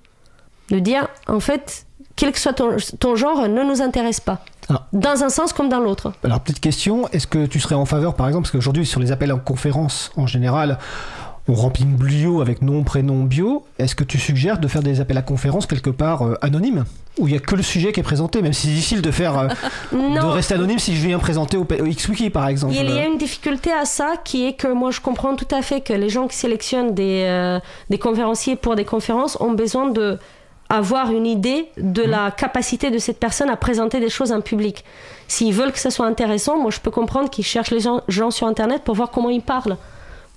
De 0.70 0.80
dire, 0.80 1.08
en 1.28 1.40
fait, 1.40 1.86
quel 2.16 2.32
que 2.32 2.40
soit 2.40 2.54
ton, 2.54 2.76
ton 3.00 3.16
genre, 3.16 3.48
ne 3.48 3.64
nous 3.64 3.82
intéresse 3.82 4.20
pas. 4.20 4.44
Ah. 4.70 4.88
Dans 4.94 5.24
un 5.24 5.30
sens 5.30 5.54
comme 5.54 5.70
dans 5.70 5.80
l'autre. 5.80 6.14
Alors, 6.24 6.40
petite 6.40 6.60
question, 6.60 7.08
est-ce 7.10 7.28
que 7.28 7.46
tu 7.46 7.60
serais 7.60 7.76
en 7.76 7.86
faveur, 7.86 8.16
par 8.16 8.28
exemple, 8.28 8.46
parce 8.46 8.52
qu'aujourd'hui, 8.52 8.86
sur 8.86 9.00
les 9.00 9.12
appels 9.12 9.32
en 9.32 9.38
conférence, 9.38 10.12
en 10.18 10.26
général, 10.26 10.80
on 11.48 11.54
remplit 11.54 11.84
une 11.84 11.96
bio 11.96 12.42
avec 12.42 12.62
nom, 12.62 12.84
prénom, 12.84 13.24
bio. 13.24 13.66
Est-ce 13.78 13.96
que 13.96 14.04
tu 14.04 14.18
suggères 14.18 14.58
de 14.58 14.68
faire 14.68 14.82
des 14.82 15.00
appels 15.00 15.18
à 15.18 15.22
conférence 15.22 15.68
quelque 15.68 15.92
part 15.92 16.24
euh, 16.24 16.34
anonymes? 16.42 16.86
Où 17.20 17.28
il 17.28 17.32
n'y 17.32 17.38
a 17.38 17.40
que 17.40 17.56
le 17.56 17.62
sujet 17.62 17.92
qui 17.94 18.00
est 18.00 18.04
présenté, 18.04 18.42
même 18.42 18.52
si 18.52 18.68
c'est 18.68 18.74
difficile 18.74 19.02
de 19.02 19.12
faire. 19.12 19.38
euh, 19.38 19.48
de 19.94 20.26
rester 20.26 20.56
anonyme 20.56 20.80
si 20.80 20.96
je 20.96 21.06
viens 21.08 21.20
présenter 21.20 21.56
au, 21.56 21.62
au 21.62 21.66
XWiki, 21.66 22.30
par 22.32 22.48
exemple. 22.48 22.74
Il 22.74 22.90
y 22.90 22.98
a 22.98 23.06
une 23.06 23.18
difficulté 23.18 23.72
à 23.72 23.86
ça 23.86 24.16
qui 24.24 24.46
est 24.48 24.54
que 24.54 24.68
moi 24.68 24.92
je 24.92 25.02
comprends 25.02 25.36
tout 25.36 25.48
à 25.56 25.62
fait 25.62 25.82
que 25.82 25.94
les 25.94 26.10
gens 26.10 26.28
qui 26.28 26.36
sélectionnent 26.36 26.94
des, 26.96 27.24
euh, 27.28 27.60
des 27.90 28.00
conférenciers 28.00 28.56
pour 28.56 28.76
des 28.76 28.86
conférences 28.86 29.38
ont 29.40 29.54
besoin 29.54 29.90
de 29.90 30.18
avoir 30.68 31.12
une 31.12 31.28
idée 31.28 31.68
de 31.78 32.02
la 32.02 32.32
capacité 32.32 32.90
de 32.90 32.98
cette 32.98 33.20
personne 33.20 33.52
à 33.52 33.56
présenter 33.56 34.00
des 34.00 34.10
choses 34.10 34.32
en 34.32 34.42
public. 34.42 34.84
S'ils 35.28 35.54
veulent 35.54 35.72
que 35.72 35.78
ça 35.80 35.92
soit 35.92 36.08
intéressant, 36.08 36.58
moi 36.60 36.72
je 36.72 36.80
peux 36.80 36.90
comprendre 36.90 37.30
qu'ils 37.30 37.46
cherchent 37.46 37.70
les 37.70 37.82
gens, 37.82 38.02
gens 38.08 38.32
sur 38.32 38.48
internet 38.48 38.82
pour 38.84 38.96
voir 38.96 39.12
comment 39.12 39.30
ils 39.30 39.44
parlent. 39.44 39.78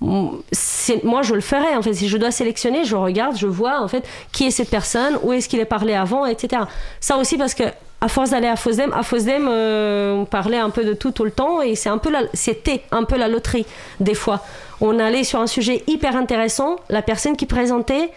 Moi 0.01 1.21
je 1.23 1.33
le 1.33 1.41
ferais 1.41 1.75
en 1.75 1.81
fait. 1.81 1.93
Si 1.93 2.07
je 2.07 2.17
dois 2.17 2.31
sélectionner, 2.31 2.85
je 2.85 2.95
regarde, 2.95 3.37
je 3.37 3.47
vois 3.47 3.81
en 3.81 3.87
fait 3.87 4.07
qui 4.31 4.45
est 4.45 4.51
cette 4.51 4.69
personne, 4.69 5.17
où 5.23 5.33
est-ce 5.33 5.49
qu'il 5.49 5.59
est 5.59 5.65
parlé 5.65 5.93
avant, 5.93 6.25
etc. 6.25 6.63
Ça 6.99 7.17
aussi 7.17 7.37
parce 7.37 7.53
que 7.53 7.63
à 8.01 8.07
force 8.07 8.29
d'aller 8.29 8.47
à 8.47 8.55
Fosdem, 8.55 8.93
à 8.93 9.03
Fosdem, 9.03 9.47
euh, 9.49 10.21
on 10.21 10.25
parlait 10.25 10.57
un 10.57 10.69
peu 10.69 10.85
de 10.85 10.93
tout 10.93 11.11
tout 11.11 11.25
le 11.25 11.31
temps 11.31 11.61
et 11.61 11.75
c'est 11.75 11.89
un 11.89 11.97
peu 11.97 12.11
c'était 12.33 12.83
un 12.91 13.03
peu 13.03 13.17
la 13.17 13.27
loterie 13.27 13.65
des 13.99 14.13
fois. 14.13 14.41
On 14.79 14.99
allait 14.99 15.25
sur 15.25 15.39
un 15.41 15.47
sujet 15.47 15.83
hyper 15.87 16.15
intéressant, 16.15 16.77
la 16.89 17.01
personne 17.01 17.35
qui 17.35 17.45
présentait 17.45 18.09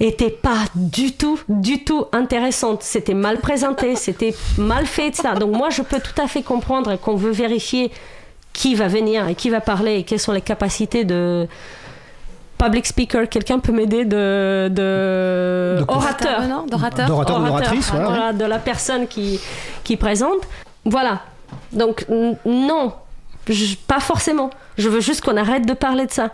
était 0.00 0.30
pas 0.30 0.64
du 0.74 1.12
tout, 1.12 1.38
du 1.48 1.84
tout 1.84 2.06
intéressante. 2.12 2.82
C'était 2.82 3.14
mal 3.14 3.38
présenté, 3.38 3.96
c'était 3.96 4.34
mal 4.58 4.86
fait, 4.86 5.08
etc. 5.08 5.30
Donc 5.38 5.54
moi, 5.54 5.70
je 5.70 5.82
peux 5.82 6.00
tout 6.00 6.20
à 6.20 6.26
fait 6.26 6.42
comprendre 6.42 6.96
qu'on 6.96 7.14
veut 7.14 7.30
vérifier 7.30 7.90
qui 8.52 8.74
va 8.74 8.88
venir 8.88 9.28
et 9.28 9.34
qui 9.34 9.50
va 9.50 9.60
parler 9.60 9.96
et 9.96 10.02
quelles 10.04 10.20
sont 10.20 10.32
les 10.32 10.40
capacités 10.40 11.04
de 11.04 11.46
public 12.58 12.86
speaker. 12.86 13.28
Quelqu'un 13.28 13.58
peut 13.58 13.72
m'aider 13.72 14.04
de, 14.04 14.68
de, 14.68 15.78
De 15.80 15.84
orateur 15.88 16.40
d'orateur. 16.68 17.06
D'orateur 17.08 17.08
ou 17.10 17.12
orateur, 17.12 17.40
d'oratrice, 17.40 17.90
voilà, 17.90 18.08
ouais. 18.08 18.14
voilà, 18.16 18.32
de 18.32 18.44
la 18.44 18.58
personne 18.58 19.06
qui, 19.08 19.40
qui 19.84 19.96
présente. 19.96 20.38
Voilà. 20.84 21.22
Donc, 21.72 22.06
non, 22.44 22.92
Je- 23.48 23.74
pas 23.76 24.00
forcément. 24.00 24.50
Je 24.78 24.88
veux 24.88 25.00
juste 25.00 25.22
qu'on 25.22 25.36
arrête 25.36 25.66
de 25.66 25.72
parler 25.74 26.06
de 26.06 26.12
ça. 26.12 26.30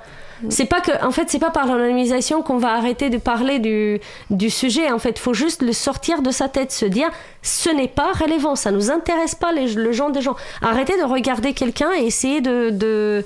C'est 0.51 0.67
pas 0.67 0.81
que, 0.81 1.05
en 1.05 1.11
fait, 1.11 1.29
c'est 1.29 1.39
pas 1.39 1.51
par 1.51 1.67
l'anonymisation 1.67 2.43
qu'on 2.43 2.59
va 2.59 2.73
arrêter 2.75 3.11
de 3.11 3.19
parler 3.19 3.59
du, 3.59 4.01
du 4.31 4.51
sujet. 4.51 4.91
En 4.93 4.99
fait, 4.99 5.11
il 5.11 5.19
faut 5.19 5.35
juste 5.35 5.63
le 5.63 5.73
sortir 5.73 6.23
de 6.23 6.31
sa 6.31 6.49
tête, 6.49 6.71
se 6.71 6.87
dire, 6.87 7.09
ce 7.43 7.71
n'est 7.71 7.89
pas 7.89 8.13
relevant, 8.13 8.55
ça 8.55 8.71
nous 8.71 8.91
intéresse 8.91 9.35
pas 9.35 9.53
les, 9.53 9.73
le 9.75 9.91
genre 9.93 10.11
des 10.13 10.23
gens. 10.23 10.37
Arrêtez 10.63 10.97
de 10.97 11.05
regarder 11.05 11.55
quelqu'un 11.55 11.91
et 11.99 12.05
essayer 12.07 12.41
de, 12.41 12.71
de 12.71 13.25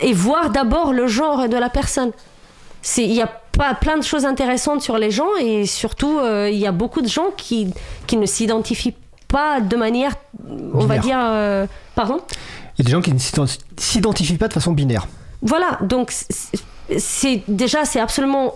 et 0.00 0.12
voir 0.12 0.50
d'abord 0.50 0.92
le 0.92 1.06
genre 1.06 1.48
de 1.48 1.56
la 1.56 1.68
personne. 1.68 2.12
C'est, 2.80 3.04
il 3.04 3.12
y 3.12 3.22
a 3.22 3.28
pas 3.56 3.74
plein 3.74 3.96
de 3.98 4.02
choses 4.02 4.24
intéressantes 4.24 4.82
sur 4.82 4.98
les 4.98 5.10
gens 5.10 5.28
et 5.40 5.66
surtout 5.66 6.18
euh, 6.18 6.48
il 6.50 6.58
y 6.58 6.66
a 6.66 6.72
beaucoup 6.72 7.02
de 7.02 7.08
gens 7.08 7.26
qui, 7.36 7.72
qui 8.06 8.16
ne 8.16 8.26
s'identifient 8.26 8.94
pas 9.28 9.60
de 9.60 9.76
manière, 9.76 10.12
on 10.74 10.84
va 10.86 10.98
dire, 10.98 11.18
euh, 11.20 11.66
pardon? 11.94 12.20
Il 12.78 12.78
y 12.78 12.82
a 12.82 12.84
des 12.86 12.92
gens 12.92 13.00
qui 13.02 13.12
ne 13.12 13.18
s'ident- 13.18 13.46
s'identifient 13.78 14.36
pas 14.38 14.48
de 14.48 14.52
façon 14.54 14.72
binaire. 14.72 15.06
Voilà, 15.42 15.78
donc 15.82 16.12
c'est- 16.98 17.42
déjà 17.48 17.84
c'est 17.84 18.00
absolument 18.00 18.54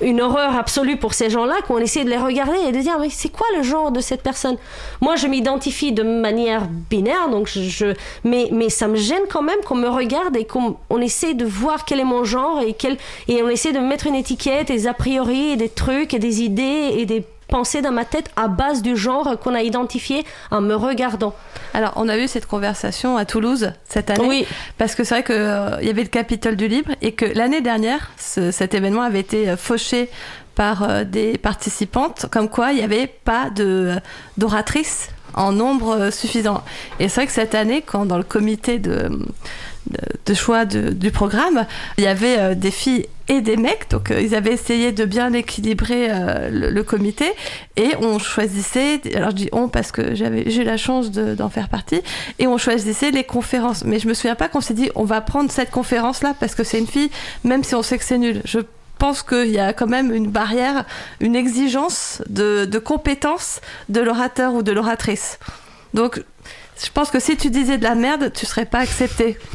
une 0.00 0.20
horreur 0.20 0.56
absolue 0.56 0.96
pour 0.96 1.14
ces 1.14 1.30
gens-là 1.30 1.54
qu'on 1.68 1.78
essaie 1.78 2.02
de 2.04 2.10
les 2.10 2.16
regarder 2.18 2.56
et 2.68 2.72
de 2.72 2.80
dire 2.80 2.98
mais 2.98 3.10
c'est 3.10 3.28
quoi 3.28 3.46
le 3.56 3.62
genre 3.62 3.92
de 3.92 4.00
cette 4.00 4.22
personne? 4.22 4.56
Moi 5.00 5.14
je 5.14 5.28
m'identifie 5.28 5.92
de 5.92 6.02
manière 6.02 6.66
binaire 6.90 7.28
donc 7.30 7.46
je, 7.48 7.94
mais 8.24 8.48
mais 8.50 8.68
ça 8.70 8.88
me 8.88 8.96
gêne 8.96 9.22
quand 9.30 9.42
même 9.42 9.60
qu'on 9.64 9.76
me 9.76 9.88
regarde 9.88 10.36
et 10.36 10.44
qu'on 10.46 10.76
on 10.90 11.00
essaie 11.00 11.34
de 11.34 11.44
voir 11.44 11.84
quel 11.84 12.00
est 12.00 12.04
mon 12.04 12.24
genre 12.24 12.60
et 12.60 12.72
quel 12.72 12.96
et 13.28 13.40
on 13.44 13.48
essaie 13.48 13.72
de 13.72 13.78
me 13.78 13.86
mettre 13.86 14.08
une 14.08 14.16
étiquette 14.16 14.66
des 14.66 14.88
a 14.88 14.94
priori 14.94 15.56
des 15.56 15.68
trucs 15.68 16.12
et 16.12 16.18
des 16.18 16.42
idées 16.42 16.94
et 16.98 17.06
des 17.06 17.24
dans 17.82 17.92
ma 17.92 18.04
tête 18.04 18.30
à 18.34 18.48
base 18.48 18.82
du 18.82 18.96
genre 18.96 19.38
qu'on 19.38 19.54
a 19.54 19.62
identifié 19.62 20.24
en 20.50 20.60
me 20.60 20.74
regardant. 20.74 21.34
Alors, 21.72 21.92
on 21.96 22.08
a 22.08 22.18
eu 22.18 22.26
cette 22.26 22.46
conversation 22.46 23.16
à 23.16 23.24
Toulouse 23.24 23.72
cette 23.88 24.10
année. 24.10 24.26
Oui, 24.26 24.46
Parce 24.76 24.96
que 24.96 25.04
c'est 25.04 25.14
vrai 25.14 25.22
qu'il 25.24 25.86
y 25.86 25.90
avait 25.90 26.02
le 26.02 26.08
Capitole 26.08 26.56
du 26.56 26.66
Libre 26.66 26.90
et 27.00 27.12
que 27.12 27.24
l'année 27.24 27.60
dernière, 27.60 28.10
ce- 28.18 28.50
cet 28.50 28.74
événement 28.74 29.02
avait 29.02 29.20
été 29.20 29.48
euh, 29.50 29.56
fauché 29.56 30.10
par 30.56 30.82
euh, 30.82 31.04
des 31.04 31.38
participantes, 31.38 32.26
comme 32.32 32.48
quoi 32.48 32.72
il 32.72 32.78
n'y 32.78 32.82
avait 32.84 33.06
pas 33.06 33.50
de 33.50 33.92
d'oratrices 34.36 35.10
en 35.34 35.52
nombre 35.52 35.90
euh, 35.96 36.10
suffisant. 36.10 36.62
Et 36.98 37.08
c'est 37.08 37.20
vrai 37.20 37.26
que 37.26 37.32
cette 37.32 37.54
année, 37.54 37.82
quand 37.82 38.04
dans 38.04 38.18
le 38.18 38.24
comité 38.24 38.78
de, 38.80 39.08
de, 40.26 40.34
choix 40.34 40.64
de- 40.64 40.90
du 40.90 41.10
programme, 41.10 41.66
il 41.98 42.04
y 42.04 42.06
avait 42.06 42.38
euh, 42.38 42.54
des 42.54 42.70
filles 42.70 43.06
et 43.28 43.40
des 43.40 43.56
mecs, 43.56 43.88
donc 43.90 44.10
euh, 44.10 44.20
ils 44.20 44.34
avaient 44.34 44.52
essayé 44.52 44.92
de 44.92 45.04
bien 45.04 45.32
équilibrer 45.32 46.08
euh, 46.10 46.48
le, 46.50 46.82
comité 46.82 47.26
et 47.76 47.92
on 48.00 48.18
choisissait, 48.18 49.00
alors 49.14 49.30
je 49.30 49.36
dis 49.36 49.48
on 49.52 49.68
parce 49.68 49.92
que 49.92 50.14
j'avais 50.14 50.44
j'ai 50.50 50.62
eu 50.62 50.64
la 50.64 50.76
chance 50.76 51.10
de- 51.10 51.34
d'en 51.34 51.48
faire 51.48 51.68
partie, 51.68 52.02
et 52.38 52.46
on 52.46 52.58
choisissait 52.58 53.10
les 53.10 53.24
conférences. 53.24 53.84
Mais 53.84 53.98
je 53.98 54.08
me 54.08 54.14
souviens 54.14 54.34
pas 54.34 54.48
qu'on 54.48 54.60
s'est 54.60 54.74
dit 54.74 54.90
on 54.94 55.04
va 55.04 55.20
prendre 55.20 55.50
cette 55.50 55.70
conférence 55.70 56.22
là 56.22 56.34
parce 56.38 56.54
que 56.54 56.64
c'est 56.64 56.78
une 56.78 56.86
fille, 56.86 57.10
même 57.44 57.62
si 57.64 57.74
on 57.74 57.82
sait 57.82 57.98
que 57.98 58.04
c'est 58.04 58.18
nul. 58.18 58.40
Je 58.44 58.60
pense 58.98 59.22
qu'il 59.22 59.50
y 59.50 59.58
a 59.58 59.72
quand 59.72 59.86
même 59.88 60.12
une 60.14 60.28
barrière, 60.28 60.84
une 61.20 61.34
exigence 61.36 62.22
de, 62.28 62.64
de 62.64 62.78
compétence 62.78 63.60
de 63.88 64.00
l'orateur 64.00 64.54
ou 64.54 64.62
de 64.62 64.72
l'oratrice. 64.72 65.38
Donc 65.94 66.22
je 66.82 66.90
pense 66.92 67.10
que 67.10 67.20
si 67.20 67.36
tu 67.36 67.50
disais 67.50 67.78
de 67.78 67.82
la 67.84 67.94
merde, 67.94 68.32
tu 68.34 68.46
serais 68.46 68.64
pas 68.66 68.78
accepté. 68.80 69.38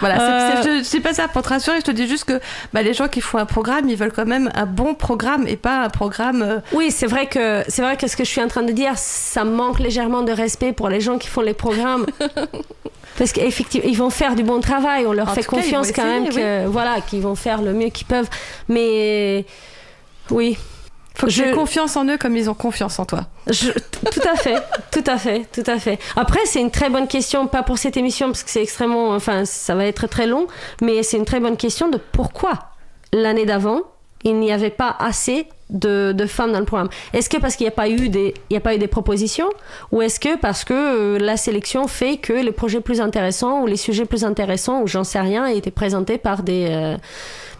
Voilà, 0.00 0.16
c'est- 0.62 0.68
Euh. 0.68 0.80
c'est- 0.84 1.00
pas 1.00 1.14
ça 1.14 1.26
pour 1.26 1.40
te 1.42 1.48
rassurer, 1.48 1.78
je 1.78 1.84
te 1.84 1.90
dis 1.90 2.06
juste 2.06 2.24
que 2.24 2.38
bah, 2.74 2.82
les 2.82 2.92
gens 2.92 3.08
qui 3.08 3.22
font 3.22 3.38
un 3.38 3.46
programme, 3.46 3.88
ils 3.88 3.96
veulent 3.96 4.12
quand 4.12 4.26
même 4.26 4.50
un 4.54 4.66
bon 4.66 4.94
programme 4.94 5.46
et 5.48 5.56
pas 5.56 5.84
un 5.84 5.88
programme. 5.88 6.42
euh, 6.42 6.60
Oui, 6.72 6.90
c'est 6.90 7.06
vrai 7.06 7.26
que 7.26 7.64
c'est 7.66 7.80
vrai 7.80 7.96
que 7.96 8.06
ce 8.06 8.14
que 8.14 8.22
je 8.24 8.28
suis 8.28 8.42
en 8.42 8.48
train 8.48 8.62
de 8.62 8.72
dire, 8.72 8.92
ça 8.96 9.44
manque 9.44 9.78
légèrement 9.78 10.22
de 10.22 10.32
respect 10.32 10.72
pour 10.74 10.90
les 10.90 11.00
gens 11.00 11.16
qui 11.16 11.28
font 11.28 11.40
les 11.40 11.54
programmes. 11.54 12.04
Parce 13.18 13.32
qu'effectivement, 13.32 13.88
ils 13.88 13.96
vont 13.96 14.10
faire 14.10 14.34
du 14.34 14.42
bon 14.42 14.60
travail, 14.60 15.06
on 15.06 15.12
leur 15.14 15.30
En 15.30 15.34
fait 15.34 15.40
cas, 15.40 15.46
confiance 15.56 15.90
quand 15.92 16.04
même 16.04 16.66
voilà, 16.66 17.00
qu'ils 17.00 17.22
vont 17.22 17.34
faire 17.34 17.62
le 17.62 17.72
mieux 17.72 17.88
qu'ils 17.88 18.06
peuvent. 18.06 18.28
Mais 18.68 19.46
oui, 20.30 20.58
faut 21.16 21.26
que 21.26 21.32
Je- 21.32 21.42
aies 21.44 21.52
confiance 21.52 21.96
en 21.96 22.04
eux 22.06 22.18
comme 22.18 22.36
ils 22.36 22.48
ont 22.50 22.54
confiance 22.54 22.98
en 22.98 23.04
toi. 23.06 23.22
je- 23.48 23.70
tout 23.72 24.28
à 24.28 24.36
fait, 24.36 24.56
tout 24.92 25.04
à 25.06 25.16
fait, 25.18 25.46
tout 25.52 25.64
à 25.66 25.78
fait. 25.78 25.98
Après, 26.14 26.40
c'est 26.44 26.60
une 26.60 26.70
très 26.70 26.90
bonne 26.90 27.08
question, 27.08 27.46
pas 27.46 27.62
pour 27.62 27.78
cette 27.78 27.96
émission 27.96 28.26
parce 28.28 28.42
que 28.42 28.50
c'est 28.50 28.62
extrêmement, 28.62 29.10
enfin, 29.10 29.44
ça 29.44 29.74
va 29.74 29.86
être 29.86 30.06
très 30.08 30.26
long, 30.26 30.46
mais 30.82 31.02
c'est 31.02 31.16
une 31.16 31.24
très 31.24 31.40
bonne 31.40 31.56
question 31.56 31.88
de 31.88 31.98
pourquoi 32.12 32.52
l'année 33.12 33.46
d'avant 33.46 33.80
il 34.24 34.40
n'y 34.40 34.50
avait 34.50 34.70
pas 34.70 34.96
assez 34.98 35.46
de, 35.70 36.10
de 36.12 36.26
femmes 36.26 36.50
dans 36.50 36.58
le 36.58 36.64
programme. 36.64 36.88
Est-ce 37.12 37.28
que 37.28 37.36
parce 37.36 37.54
qu'il 37.54 37.64
n'y 37.64 37.68
a 37.68 37.72
pas 37.76 37.88
eu 37.88 38.08
des, 38.08 38.34
il 38.50 38.54
y 38.54 38.56
a 38.56 38.60
pas 38.60 38.74
eu 38.74 38.78
des 38.78 38.88
propositions, 38.88 39.48
ou 39.92 40.02
est-ce 40.02 40.18
que 40.18 40.36
parce 40.36 40.64
que 40.64 40.74
euh, 40.74 41.18
la 41.18 41.36
sélection 41.36 41.86
fait 41.86 42.16
que 42.16 42.32
les 42.32 42.50
projets 42.50 42.80
plus 42.80 43.00
intéressants 43.00 43.62
ou 43.62 43.66
les 43.66 43.76
sujets 43.76 44.04
plus 44.04 44.24
intéressants 44.24 44.82
ou 44.82 44.88
j'en 44.88 45.04
sais 45.04 45.20
rien 45.20 45.46
étaient 45.46 45.70
présentés 45.70 46.18
par 46.18 46.42
des 46.42 46.66
euh, 46.70 46.96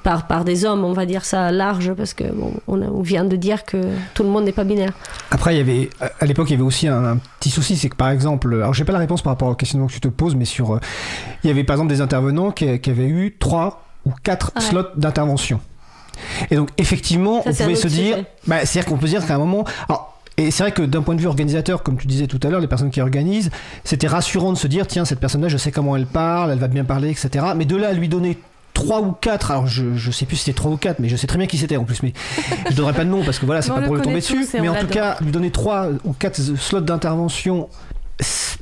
par, 0.06 0.28
par 0.28 0.44
des 0.44 0.64
hommes, 0.64 0.84
on 0.84 0.92
va 0.92 1.04
dire 1.04 1.24
ça 1.24 1.50
large, 1.50 1.92
parce 1.94 2.14
que 2.14 2.22
bon, 2.32 2.52
on, 2.68 3.02
vient 3.02 3.24
de 3.24 3.34
dire 3.34 3.64
que 3.64 3.76
tout 4.14 4.22
le 4.22 4.28
monde 4.28 4.44
n'est 4.44 4.52
pas 4.52 4.62
binaire. 4.62 4.92
Après, 5.32 5.52
il 5.56 5.58
y 5.58 5.60
avait, 5.60 5.90
à 6.20 6.26
l'époque, 6.26 6.48
il 6.48 6.52
y 6.52 6.54
avait 6.54 6.62
aussi 6.62 6.86
un, 6.86 7.04
un 7.04 7.18
petit 7.40 7.50
souci, 7.50 7.76
c'est 7.76 7.88
que 7.88 7.96
par 7.96 8.10
exemple, 8.10 8.54
alors 8.54 8.72
j'ai 8.72 8.84
pas 8.84 8.92
la 8.92 9.00
réponse 9.00 9.20
par 9.22 9.32
rapport 9.32 9.48
au 9.48 9.56
questionnement 9.56 9.88
que 9.88 9.92
tu 9.92 10.00
te 10.00 10.06
poses, 10.06 10.36
mais 10.36 10.44
sur, 10.44 10.76
euh, 10.76 10.80
il 11.42 11.48
y 11.48 11.50
avait 11.50 11.64
par 11.64 11.74
exemple 11.74 11.92
des 11.92 12.00
intervenants 12.00 12.52
qui, 12.52 12.78
qui 12.78 12.90
avaient 12.90 13.08
eu 13.08 13.34
trois 13.36 13.82
ou 14.04 14.12
quatre 14.22 14.52
Ouais. 14.54 14.62
slots 14.62 14.86
d'intervention. 14.96 15.58
Et 16.52 16.54
donc, 16.54 16.68
effectivement, 16.78 17.42
Ça, 17.42 17.50
on 17.50 17.54
pouvait 17.64 17.74
se 17.74 17.88
dire, 17.88 18.24
bah, 18.46 18.64
c'est-à-dire 18.64 18.88
qu'on 18.88 18.98
peut 18.98 19.08
dire 19.08 19.26
qu'à 19.26 19.34
un 19.34 19.38
moment, 19.38 19.64
alors, 19.88 20.20
et 20.36 20.52
c'est 20.52 20.62
vrai 20.62 20.70
que 20.70 20.82
d'un 20.82 21.02
point 21.02 21.16
de 21.16 21.20
vue 21.20 21.26
organisateur, 21.26 21.82
comme 21.82 21.96
tu 21.96 22.06
disais 22.06 22.28
tout 22.28 22.38
à 22.44 22.48
l'heure, 22.48 22.60
les 22.60 22.68
personnes 22.68 22.90
qui 22.90 23.00
organisent, 23.00 23.50
c'était 23.82 24.06
rassurant 24.06 24.52
de 24.52 24.56
se 24.56 24.68
dire, 24.68 24.86
tiens, 24.86 25.04
cette 25.04 25.18
personne-là, 25.18 25.48
je 25.48 25.56
sais 25.56 25.72
comment 25.72 25.96
elle 25.96 26.06
parle, 26.06 26.52
elle 26.52 26.60
va 26.60 26.68
bien 26.68 26.84
parler, 26.84 27.10
etc. 27.10 27.46
Mais 27.56 27.64
de 27.64 27.74
là 27.74 27.88
à 27.88 27.92
lui 27.92 28.08
donner 28.08 28.38
trois 28.76 29.00
ou 29.00 29.12
quatre, 29.12 29.50
alors 29.50 29.66
je, 29.66 29.96
je 29.96 30.10
sais 30.10 30.26
plus 30.26 30.36
si 30.36 30.44
c'était 30.44 30.56
trois 30.56 30.70
ou 30.70 30.76
quatre, 30.76 30.98
mais 30.98 31.08
je 31.08 31.16
sais 31.16 31.26
très 31.26 31.38
bien 31.38 31.46
qui 31.46 31.56
c'était 31.56 31.78
en 31.78 31.84
plus, 31.84 32.02
mais 32.02 32.12
je 32.70 32.76
donnerai 32.76 32.92
pas 32.92 33.04
de 33.04 33.08
nom 33.08 33.24
parce 33.24 33.38
que 33.38 33.46
voilà, 33.46 33.62
c'est 33.62 33.70
pas 33.74 33.80
pour 33.80 33.94
le 33.94 34.02
tomber 34.02 34.16
dessus. 34.16 34.46
Mais 34.60 34.68
en 34.68 34.74
tout 34.74 34.86
cas, 34.86 35.16
lui 35.22 35.32
donner 35.32 35.50
trois 35.50 35.88
ou 36.04 36.12
quatre 36.12 36.38
slots 36.38 36.82
d'intervention 36.82 37.68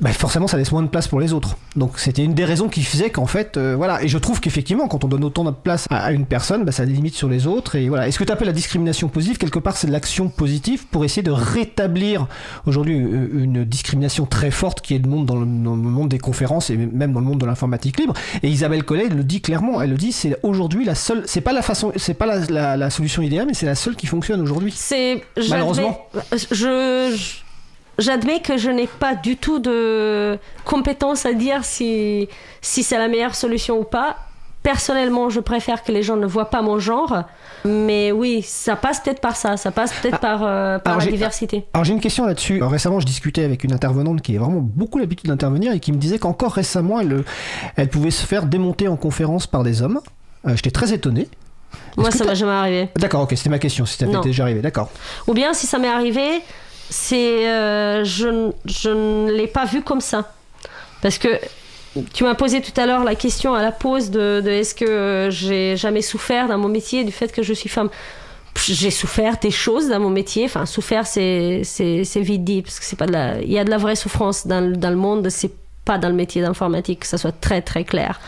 bah, 0.01 0.11
forcément 0.11 0.47
ça 0.47 0.57
laisse 0.57 0.71
moins 0.73 0.81
de 0.83 0.87
place 0.89 1.07
pour 1.07 1.19
les 1.21 1.31
autres. 1.31 1.55
Donc 1.77 1.97
c'était 1.99 2.23
une 2.23 2.33
des 2.33 2.43
raisons 2.45 2.67
qui 2.67 2.83
faisait 2.83 3.09
qu'en 3.09 3.25
fait, 3.25 3.55
euh, 3.57 3.75
voilà. 3.75 4.03
Et 4.03 4.07
je 4.09 4.17
trouve 4.17 4.39
qu'effectivement, 4.41 4.87
quand 4.87 5.03
on 5.03 5.07
donne 5.07 5.23
autant 5.23 5.43
de 5.45 5.51
place 5.51 5.85
à, 5.89 6.03
à 6.05 6.11
une 6.11 6.25
personne, 6.25 6.65
bah, 6.65 6.71
ça 6.73 6.83
limites 6.85 7.15
sur 7.15 7.29
les 7.29 7.47
autres. 7.47 7.75
Et 7.75 7.87
voilà. 7.87 8.07
Et 8.07 8.11
ce 8.11 8.19
que 8.19 8.23
tu 8.25 8.31
appelles 8.31 8.47
la 8.47 8.53
discrimination 8.53 9.07
positive, 9.07 9.37
quelque 9.37 9.59
part, 9.59 9.77
c'est 9.77 9.87
de 9.87 9.91
l'action 9.93 10.27
positive 10.29 10.85
pour 10.87 11.05
essayer 11.05 11.23
de 11.23 11.31
rétablir 11.31 12.27
aujourd'hui 12.65 12.95
euh, 12.99 13.29
une 13.33 13.63
discrimination 13.63 14.25
très 14.25 14.51
forte 14.51 14.81
qui 14.81 14.95
est 14.95 14.99
le 14.99 15.09
monde 15.09 15.25
dans 15.25 15.35
le, 15.37 15.45
dans 15.45 15.75
le 15.75 15.81
monde 15.81 16.09
des 16.09 16.19
conférences 16.19 16.69
et 16.69 16.75
même 16.77 17.13
dans 17.13 17.19
le 17.21 17.25
monde 17.25 17.39
de 17.39 17.45
l'informatique 17.45 17.97
libre. 17.99 18.13
Et 18.43 18.49
Isabelle 18.49 18.83
Collet 18.83 19.07
le 19.09 19.23
dit 19.23 19.41
clairement. 19.41 19.81
Elle 19.81 19.91
le 19.91 19.97
dit, 19.97 20.11
c'est 20.11 20.37
aujourd'hui 20.43 20.83
la 20.85 20.95
seule. 20.95 21.23
C'est 21.25 21.41
pas 21.41 21.53
la 21.53 21.61
façon, 21.61 21.91
c'est 21.95 22.13
pas 22.13 22.25
la, 22.25 22.39
la- 22.49 22.77
la 22.77 22.89
solution 22.89 23.21
idéale, 23.21 23.47
mais 23.47 23.53
c'est 23.53 23.65
la 23.65 23.75
seule 23.75 23.95
qui 23.95 24.07
fonctionne 24.07 24.41
aujourd'hui. 24.41 24.73
C'est 24.75 25.23
Malheureusement. 25.49 26.07
Je, 26.33 27.13
je- 27.15 27.44
j'admets 27.97 28.41
que 28.41 28.57
je 28.57 28.69
n'ai 28.69 28.87
pas 28.87 29.15
du 29.15 29.37
tout 29.37 29.59
de 29.59 30.37
compétence 30.65 31.25
à 31.25 31.33
dire 31.33 31.63
si 31.65 32.27
si 32.61 32.83
c'est 32.83 32.97
la 32.97 33.07
meilleure 33.07 33.35
solution 33.35 33.79
ou 33.79 33.83
pas. 33.83 34.17
Personnellement, 34.63 35.29
je 35.29 35.39
préfère 35.41 35.83
que 35.83 35.91
les 35.91 36.01
gens 36.01 36.15
ne 36.15 36.25
voient 36.25 36.49
pas 36.49 36.63
mon 36.63 36.79
genre, 36.79 37.21
mais 37.65 38.11
oui, 38.11 38.41
ça 38.41 38.75
passe 38.75 38.99
peut-être 38.99 39.21
par 39.21 39.35
ça, 39.35 39.57
ça 39.57 39.69
passe 39.69 39.93
peut-être 39.93 40.15
Ah, 40.15 40.17
par, 40.17 40.39
euh, 40.43 40.79
par 40.79 40.97
la 40.97 41.05
diversité. 41.05 41.65
Alors 41.75 41.85
j'ai 41.85 41.93
une 41.93 41.99
question 41.99 42.25
là-dessus. 42.25 42.63
Récemment, 42.63 42.99
je 42.99 43.05
discutais 43.05 43.43
avec 43.43 43.63
une 43.63 43.73
intervenante 43.73 44.23
qui 44.23 44.35
a 44.35 44.39
vraiment 44.39 44.61
beaucoup 44.61 44.97
l'habitude 44.97 45.29
d'intervenir 45.29 45.71
et 45.71 45.79
qui 45.79 45.91
me 45.91 45.97
disait 45.97 46.17
qu'encore 46.17 46.53
récemment, 46.53 46.99
elle, 46.99 47.23
elle 47.75 47.89
pouvait 47.89 48.09
se 48.09 48.25
faire 48.25 48.47
démonter 48.47 48.87
en 48.87 48.95
conférence 48.97 49.45
par 49.45 49.61
des 49.61 49.83
hommes. 49.83 49.99
Euh, 50.47 50.55
J'étais 50.55 50.71
très 50.71 50.91
étonné. 50.93 51.27
Moi, 51.95 52.09
ça 52.09 52.25
m'est 52.25 52.35
jamais 52.35 52.51
arrivé. 52.51 52.89
D'accord, 52.95 53.21
ok, 53.21 53.33
c'était 53.35 53.49
ma 53.51 53.59
question, 53.59 53.85
si 53.85 53.97
ça 53.97 54.07
Non. 54.07 54.13
t'était 54.13 54.29
déjà 54.29 54.43
arrivé, 54.43 54.61
d'accord. 54.61 54.89
Ou 55.27 55.33
bien, 55.35 55.53
si 55.53 55.67
ça 55.67 55.77
m'est 55.77 55.89
arrivé, 55.89 56.41
c'est 56.89 57.49
euh, 57.49 58.03
je, 58.03 58.51
je 58.65 58.89
ne 58.89 59.31
l'ai 59.31 59.47
pas 59.47 59.65
vu 59.65 59.81
comme 59.81 60.01
ça. 60.01 60.33
Parce 61.01 61.17
que 61.17 61.39
tu 62.13 62.23
m'as 62.23 62.35
posé 62.35 62.61
tout 62.61 62.79
à 62.79 62.85
l'heure 62.85 63.03
la 63.03 63.15
question 63.15 63.53
à 63.53 63.61
la 63.61 63.71
pause 63.71 64.09
de, 64.09 64.41
de 64.43 64.49
est-ce 64.49 64.75
que 64.75 64.85
euh, 64.85 65.29
j'ai 65.29 65.77
jamais 65.77 66.01
souffert 66.01 66.47
dans 66.47 66.57
mon 66.57 66.67
métier 66.67 67.03
du 67.03 67.11
fait 67.11 67.31
que 67.31 67.43
je 67.43 67.53
suis 67.53 67.69
femme. 67.69 67.89
J'ai 68.67 68.91
souffert 68.91 69.37
des 69.37 69.51
choses 69.51 69.89
dans 69.89 69.99
mon 69.99 70.09
métier. 70.09 70.45
Enfin, 70.45 70.65
souffert, 70.65 71.05
c'est 71.05 71.61
c'est 71.63 72.03
c'est 72.05 72.21
vite 72.21 72.43
dit 72.43 72.61
parce 72.61 72.79
que 72.79 72.85
c'est 72.85 72.95
pas 72.95 73.05
de 73.05 73.11
la. 73.11 73.41
Il 73.41 73.51
y 73.51 73.59
a 73.59 73.63
de 73.63 73.69
la 73.69 73.77
vraie 73.77 73.95
souffrance 73.95 74.47
dans, 74.47 74.71
dans 74.71 74.89
le 74.89 74.95
monde. 74.95 75.29
C'est 75.29 75.51
pas 75.83 75.97
dans 75.97 76.09
le 76.09 76.15
métier 76.15 76.41
d'informatique, 76.41 77.01
que 77.01 77.07
ça 77.07 77.17
soit 77.17 77.39
très 77.39 77.61
très 77.61 77.83
clair. 77.83 78.19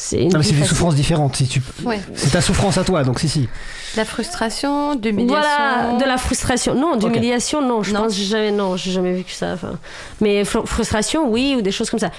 C'est 0.00 0.22
une 0.22 0.28
Non, 0.32 0.38
mais 0.38 0.44
c'est 0.44 0.52
des 0.52 0.58
facile. 0.58 0.68
souffrances 0.76 0.94
différentes. 0.94 1.34
Si 1.36 1.46
tu... 1.48 1.60
Ouais. 1.84 2.00
C'est 2.14 2.30
ta 2.30 2.40
souffrance 2.40 2.78
à 2.78 2.84
toi, 2.84 3.02
donc 3.02 3.18
si, 3.18 3.28
si. 3.28 3.48
La 3.96 4.04
frustration, 4.04 4.94
d'humiliation. 4.94 5.36
Voilà, 5.40 5.98
de 5.98 6.04
la 6.04 6.16
frustration. 6.18 6.74
Non, 6.74 6.94
d'humiliation, 6.96 7.60
non. 7.60 7.82
Je 7.82 7.92
Non. 7.92 8.02
pense 8.02 8.12
que 8.12 8.18
j'ai 8.18 8.24
jamais, 8.26 8.50
non, 8.52 8.76
j'ai 8.76 8.92
jamais 8.92 9.12
vécu 9.12 9.32
ça. 9.32 9.54
enfin. 9.54 9.78
Mais 10.20 10.42
fr- 10.44 10.64
frustration, 10.66 11.28
oui, 11.28 11.54
ou 11.58 11.62
des 11.62 11.72
choses 11.72 11.90
comme 11.90 11.98
ça. 11.98 12.10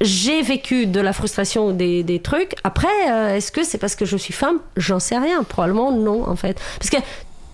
J'ai 0.00 0.42
vécu 0.42 0.86
de 0.86 1.00
la 1.00 1.12
frustration 1.12 1.68
ou 1.68 1.72
des, 1.72 2.02
des 2.02 2.20
trucs. 2.20 2.54
Après, 2.64 2.88
euh, 3.10 3.36
est-ce 3.36 3.52
que 3.52 3.62
c'est 3.64 3.78
parce 3.78 3.94
que 3.94 4.04
je 4.04 4.16
suis 4.16 4.32
femme? 4.32 4.58
J'en 4.76 4.98
sais 4.98 5.18
rien. 5.18 5.42
Probablement 5.44 5.92
non, 5.92 6.28
en 6.28 6.36
fait. 6.36 6.60
Parce 6.78 6.90
que 6.90 6.98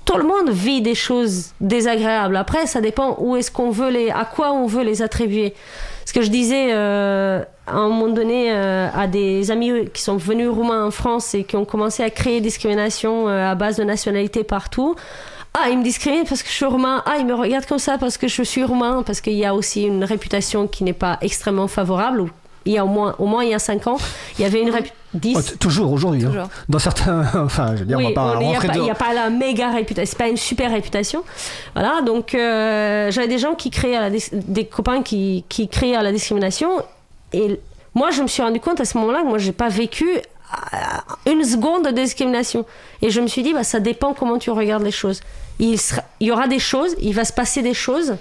tout 0.06 0.16
le 0.18 0.24
monde 0.24 0.50
vit 0.50 0.80
des 0.82 0.94
choses 0.94 1.52
désagréables. 1.60 2.36
Après, 2.36 2.66
ça 2.66 2.80
dépend 2.80 3.16
où 3.18 3.36
est-ce 3.36 3.50
qu'on 3.50 3.70
veut 3.70 3.90
les, 3.90 4.10
à 4.10 4.24
quoi 4.24 4.52
on 4.52 4.66
veut 4.66 4.82
les 4.82 5.00
attribuer. 5.02 5.54
Ce 6.04 6.12
que 6.12 6.22
je 6.22 6.28
disais 6.28 6.68
euh, 6.72 7.42
à 7.66 7.76
un 7.76 7.88
moment 7.88 8.08
donné 8.08 8.52
euh, 8.52 8.88
à 8.94 9.06
des 9.06 9.50
amis 9.50 9.88
qui 9.92 10.02
sont 10.02 10.16
venus 10.16 10.48
roumains 10.48 10.86
en 10.86 10.90
France 10.90 11.34
et 11.34 11.44
qui 11.44 11.56
ont 11.56 11.64
commencé 11.64 12.02
à 12.02 12.10
créer 12.10 12.40
discrimination 12.40 13.28
euh, 13.28 13.50
à 13.50 13.54
base 13.54 13.76
de 13.76 13.84
nationalité 13.84 14.44
partout. 14.44 14.96
Ah, 15.54 15.70
ils 15.70 15.78
me 15.78 15.84
discriminent 15.84 16.24
parce 16.24 16.42
que 16.42 16.48
je 16.48 16.54
suis 16.54 16.64
roumain. 16.64 17.02
Ah, 17.06 17.16
ils 17.18 17.26
me 17.26 17.34
regardent 17.34 17.66
comme 17.66 17.78
ça 17.78 17.96
parce 17.96 18.18
que 18.18 18.26
je 18.26 18.42
suis 18.42 18.64
roumain. 18.64 19.02
Parce 19.04 19.20
qu'il 19.20 19.34
y 19.34 19.44
a 19.44 19.54
aussi 19.54 19.84
une 19.84 20.02
réputation 20.02 20.66
qui 20.66 20.82
n'est 20.82 20.92
pas 20.92 21.16
extrêmement 21.20 21.68
favorable. 21.68 22.24
Il 22.66 22.72
y 22.72 22.78
a 22.78 22.84
au 22.84 22.88
moins, 22.88 23.14
au 23.18 23.26
moins 23.26 23.44
il 23.44 23.50
y 23.50 23.54
a 23.54 23.58
5 23.58 23.86
ans, 23.88 23.96
il 24.38 24.42
y 24.42 24.44
avait 24.44 24.60
une 24.62 24.70
réputation. 24.70 24.94
10 25.14 25.36
Oh, 25.36 25.56
toujours 25.60 25.92
aujourd'hui. 25.92 26.24
hein. 26.24 26.48
Dans 26.68 26.78
certains. 26.80 27.24
Enfin, 27.44 27.74
je 27.76 27.80
veux 27.80 27.84
dire, 27.84 27.98
on 27.98 28.02
va 28.08 28.14
pas 28.14 28.38
il 28.40 28.48
n'y 28.48 28.88
a, 28.90 28.92
a 28.92 28.96
pas 28.96 29.12
la 29.14 29.30
méga 29.30 29.70
réputation, 29.70 30.10
c'est 30.10 30.18
pas 30.24 30.28
une 30.28 30.36
super 30.36 30.72
réputation. 30.72 31.22
Voilà, 31.74 32.00
donc 32.02 32.34
euh, 32.34 33.10
j'avais 33.12 33.28
des 33.28 33.38
gens 33.38 33.54
qui 33.54 33.70
créaient 33.70 33.94
à 33.96 34.00
la 34.00 34.10
dis- 34.10 34.30
des 34.32 34.64
copains 34.66 35.02
qui, 35.02 35.44
qui 35.48 35.68
créaient 35.68 35.94
à 35.94 36.02
la 36.02 36.10
discrimination. 36.10 36.68
Et 37.32 37.60
moi, 37.94 38.10
je 38.10 38.22
me 38.22 38.26
suis 38.26 38.42
rendu 38.42 38.58
compte 38.58 38.80
à 38.80 38.84
ce 38.84 38.98
moment-là 38.98 39.20
que 39.22 39.26
moi, 39.28 39.38
j'ai 39.38 39.52
pas 39.52 39.68
vécu 39.68 40.08
euh, 40.08 41.30
une 41.30 41.44
seconde 41.44 41.84
de 41.86 41.90
discrimination. 41.92 42.64
Et 43.02 43.10
je 43.10 43.20
me 43.20 43.28
suis 43.28 43.42
dit, 43.44 43.52
bah, 43.52 43.62
ça 43.62 43.78
dépend 43.78 44.14
comment 44.14 44.38
tu 44.38 44.50
regardes 44.50 44.82
les 44.82 44.90
choses. 44.90 45.20
Il, 45.60 45.78
sera- 45.78 46.02
il 46.18 46.26
y 46.26 46.32
aura 46.32 46.48
des 46.48 46.58
choses, 46.58 46.96
il 47.00 47.14
va 47.14 47.24
se 47.24 47.32
passer 47.32 47.62
des 47.62 47.74
choses. 47.74 48.16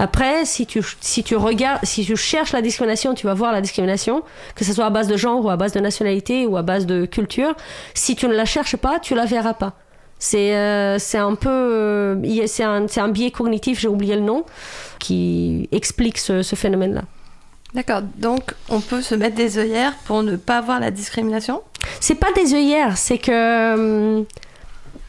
Après, 0.00 0.46
si 0.46 0.64
tu, 0.64 0.82
si 1.02 1.22
tu 1.22 1.36
regardes, 1.36 1.84
si 1.84 2.06
tu 2.06 2.16
cherches 2.16 2.52
la 2.52 2.62
discrimination, 2.62 3.12
tu 3.12 3.26
vas 3.26 3.34
voir 3.34 3.52
la 3.52 3.60
discrimination, 3.60 4.22
que 4.54 4.64
ce 4.64 4.72
soit 4.72 4.86
à 4.86 4.90
base 4.90 5.08
de 5.08 5.16
genre 5.18 5.44
ou 5.44 5.50
à 5.50 5.56
base 5.56 5.72
de 5.72 5.80
nationalité 5.80 6.46
ou 6.46 6.56
à 6.56 6.62
base 6.62 6.86
de 6.86 7.04
culture. 7.04 7.54
Si 7.92 8.16
tu 8.16 8.26
ne 8.26 8.32
la 8.32 8.46
cherches 8.46 8.76
pas, 8.76 8.98
tu 8.98 9.14
la 9.14 9.26
verras 9.26 9.52
pas. 9.52 9.74
C'est 10.18 10.56
euh, 10.56 10.96
un 11.14 11.34
peu. 11.34 11.50
euh, 11.50 12.46
c'est 12.46 12.64
un, 12.64 12.86
un 12.96 13.08
biais 13.08 13.30
cognitif, 13.30 13.78
j'ai 13.78 13.88
oublié 13.88 14.14
le 14.14 14.22
nom, 14.22 14.46
qui 14.98 15.68
explique 15.70 16.16
ce, 16.16 16.42
ce 16.42 16.56
phénomène-là. 16.56 17.02
D'accord, 17.74 18.00
donc 18.16 18.54
on 18.70 18.80
peut 18.80 19.02
se 19.02 19.14
mettre 19.14 19.36
des 19.36 19.58
œillères 19.58 19.94
pour 20.06 20.22
ne 20.22 20.36
pas 20.36 20.62
voir 20.62 20.80
la 20.80 20.90
discrimination? 20.90 21.60
C'est 22.00 22.16
pas 22.16 22.32
des 22.32 22.54
œillères, 22.54 22.96
c'est 22.96 23.18
que. 23.18 23.74
hum, 24.18 24.24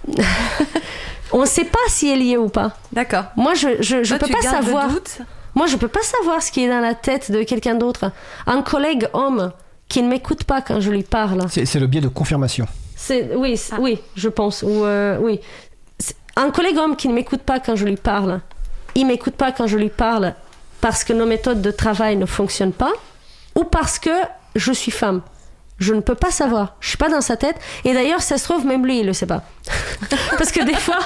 on 1.31 1.41
ne 1.41 1.45
sait 1.45 1.65
pas 1.65 1.79
si 1.87 2.09
elle 2.09 2.21
y 2.21 2.33
est 2.33 2.37
ou 2.37 2.49
pas. 2.49 2.73
D'accord. 2.91 3.25
Moi, 3.35 3.53
je, 3.53 3.81
je, 3.81 4.03
je 4.03 4.09
Toi, 4.15 4.19
peux 4.19 4.25
tu 4.27 4.33
pas 4.33 4.41
savoir. 4.41 4.89
doute 4.89 5.19
Moi, 5.55 5.67
je 5.67 5.75
peux 5.77 5.87
pas 5.87 6.01
savoir 6.03 6.41
ce 6.41 6.51
qui 6.51 6.63
est 6.63 6.69
dans 6.69 6.79
la 6.81 6.95
tête 6.95 7.31
de 7.31 7.43
quelqu'un 7.43 7.75
d'autre. 7.75 8.11
Un 8.47 8.61
collègue 8.61 9.07
homme 9.13 9.51
qui 9.87 10.01
ne 10.01 10.07
m'écoute 10.09 10.43
pas 10.43 10.61
quand 10.61 10.79
je 10.79 10.89
lui 10.91 11.03
parle. 11.03 11.41
C'est 11.49 11.65
c'est 11.65 11.79
le 11.79 11.87
biais 11.87 12.01
de 12.01 12.07
confirmation. 12.07 12.65
C'est 12.95 13.35
oui, 13.35 13.57
c'est- 13.57 13.75
oui, 13.77 13.99
je 14.15 14.29
pense. 14.29 14.63
Ou 14.63 14.85
euh, 14.85 15.17
oui, 15.19 15.39
un 16.35 16.49
collègue 16.51 16.77
homme 16.77 16.95
qui 16.95 17.07
ne 17.07 17.13
m'écoute 17.13 17.41
pas 17.41 17.59
quand 17.59 17.75
je 17.75 17.85
lui 17.85 17.97
parle. 17.97 18.39
Il 18.95 19.05
m'écoute 19.07 19.35
pas 19.35 19.51
quand 19.51 19.67
je 19.67 19.77
lui 19.77 19.89
parle 19.89 20.33
parce 20.81 21.03
que 21.03 21.13
nos 21.13 21.25
méthodes 21.25 21.61
de 21.61 21.71
travail 21.71 22.15
ne 22.17 22.25
fonctionnent 22.25 22.73
pas, 22.73 22.91
ou 23.55 23.63
parce 23.63 23.99
que 23.99 24.09
je 24.55 24.71
suis 24.71 24.91
femme. 24.91 25.21
Je 25.81 25.95
ne 25.95 25.99
peux 25.99 26.15
pas 26.15 26.29
savoir. 26.29 26.75
Je 26.79 26.89
suis 26.89 26.97
pas 26.97 27.09
dans 27.09 27.21
sa 27.21 27.37
tête. 27.37 27.55
Et 27.85 27.93
d'ailleurs, 27.93 28.21
ça 28.21 28.37
se 28.37 28.43
trouve, 28.43 28.67
même 28.67 28.85
lui, 28.85 28.99
il 28.99 29.05
le 29.07 29.13
sait 29.13 29.25
pas. 29.25 29.41
parce 30.37 30.51
que 30.51 30.63
des 30.63 30.75
fois, 30.75 30.99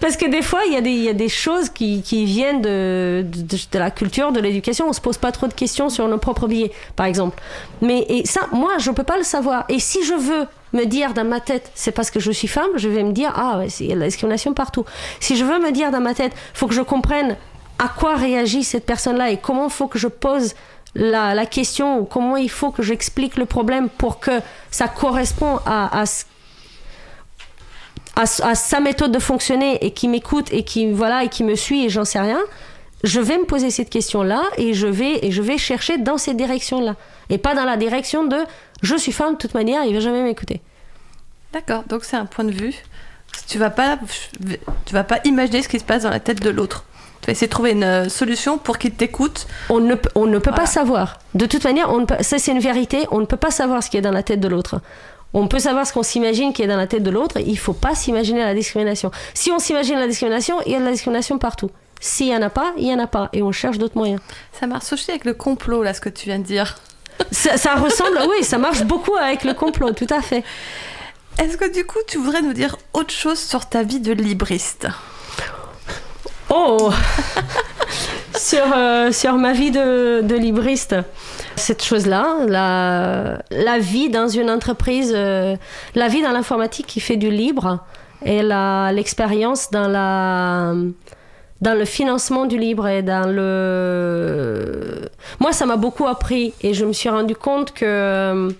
parce 0.00 0.18
que 0.18 0.26
des 0.26 0.42
fois, 0.42 0.60
il 0.66 0.74
y 0.74 1.08
a 1.08 1.12
des, 1.14 1.28
choses 1.30 1.70
qui, 1.70 2.02
viennent 2.26 2.60
de, 2.60 3.24
la 3.72 3.90
culture, 3.90 4.32
de 4.32 4.40
l'éducation. 4.40 4.86
On 4.86 4.92
se 4.92 5.00
pose 5.00 5.16
pas 5.16 5.32
trop 5.32 5.46
de 5.46 5.54
questions 5.54 5.88
sur 5.88 6.06
nos 6.08 6.18
propres 6.18 6.46
billets, 6.46 6.72
par 6.94 7.06
exemple. 7.06 7.40
Mais 7.80 8.04
et 8.10 8.26
ça, 8.26 8.42
moi, 8.52 8.76
je 8.78 8.90
peux 8.90 9.02
pas 9.02 9.16
le 9.16 9.24
savoir. 9.24 9.64
Et 9.70 9.78
si 9.78 10.04
je 10.04 10.12
veux 10.12 10.46
me 10.74 10.84
dire 10.84 11.14
dans 11.14 11.24
ma 11.24 11.40
tête, 11.40 11.72
c'est 11.74 11.92
parce 11.92 12.10
que 12.10 12.20
je 12.20 12.30
suis 12.30 12.48
femme, 12.48 12.70
je 12.76 12.88
vais 12.90 13.02
me 13.02 13.12
dire, 13.12 13.32
ah, 13.34 13.60
ouais, 13.60 13.94
la 13.94 14.04
discrimination 14.04 14.52
partout. 14.52 14.84
Si 15.20 15.36
je 15.36 15.44
veux 15.44 15.58
me 15.58 15.72
dire 15.72 15.90
dans 15.90 16.02
ma 16.02 16.12
tête, 16.12 16.32
faut 16.52 16.66
que 16.66 16.74
je 16.74 16.82
comprenne 16.82 17.38
à 17.78 17.88
quoi 17.88 18.14
réagit 18.14 18.62
cette 18.62 18.84
personne-là 18.84 19.30
et 19.30 19.38
comment 19.38 19.70
faut 19.70 19.86
que 19.86 19.98
je 19.98 20.08
pose 20.08 20.54
la, 20.94 21.34
la 21.34 21.46
question 21.46 22.04
comment 22.04 22.36
il 22.36 22.50
faut 22.50 22.70
que 22.70 22.82
j'explique 22.82 23.36
le 23.36 23.46
problème 23.46 23.88
pour 23.88 24.20
que 24.20 24.40
ça 24.70 24.88
correspond 24.88 25.60
à, 25.66 26.02
à 26.02 26.04
à, 28.16 28.22
à 28.22 28.54
sa 28.54 28.80
méthode 28.80 29.12
de 29.12 29.18
fonctionner 29.18 29.84
et 29.84 29.92
qui 29.92 30.08
m'écoute 30.08 30.52
et 30.52 30.64
qui 30.64 30.90
voilà 30.90 31.24
et 31.24 31.28
qui 31.28 31.44
me 31.44 31.54
suit 31.54 31.84
et 31.84 31.88
j'en 31.88 32.04
sais 32.04 32.20
rien, 32.20 32.40
je 33.04 33.20
vais 33.20 33.38
me 33.38 33.44
poser 33.44 33.70
cette 33.70 33.88
question-là 33.88 34.42
et 34.58 34.74
je 34.74 34.86
vais 34.86 35.24
et 35.24 35.30
je 35.30 35.42
vais 35.42 35.58
chercher 35.58 35.98
dans 35.98 36.18
cette 36.18 36.36
direction-là 36.36 36.96
et 37.30 37.38
pas 37.38 37.54
dans 37.54 37.64
la 37.64 37.76
direction 37.76 38.24
de 38.24 38.36
je 38.82 38.96
suis 38.96 39.12
femme 39.12 39.34
de 39.34 39.38
toute 39.38 39.54
manière, 39.54 39.84
il 39.84 39.94
va 39.94 40.00
jamais 40.00 40.22
m'écouter. 40.22 40.60
D'accord, 41.52 41.84
donc 41.84 42.04
c'est 42.04 42.16
un 42.16 42.26
point 42.26 42.44
de 42.44 42.52
vue. 42.52 42.74
Tu 43.46 43.58
vas 43.58 43.70
pas, 43.70 43.98
tu 44.86 44.94
vas 44.94 45.04
pas 45.04 45.20
imaginer 45.24 45.62
ce 45.62 45.68
qui 45.68 45.78
se 45.78 45.84
passe 45.84 46.02
dans 46.02 46.10
la 46.10 46.20
tête 46.20 46.40
de 46.40 46.50
l'autre. 46.50 46.84
Tu 47.20 47.26
vas 47.26 47.32
essayer 47.32 47.46
de 47.48 47.52
trouver 47.52 47.72
une 47.72 47.84
euh, 47.84 48.08
solution 48.08 48.56
pour 48.58 48.78
qu'il 48.78 48.92
t'écoute. 48.92 49.46
On 49.68 49.80
ne, 49.80 49.94
peut- 49.94 50.08
on 50.14 50.26
ne 50.26 50.38
peut 50.38 50.50
Voilà. 50.50 50.62
pas 50.62 50.66
savoir. 50.66 51.18
De 51.34 51.46
toute 51.46 51.64
manière, 51.64 51.90
on 51.92 51.98
ne 51.98 52.04
peut, 52.06 52.14
ça 52.22 52.38
c'est 52.38 52.52
une 52.52 52.60
vérité, 52.60 53.06
on 53.10 53.18
ne 53.20 53.26
peut 53.26 53.36
pas 53.36 53.50
savoir 53.50 53.82
ce 53.82 53.90
qui 53.90 53.96
est 53.96 54.00
dans 54.00 54.10
la 54.12 54.22
tête 54.22 54.40
de 54.40 54.48
l'autre. 54.48 54.80
On 55.32 55.46
peut 55.46 55.58
savoir 55.60 55.86
ce 55.86 55.92
qu'on 55.92 56.02
s'imagine 56.02 56.52
qui 56.52 56.62
est 56.62 56.66
dans 56.66 56.76
la 56.78 56.86
tête 56.88 57.02
de 57.04 57.10
l'autre, 57.10 57.38
il 57.38 57.56
faut 57.58 57.72
pas 57.72 57.94
s'imaginer 57.94 58.40
la 58.40 58.54
discrimination. 58.54 59.10
Si 59.34 59.50
on 59.52 59.58
s'imagine 59.60 59.96
la 59.98 60.08
discrimination, 60.08 60.56
il 60.66 60.72
y 60.72 60.74
a 60.74 60.80
de 60.80 60.84
la 60.84 60.90
discrimination 60.92 61.38
partout. 61.38 61.70
S'il 62.00 62.26
y 62.28 62.34
en 62.34 62.42
a 62.42 62.48
pas, 62.50 62.72
il 62.78 62.84
y 62.88 62.92
en 62.94 62.98
a 62.98 63.06
pas, 63.06 63.28
et 63.32 63.42
on 63.42 63.52
cherche 63.52 63.78
d'autres 63.78 63.96
moyens. 63.96 64.20
Ça 64.58 64.66
marche 64.66 64.92
aussi 64.92 65.10
avec 65.10 65.24
le 65.26 65.34
complot, 65.34 65.82
là, 65.82 65.92
ce 65.94 66.00
que 66.00 66.08
tu 66.08 66.26
viens 66.26 66.38
de 66.38 66.44
dire. 66.44 66.78
Ça, 67.30 67.58
ça 67.58 67.74
ressemble, 67.74 68.18
oui, 68.30 68.42
ça 68.42 68.56
marche 68.58 68.82
beaucoup 68.84 69.14
avec 69.14 69.44
le 69.44 69.52
complot, 69.54 69.92
tout 69.92 70.06
à 70.10 70.22
fait. 70.22 70.42
Est-ce 71.38 71.56
que 71.58 71.70
du 71.72 71.84
coup, 71.84 71.98
tu 72.08 72.16
voudrais 72.18 72.42
nous 72.42 72.54
dire 72.54 72.76
autre 72.94 73.12
chose 73.12 73.38
sur 73.38 73.66
ta 73.68 73.82
vie 73.82 74.00
de 74.00 74.12
libriste? 74.12 74.88
Oh. 76.50 76.90
Sur, 78.36 78.64
euh, 78.74 79.12
sur 79.12 79.34
ma 79.34 79.52
vie 79.52 79.70
de, 79.70 80.22
de 80.22 80.34
libriste, 80.34 80.96
cette 81.56 81.84
chose-là, 81.84 82.36
la, 82.48 83.42
la 83.50 83.78
vie 83.78 84.08
dans 84.08 84.28
une 84.28 84.50
entreprise, 84.50 85.12
euh, 85.14 85.56
la 85.94 86.08
vie 86.08 86.22
dans 86.22 86.32
l'informatique 86.32 86.86
qui 86.86 87.00
fait 87.00 87.16
du 87.16 87.30
libre 87.30 87.80
et 88.24 88.42
l'expérience 88.42 89.70
dans 89.70 89.88
la, 89.88 90.74
dans 91.60 91.74
le 91.74 91.84
financement 91.84 92.46
du 92.46 92.58
livre 92.58 92.88
et 92.88 93.02
dans 93.02 93.28
le... 93.28 95.08
Moi, 95.38 95.52
ça 95.52 95.66
m'a 95.66 95.76
beaucoup 95.76 96.06
appris 96.06 96.54
et 96.62 96.72
je 96.72 96.84
me 96.84 96.92
suis 96.92 97.08
rendu 97.08 97.34
compte 97.34 97.72
que 97.72 97.84
euh, 97.84 98.50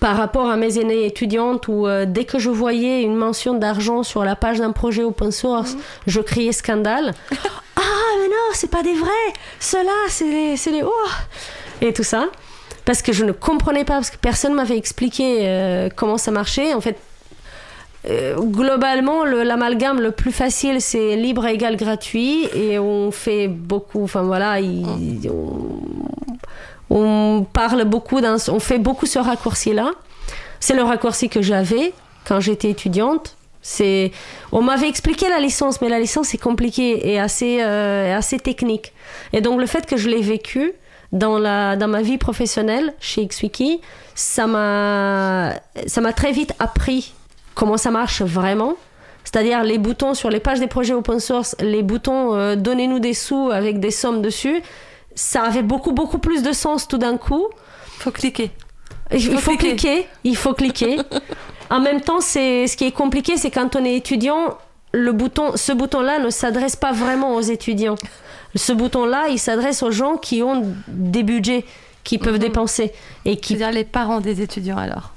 par 0.00 0.16
rapport 0.16 0.48
à 0.48 0.56
mes 0.56 0.78
aînées 0.78 1.06
étudiantes 1.06 1.66
où 1.68 1.86
euh, 1.86 2.04
dès 2.06 2.24
que 2.24 2.38
je 2.38 2.50
voyais 2.50 3.02
une 3.02 3.16
mention 3.16 3.54
d'argent 3.54 4.02
sur 4.02 4.24
la 4.24 4.36
page 4.36 4.58
d'un 4.58 4.72
projet 4.72 5.02
open 5.02 5.32
source, 5.32 5.74
Mhm. 5.74 5.80
je 6.06 6.20
criais 6.20 6.52
scandale. 6.52 7.14
ah, 7.76 7.80
mais 8.20 8.28
non, 8.28 8.34
c'est 8.52 8.70
pas 8.70 8.82
des 8.82 8.94
vrais. 8.94 9.32
Ceux-là, 9.60 9.90
c'est 10.08 10.30
les, 10.30 10.56
c'est 10.56 10.70
les... 10.70 10.82
Oh 10.82 11.10
et 11.80 11.92
tout 11.92 12.04
ça. 12.04 12.26
Parce 12.84 13.02
que 13.02 13.12
je 13.12 13.24
ne 13.24 13.32
comprenais 13.32 13.84
pas, 13.84 13.94
parce 13.94 14.10
que 14.10 14.16
personne 14.16 14.54
m'avait 14.54 14.76
expliqué 14.78 15.40
euh, 15.42 15.88
comment 15.94 16.16
ça 16.16 16.30
marchait. 16.30 16.72
En 16.74 16.80
fait, 16.80 16.96
euh, 18.08 18.36
globalement, 18.40 19.24
le- 19.24 19.42
l'amalgame 19.42 20.00
le 20.00 20.10
plus 20.12 20.32
facile, 20.32 20.80
c'est 20.80 21.16
libre 21.16 21.44
égal 21.46 21.76
gratuit. 21.76 22.48
Et 22.54 22.78
on 22.78 23.10
fait 23.10 23.46
beaucoup, 23.48 24.02
enfin 24.04 24.22
voilà, 24.22 24.60
il- 24.60 25.28
on, 25.30 25.80
on 26.90 27.46
parle 27.52 27.84
beaucoup, 27.84 28.20
on 28.20 28.60
fait 28.60 28.78
beaucoup 28.78 29.06
ce 29.06 29.18
raccourci-là. 29.18 29.90
C'est 30.60 30.74
le 30.74 30.82
raccourci 30.82 31.28
que 31.28 31.42
j'avais 31.42 31.92
quand 32.26 32.40
j'étais 32.40 32.70
étudiante. 32.70 33.36
On 34.52 34.62
m'avait 34.62 34.88
expliqué 34.88 35.28
la 35.28 35.40
licence, 35.40 35.80
mais 35.80 35.88
la 35.88 36.00
licence 36.00 36.34
est 36.34 36.38
compliquée 36.38 37.10
et 37.10 37.18
assez, 37.18 37.58
euh, 37.60 38.20
technique. 38.42 38.92
Et 39.32 39.40
donc 39.40 39.60
le 39.60 39.66
fait 39.66 39.86
que 39.86 39.96
je 39.96 40.08
l'ai 40.08 40.22
vécu 40.22 40.72
dans, 41.12 41.38
ma 41.40 42.02
vie 42.02 42.18
professionnelle 42.18 42.94
chez 43.00 43.26
XWiki, 43.26 43.80
ça 44.14 44.46
m'a, 44.46 45.54
ça 45.86 46.00
m'a 46.00 46.12
très 46.12 46.32
vite 46.32 46.54
appris 46.58 47.14
comment 47.54 47.76
ça 47.76 47.90
marche 47.90 48.22
vraiment. 48.22 48.74
C'est-à-dire 49.24 49.62
les 49.62 49.78
boutons 49.78 50.14
sur 50.14 50.30
les 50.30 50.40
pages 50.40 50.60
des 50.60 50.68
projets 50.68 50.94
open 50.94 51.20
source, 51.20 51.54
les 51.60 51.82
boutons 51.82 52.34
euh, 52.34 52.56
donnez-nous 52.56 52.98
des 52.98 53.12
sous 53.12 53.50
avec 53.50 53.78
des 53.78 53.90
sommes 53.90 54.22
dessus, 54.22 54.62
ça 55.18 55.42
avait 55.42 55.62
beaucoup 55.62 55.90
beaucoup 55.92 56.18
plus 56.18 56.42
de 56.42 56.52
sens 56.52 56.86
tout 56.86 56.96
d'un 56.98 57.16
coup. 57.16 57.48
Faut 57.98 58.12
cliquer. 58.12 58.52
Il 59.12 59.20
faut 59.20 59.38
faut, 59.38 59.56
cliquer. 59.56 59.76
cliquer. 59.76 60.06
il 60.22 60.36
faut 60.36 60.54
cliquer. 60.54 60.98
en 61.70 61.80
même 61.80 62.00
temps, 62.00 62.20
c'est 62.20 62.66
ce 62.68 62.76
qui 62.76 62.84
est 62.84 62.92
compliqué, 62.92 63.36
c'est 63.36 63.50
quand 63.50 63.74
on 63.74 63.84
est 63.84 63.96
étudiant, 63.96 64.56
le 64.92 65.12
bouton, 65.12 65.56
ce 65.56 65.72
bouton-là 65.72 66.20
ne 66.20 66.30
s'adresse 66.30 66.76
pas 66.76 66.92
vraiment 66.92 67.34
aux 67.34 67.40
étudiants. 67.40 67.96
Ce 68.54 68.72
bouton-là, 68.72 69.28
il 69.28 69.38
s'adresse 69.38 69.82
aux 69.82 69.90
gens 69.90 70.16
qui 70.18 70.42
ont 70.42 70.62
des 70.86 71.24
budgets 71.24 71.64
qui 72.04 72.18
peuvent 72.18 72.34
Mhm. 72.34 72.38
dépenser 72.38 72.92
et 73.24 73.36
qui 73.38 73.56
C'est-à-dire 73.56 73.72
les 73.74 73.84
parents 73.84 74.20
des 74.20 74.40
étudiants 74.40 74.78
alors. 74.78 75.12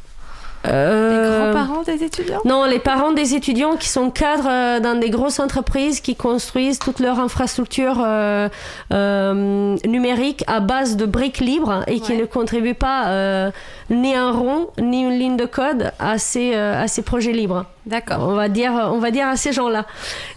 Les 0.63 0.69
Euh, 0.71 1.51
grands-parents 1.53 1.81
des 1.81 2.03
étudiants? 2.03 2.41
Non, 2.45 2.65
les 2.65 2.77
parents 2.79 3.11
des 3.13 3.33
étudiants 3.33 3.77
qui 3.77 3.89
sont 3.89 4.11
cadres 4.11 4.47
euh, 4.49 4.79
dans 4.79 4.99
des 4.99 5.09
grosses 5.09 5.39
entreprises 5.39 6.01
qui 6.01 6.15
construisent 6.15 6.77
toute 6.77 6.99
leur 6.99 7.19
infrastructure 7.19 7.99
euh, 8.05 8.47
euh, 8.93 9.75
numérique 9.87 10.43
à 10.47 10.59
base 10.59 10.97
de 10.97 11.05
briques 11.07 11.39
libres 11.39 11.83
et 11.87 11.99
qui 11.99 12.15
ne 12.15 12.25
contribuent 12.25 12.75
pas 12.75 13.07
euh, 13.07 13.51
ni 13.91 14.15
un 14.15 14.31
rond 14.31 14.69
ni 14.79 15.01
une 15.01 15.19
ligne 15.19 15.37
de 15.37 15.45
code 15.45 15.91
à 15.99 16.17
ces, 16.17 16.55
euh, 16.55 16.81
à 16.81 16.87
ces 16.87 17.01
projets 17.01 17.33
libres. 17.33 17.65
D'accord. 17.85 18.19
On 18.21 18.35
va 18.35 18.47
dire, 18.47 18.71
on 18.71 18.99
va 18.99 19.11
dire 19.11 19.27
à 19.27 19.35
ces 19.35 19.51
gens-là. 19.51 19.85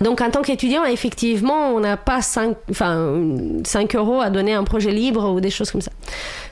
Donc 0.00 0.20
en 0.20 0.30
tant 0.30 0.42
qu'étudiant, 0.42 0.84
effectivement, 0.84 1.68
on 1.68 1.80
n'a 1.80 1.96
pas 1.96 2.20
5, 2.20 2.56
enfin, 2.70 3.12
5 3.64 3.94
euros 3.94 4.20
à 4.20 4.30
donner 4.30 4.54
à 4.54 4.58
un 4.58 4.64
projet 4.64 4.90
libre 4.90 5.30
ou 5.30 5.40
des 5.40 5.50
choses 5.50 5.70
comme 5.70 5.80
ça. 5.80 5.92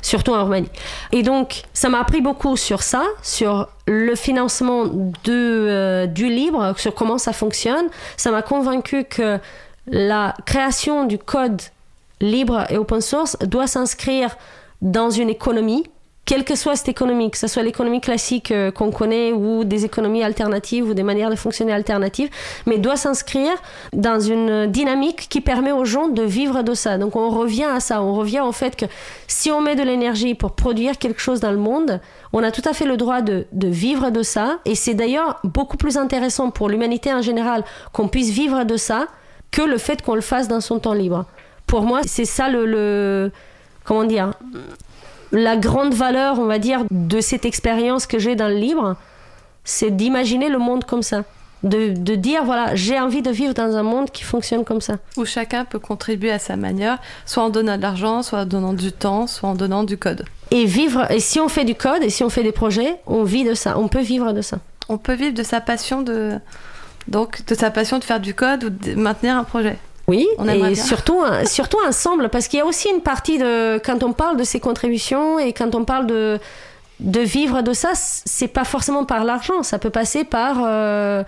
Surtout 0.01 0.33
en 0.33 0.45
Roumanie. 0.45 0.69
Et 1.11 1.23
donc, 1.23 1.63
ça 1.75 1.89
m'a 1.89 2.01
appris 2.01 2.21
beaucoup 2.21 2.57
sur 2.57 2.83
ça, 2.83 3.03
sur 3.23 3.69
le 3.87 4.15
financement 4.15 4.85
de, 4.85 5.11
euh, 5.29 6.07
du 6.07 6.29
libre, 6.29 6.75
sur 6.77 6.95
comment 6.95 7.19
ça 7.19 7.33
fonctionne. 7.33 7.87
Ça 8.17 8.31
m'a 8.31 8.43
convaincu 8.43 9.05
que 9.05 9.39
la 9.89 10.35
création 10.47 11.05
du 11.05 11.19
code 11.19 11.61
libre 12.21 12.65
et 12.71 12.79
open 12.79 13.01
source 13.01 13.37
doit 13.41 13.67
s'inscrire 13.67 14.37
dans 14.81 15.11
une 15.11 15.31
économie, 15.31 15.85
quelle 16.25 16.45
que 16.45 16.55
soit 16.55 16.77
cette 16.77 16.89
économie, 16.89 17.31
que 17.31 17.39
ce 17.39 17.49
soit 17.49 17.63
l'économie 17.63 18.01
classique 18.01 18.53
euh, 18.53 18.71
qu'on 18.71 18.93
connaît 18.93 19.33
ou 19.33 19.65
des 19.65 19.85
économies 19.85 20.23
alternatives 20.23 20.89
ou 20.89 20.95
des 20.95 21.03
manières 21.03 21.31
de 21.31 21.37
fonctionner 21.37 21.73
alternatives, 21.73 22.31
mais 22.67 22.79
doit 22.79 22.97
s'inscrire 22.97 23.53
dans 23.93 24.21
une 24.21 24.67
dynamique 24.69 25.27
qui 25.29 25.41
permet 25.41 25.73
aux 25.73 25.85
gens 25.85 26.09
de 26.09 26.23
vivre 26.23 26.63
de 26.63 26.75
ça. 26.75 26.97
Donc 26.97 27.17
on 27.17 27.29
revient 27.29 27.65
à 27.65 27.81
ça, 27.81 28.03
on 28.03 28.15
revient 28.15 28.41
au 28.41 28.53
fait 28.53 28.77
que 28.77 28.87
si 29.27 29.51
on 29.51 29.61
met 29.61 29.75
de 29.75 29.83
l'énergie 29.83 30.35
pour 30.35 30.53
produire 30.53 30.97
quelque 30.97 31.21
chose 31.21 31.41
dans 31.41 31.51
le 31.51 31.59
monde, 31.59 32.01
on 32.33 32.43
a 32.43 32.53
tout 32.53 32.63
à 32.67 32.73
fait 32.73 32.87
le 32.87 32.97
droit 32.97 33.21
de, 33.21 33.47
vivre 33.53 34.11
de 34.11 34.23
ça, 34.23 34.59
et 34.65 34.75
c'est 34.75 34.95
d'ailleurs 34.95 35.41
beaucoup 35.43 35.77
plus 35.77 35.97
intéressant 35.97 36.51
pour 36.51 36.69
l'humanité 36.69 37.13
en 37.13 37.23
général 37.23 37.65
qu'on 37.93 38.09
puisse 38.09 38.31
vivre 38.31 38.65
de 38.65 38.77
ça 38.77 39.09
que 39.51 39.63
le 39.63 39.77
fait 39.77 40.03
qu'on 40.03 40.15
le 40.15 40.21
fasse 40.21 40.47
dans 40.49 40.61
son 40.61 40.79
temps 40.79 40.95
libre. 40.95 41.27
Pour 41.67 41.83
moi, 41.83 42.01
c'est 42.07 42.25
ça 42.25 42.49
le 42.49 43.33
comment 43.85 44.05
dire 44.05 44.33
la 45.33 45.57
grande 45.57 45.95
valeur, 45.95 46.39
on 46.39 46.45
va 46.45 46.59
dire, 46.59 46.85
de 46.91 47.21
cette 47.21 47.45
expérience 47.45 48.07
que 48.07 48.19
j'ai 48.19 48.37
dans 48.37 48.49
le 48.49 48.57
livre, 48.57 48.97
c'est 49.65 49.91
d'imaginer 49.91 50.49
le 50.49 50.59
monde 50.59 50.85
comme 50.85 51.03
ça. 51.03 51.25
De, 51.63 51.91
de 51.91 52.17
dire, 52.17 52.45
voilà, 52.45 52.75
j'ai 52.75 52.99
envie 52.99 53.23
de 53.23 53.31
vivre 53.31 53.55
dans 53.55 53.77
un 53.77 53.85
monde 53.85 54.11
qui 54.11 54.25
fonctionne 54.25 54.65
comme 54.65 54.81
ça. 54.81 54.97
Où 55.17 55.25
chacun 55.25 55.65
peut 55.65 55.79
contribuer 55.79 56.33
à 56.33 56.41
sa 56.41 56.57
manière, 56.57 56.99
soit 57.25 57.45
en 57.45 57.51
donnant 57.51 57.77
de 57.77 57.83
l'argent, 57.83 58.23
soit 58.23 58.41
en 58.41 58.47
donnant 58.47 58.73
du 58.73 58.91
temps, 58.91 59.29
soit 59.29 59.49
en 59.49 59.55
donnant 59.55 59.85
du 59.85 59.97
code. 59.97 60.25
Et 60.51 60.65
vivre, 60.65 61.09
et 61.11 61.21
si 61.21 61.39
on 61.39 61.49
fait 61.49 61.65
du 61.65 61.77
code, 61.77 62.03
et 62.03 62.11
si 62.11 62.25
on 62.25 62.31
fait 62.31 62.43
des 62.43 62.53
projets, 62.53 62.97
on 63.07 63.23
vit 63.23 63.45
de 63.45 63.55
ça, 63.55 63.79
on 63.79 63.87
peut 63.87 64.03
vivre 64.03 64.33
de 64.33 64.43
ça. 64.43 64.59
On 64.89 64.99
peut 64.99 65.15
vivre 65.15 65.35
de 65.35 65.43
sa 65.45 65.61
passion 65.61 66.03
de 66.03 66.33
donc 67.09 67.45
de 67.47 67.55
sa 67.55 67.71
passion 67.71 67.99
de 67.99 68.05
faire 68.05 68.21
du 68.21 68.35
code 68.35 68.65
ou 68.65 68.71
de 68.71 68.95
maintenir 68.95 69.37
un 69.37 69.45
projet. 69.45 69.79
Oui, 70.09 70.27
On 70.39 70.49
et 70.49 70.59
bien. 70.59 70.75
surtout, 70.75 71.23
surtout 71.45 71.79
ensemble, 71.87 72.29
parce 72.29 72.49
qu'il 72.49 72.59
y 72.59 72.63
a 72.63 72.67
aussi 72.67 72.89
une 72.89 73.01
partie 73.03 73.39
de 73.39 73.79
quand 73.85 74.03
on 74.03 74.13
parle 74.13 74.37
de 74.37 74.45
ces 74.45 74.59
contributions 74.61 75.39
et 75.39 75.53
quand 75.53 75.75
on 75.75 75.85
parle 75.85 76.07
de 76.07 76.39
de 77.01 77.21
vivre 77.21 77.63
de 77.63 77.73
ça, 77.73 77.91
c'est 77.95 78.49
pas 78.49 78.65
forcément 78.65 79.05
par 79.05 79.25
l'argent, 79.25 79.63
ça 79.65 79.79
peut 79.79 79.91
passer 79.91 80.23
par 80.25 80.59
euh, 80.65 81.25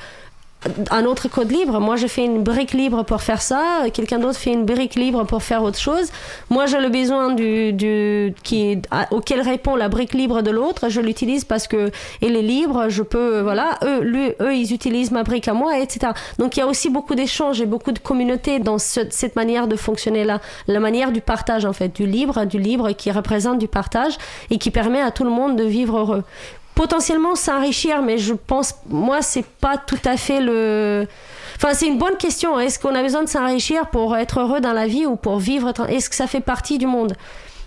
un 0.91 1.05
autre 1.05 1.29
code 1.29 1.51
libre. 1.51 1.81
Moi, 1.81 1.97
je 1.97 2.07
fais 2.07 2.25
une 2.25 2.43
brique 2.43 2.73
libre 2.73 3.03
pour 3.05 3.23
faire 3.23 3.43
ça, 3.43 3.85
quelqu'un 3.93 4.19
d'autre 4.19 4.39
fait 4.39 4.53
une 4.53 4.65
brique 4.65 4.95
libre 4.95 5.25
pour 5.25 5.43
faire 5.43 5.63
autre 5.63 5.79
chose. 5.79 6.11
Moi, 6.51 6.67
j'ai 6.67 6.81
le 6.81 6.89
besoin 6.89 7.33
du, 7.33 7.73
du 7.73 8.35
qui 8.43 8.79
auquel 9.11 9.41
répond 9.41 9.77
la 9.77 9.89
brique 9.89 10.15
libre 10.15 10.43
de 10.43 10.51
l'autre, 10.51 10.89
je 10.89 11.01
l'utilise 11.01 11.45
parce 11.45 11.67
que 11.67 11.91
elle 12.23 12.37
est 12.37 12.43
libre, 12.43 12.89
je 12.89 13.03
peux 13.03 13.41
voilà, 13.41 13.79
eux 13.85 14.01
lui, 14.01 14.33
eux 14.41 14.55
ils 14.55 14.73
utilisent 14.73 15.11
ma 15.11 15.23
brique 15.23 15.49
à 15.49 15.55
moi, 15.55 15.79
etc. 15.79 16.13
Donc 16.39 16.57
il 16.57 16.61
y 16.61 16.63
a 16.63 16.67
aussi 16.67 16.91
beaucoup 16.91 17.15
d'échanges 17.15 17.61
et 17.61 17.67
beaucoup 17.67 17.93
de 17.93 17.99
communautés 17.99 18.59
dans 18.59 18.79
ce- 18.79 19.09
cette 19.11 19.37
manière 19.37 19.67
de 19.69 19.77
fonctionner 19.77 20.25
là, 20.25 20.41
la 20.67 20.81
manière 20.81 21.13
du 21.13 21.21
partage 21.21 21.65
en 21.65 21.73
fait, 21.73 21.95
du 21.95 22.07
libre, 22.07 22.45
du 22.45 22.59
libre 22.59 22.93
qui 22.93 23.11
représente 23.11 23.59
du 23.59 23.69
partage 23.69 24.17
et 24.51 24.59
qui 24.59 24.71
permet 24.71 25.01
à 25.01 25.11
tout 25.11 25.25
le 25.25 25.31
monde 25.31 25.57
de 25.57 25.65
vivre 25.65 25.99
heureux 25.99 26.25
potentiellement 26.75 27.35
s'enrichir, 27.35 28.03
mais 28.03 28.19
je 28.19 28.35
pense, 28.35 28.75
moi, 28.89 29.23
c'est 29.23 29.45
pas 29.47 29.77
tout 29.77 29.99
à 30.05 30.17
fait 30.17 30.41
le. 30.41 31.07
Enfin, 31.57 31.73
c'est 31.73 31.87
une 31.87 31.99
bonne 31.99 32.17
question. 32.17 32.59
Est-ce 32.59 32.79
qu'on 32.79 32.95
a 32.95 33.03
besoin 33.03 33.23
de 33.23 33.29
s'enrichir 33.29 33.87
pour 33.87 34.17
être 34.17 34.41
heureux 34.41 34.61
dans 34.61 34.73
la 34.73 34.87
vie 34.87 35.07
ou 35.07 35.17
pour 35.17 35.39
vivre 35.39 35.73
Est-ce 35.89 36.11
que 36.11 36.17
ça 36.17 36.27
fait 36.27 36.41
partie 36.41 36.79
du 36.79 36.87
monde? 36.87 37.15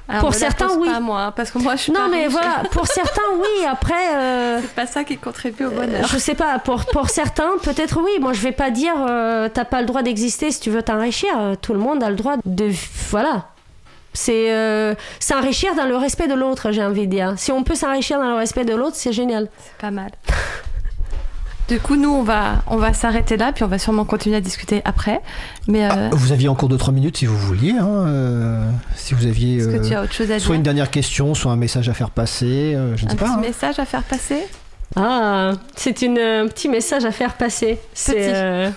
Alors, 0.10 0.22
Pour 0.24 0.34
certains, 0.34 0.70
oui. 0.78 0.88
Pas 0.90 1.02
moi, 1.02 1.22
hein, 1.22 1.34
parce 1.36 1.52
que 1.52 1.58
moi 1.58 1.76
je 1.76 1.82
suis 1.84 1.92
Non, 1.92 2.00
pas 2.02 2.08
mais 2.10 2.24
riche. 2.24 2.32
voilà. 2.32 2.64
Pour 2.72 2.88
certains, 3.02 3.22
oui. 3.40 3.66
Après, 3.70 4.16
euh, 4.16 4.60
C'est 4.62 4.74
pas 4.74 4.86
ça 4.88 5.04
qui 5.04 5.18
contribue 5.18 5.66
au 5.66 5.72
bonheur. 5.72 6.08
je 6.08 6.18
sais 6.18 6.34
pas. 6.36 6.60
Pour 6.60 6.86
pour 6.86 7.10
certains, 7.10 7.52
peut-être 7.62 8.00
oui. 8.02 8.12
Moi, 8.22 8.32
je 8.32 8.40
vais 8.40 8.54
pas 8.54 8.72
dire 8.72 8.94
euh, 9.10 9.50
t'as 9.54 9.66
pas 9.66 9.82
le 9.82 9.86
droit 9.86 10.04
d'exister 10.04 10.52
si 10.52 10.62
tu 10.62 10.70
veux 10.70 10.82
t'enrichir. 10.82 11.30
Euh, 11.38 11.56
Tout 11.62 11.74
le 11.74 11.80
monde 11.80 12.02
a 12.04 12.10
le 12.10 12.16
droit 12.16 12.36
de 12.46 12.72
voilà. 13.10 13.48
C'est 14.20 14.52
euh, 14.52 14.96
s'enrichir 15.20 15.76
dans 15.76 15.86
le 15.86 15.96
respect 15.96 16.28
de 16.28 16.34
l'autre, 16.34 16.72
j'ai 16.72 16.84
envie 16.84 17.06
de 17.06 17.12
dire. 17.12 17.34
Si 17.38 17.52
on 17.52 17.64
peut 17.64 17.76
s'enrichir 17.76 18.18
dans 18.18 18.30
le 18.32 18.36
respect 18.38 18.66
de 18.66 18.74
l'autre, 18.74 18.96
c'est 18.96 19.14
génial. 19.14 19.48
C'est 19.64 19.78
pas 19.80 19.92
mal. 19.92 20.10
Du 21.68 21.82
coup, 21.82 21.98
nous, 21.98 22.10
on 22.10 22.24
va, 22.24 22.64
on 22.68 22.78
va 22.78 22.94
s'arrêter 22.94 23.36
là, 23.36 23.52
puis 23.52 23.66
on 23.66 23.68
va 23.68 23.78
sûrement 23.78 24.06
continuer 24.06 24.38
à 24.38 24.40
discuter 24.42 24.82
après. 24.86 25.20
Mais 25.68 25.84
euh, 25.86 25.90
Ah, 25.92 26.10
vous 26.14 26.32
aviez 26.32 26.48
encore 26.48 26.70
2-3 26.70 26.94
minutes 26.94 27.18
si 27.18 27.26
vous 27.26 27.38
vouliez. 27.38 27.72
hein, 27.78 27.86
euh, 28.08 28.64
si 28.96 29.14
vous 29.14 29.26
aviez 29.26 29.58
est-ce 29.58 29.68
que 29.68 29.76
euh, 29.76 29.88
tu 29.90 29.94
as 29.94 30.02
autre 30.02 30.14
chose 30.14 30.32
à 30.32 30.40
soit 30.40 30.56
une 30.56 30.64
dernière 30.64 30.90
question, 30.90 31.36
soit 31.36 31.52
un 31.52 31.58
message 31.58 31.90
à 31.90 31.94
faire 31.94 32.10
passer. 32.10 32.74
euh, 32.74 32.96
je 32.96 33.04
ne 33.04 33.10
Un 33.10 33.12
sais 33.12 33.18
petit 33.18 33.26
pas. 33.26 33.32
hein. 33.36 33.42
message 33.42 33.80
à 33.80 33.86
faire 33.86 34.04
passer? 34.04 34.48
Ah, 34.96 35.52
c'est 35.76 36.02
une, 36.02 36.18
un 36.18 36.48
petit 36.48 36.70
message 36.70 37.06
à 37.06 37.12
faire 37.12 37.34
passer. 37.36 37.78
C'est, 37.94 38.14
Petit. 38.14 38.32
euh, 38.34 38.70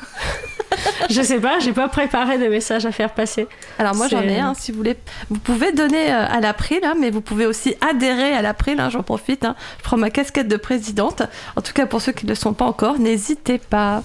je 1.11 1.23
sais 1.23 1.39
pas, 1.41 1.59
j'ai 1.61 1.73
pas 1.73 1.89
préparé 1.89 2.37
de 2.39 2.47
message 2.49 2.85
à 2.85 2.93
faire 2.93 3.11
passer. 3.15 3.47
Alors 3.79 3.95
moi 3.95 4.07
j'en 4.09 4.21
ai 4.23 4.39
un, 4.39 4.53
si 4.55 4.71
vous 4.73 4.79
voulez. 4.79 4.97
Vous 5.31 5.39
pouvez 5.39 5.73
donner 5.73 6.13
euh, 6.13 6.27
à 6.29 6.41
l'April, 6.41 6.81
hein, 6.85 6.95
mais 6.99 7.11
vous 7.11 7.21
pouvez 7.23 7.47
aussi 7.47 7.75
adhérer 7.81 8.35
à 8.35 8.43
l'April, 8.43 8.79
hein, 8.81 8.91
j'en 8.91 9.03
profite. 9.03 9.45
hein. 9.45 9.55
Je 9.79 9.85
prends 9.85 9.97
ma 9.97 10.11
casquette 10.11 10.49
de 10.49 10.57
présidente. 10.57 11.23
En 11.57 11.63
tout 11.63 11.73
cas 11.73 11.87
pour 11.87 12.03
ceux 12.03 12.13
qui 12.13 12.27
ne 12.27 12.31
le 12.31 12.35
sont 12.37 12.53
pas 12.53 12.67
encore, 12.67 12.99
n'hésitez 12.99 13.59
pas. 13.59 14.03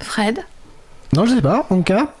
Fred? 0.00 0.40
Non, 1.14 1.24
je 1.24 1.36
sais 1.36 1.42
pas. 1.42 1.66
En 1.70 1.80
cas. 1.80 2.12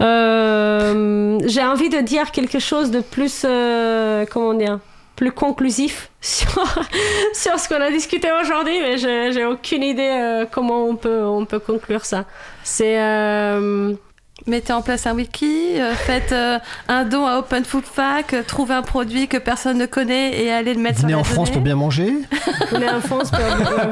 Euh, 0.00 1.38
j'ai 1.46 1.62
envie 1.62 1.88
de 1.90 2.00
dire 2.00 2.30
quelque 2.32 2.58
chose 2.58 2.90
de 2.90 3.00
plus, 3.00 3.42
euh, 3.44 4.24
comment 4.30 4.54
dire, 4.54 4.78
plus 5.20 5.32
conclusif 5.32 6.10
sur, 6.22 6.64
sur 7.34 7.58
ce 7.58 7.68
qu'on 7.68 7.82
a 7.82 7.90
discuté 7.90 8.28
aujourd'hui, 8.32 8.80
mais 8.80 8.96
j'ai, 8.96 9.44
aucune 9.44 9.82
idée 9.82 10.08
euh, 10.08 10.46
comment 10.50 10.86
on 10.86 10.96
peut, 10.96 11.22
on 11.22 11.44
peut 11.44 11.58
conclure 11.58 12.06
ça. 12.06 12.24
C'est, 12.64 12.98
euh, 12.98 13.92
Mettez 14.46 14.72
en 14.72 14.82
place 14.82 15.06
un 15.06 15.14
wiki, 15.14 15.78
euh, 15.78 15.92
faites 15.94 16.32
euh, 16.32 16.58
un 16.88 17.04
don 17.04 17.26
à 17.26 17.38
Open 17.38 17.64
Food 17.64 17.84
Fac, 17.84 18.32
euh, 18.32 18.42
trouvez 18.46 18.74
un 18.74 18.82
produit 18.82 19.28
que 19.28 19.36
personne 19.36 19.78
ne 19.78 19.86
connaît 19.86 20.42
et 20.42 20.50
allez 20.50 20.74
le 20.74 20.80
mettre 20.80 21.00
Venez 21.00 21.10
sur 21.12 21.16
la 21.16 21.20
en 21.20 21.24
France 21.24 21.48
donnée. 21.48 21.52
pour 21.52 21.62
bien 21.62 21.76
manger. 21.76 22.12
Venez 22.72 22.88
en 22.88 23.00
France 23.00 23.30
pour, 23.30 23.40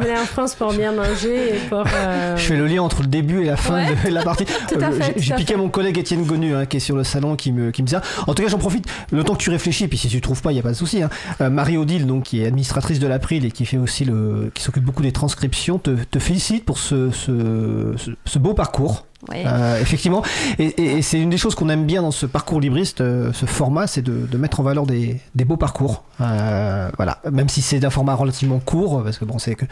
venez 0.00 0.12
en 0.18 0.24
France 0.24 0.54
pour 0.54 0.72
bien 0.72 0.92
manger 0.92 1.54
et 1.56 1.58
pour. 1.68 1.84
euh, 1.86 2.36
Je 2.36 2.42
fais 2.42 2.56
le 2.56 2.66
lien 2.66 2.82
entre 2.82 3.02
le 3.02 3.08
début 3.08 3.42
et 3.42 3.46
la 3.46 3.56
fin 3.56 3.74
Ouais. 3.74 3.94
de 4.10 4.14
la 4.14 4.22
partie. 4.22 4.44
Euh, 4.80 4.90
j'ai- 5.16 5.34
piqué 5.34 5.54
à 5.54 5.56
mon 5.56 5.68
collègue 5.68 5.98
Étienne 5.98 6.24
Gonu, 6.24 6.54
hein, 6.54 6.64
qui 6.66 6.78
est 6.78 6.80
sur 6.80 6.96
le 6.96 7.04
salon, 7.04 7.36
qui 7.36 7.52
me, 7.52 7.70
qui 7.70 7.82
me 7.82 7.86
disait. 7.86 7.98
En 8.26 8.34
tout 8.34 8.42
cas, 8.42 8.48
j'en 8.48 8.58
profite. 8.58 8.86
Le 9.12 9.24
temps 9.24 9.34
que 9.34 9.42
tu 9.42 9.50
réfléchis, 9.50 9.84
et 9.84 9.88
puis 9.88 9.98
si 9.98 10.08
tu 10.08 10.20
trouves 10.20 10.40
pas, 10.40 10.52
il 10.52 10.56
y 10.56 10.58
a 10.58 10.62
pas 10.62 10.70
de 10.70 10.74
souci. 10.74 11.02
Hein. 11.02 11.10
Euh, 11.40 11.50
Marie-Odile, 11.50 12.06
donc, 12.06 12.24
qui 12.24 12.42
est 12.42 12.46
administratrice 12.46 12.98
de 13.00 13.06
l'April 13.06 13.44
et 13.44 13.50
qui 13.50 13.66
fait 13.66 13.76
aussi 13.76 14.04
le, 14.04 14.50
qui 14.54 14.62
s'occupe 14.62 14.84
beaucoup 14.84 15.02
des 15.02 15.12
transcriptions, 15.12 15.78
te, 15.78 15.90
te 15.90 16.18
félicite 16.18 16.64
pour 16.64 16.78
ce, 16.78 17.10
ce, 17.10 17.94
ce- 17.96 18.10
ce 18.24 18.38
beau 18.38 18.54
parcours. 18.54 19.04
Ouais. 19.28 19.42
Euh, 19.46 19.80
effectivement, 19.80 20.22
et, 20.60 20.66
et- 20.66 20.98
et 20.98 21.02
c'est 21.02 21.18
une 21.18 21.30
des 21.30 21.38
choses 21.38 21.56
qu'on 21.56 21.68
aime 21.70 21.86
bien 21.86 22.02
dans 22.02 22.12
ce 22.12 22.24
parcours 22.24 22.60
libriste, 22.60 23.00
euh, 23.00 23.32
ce 23.32 23.46
format, 23.46 23.88
c'est 23.88 24.00
de, 24.02 24.26
de 24.30 24.38
mettre 24.38 24.60
en 24.60 24.62
valeur 24.62 24.86
des, 24.86 25.16
des 25.34 25.44
beaux 25.44 25.56
parcours. 25.56 26.04
Euh, 26.20 26.88
voilà, 26.96 27.18
même 27.30 27.48
si 27.48 27.60
c'est 27.62 27.80
d'un 27.80 27.90
format 27.90 28.14
relativement 28.14 28.60
court, 28.60 29.02
parce 29.02 29.18
que 29.18 29.24
bon, 29.24 29.38
c'est 29.40 29.54
que 29.56 29.64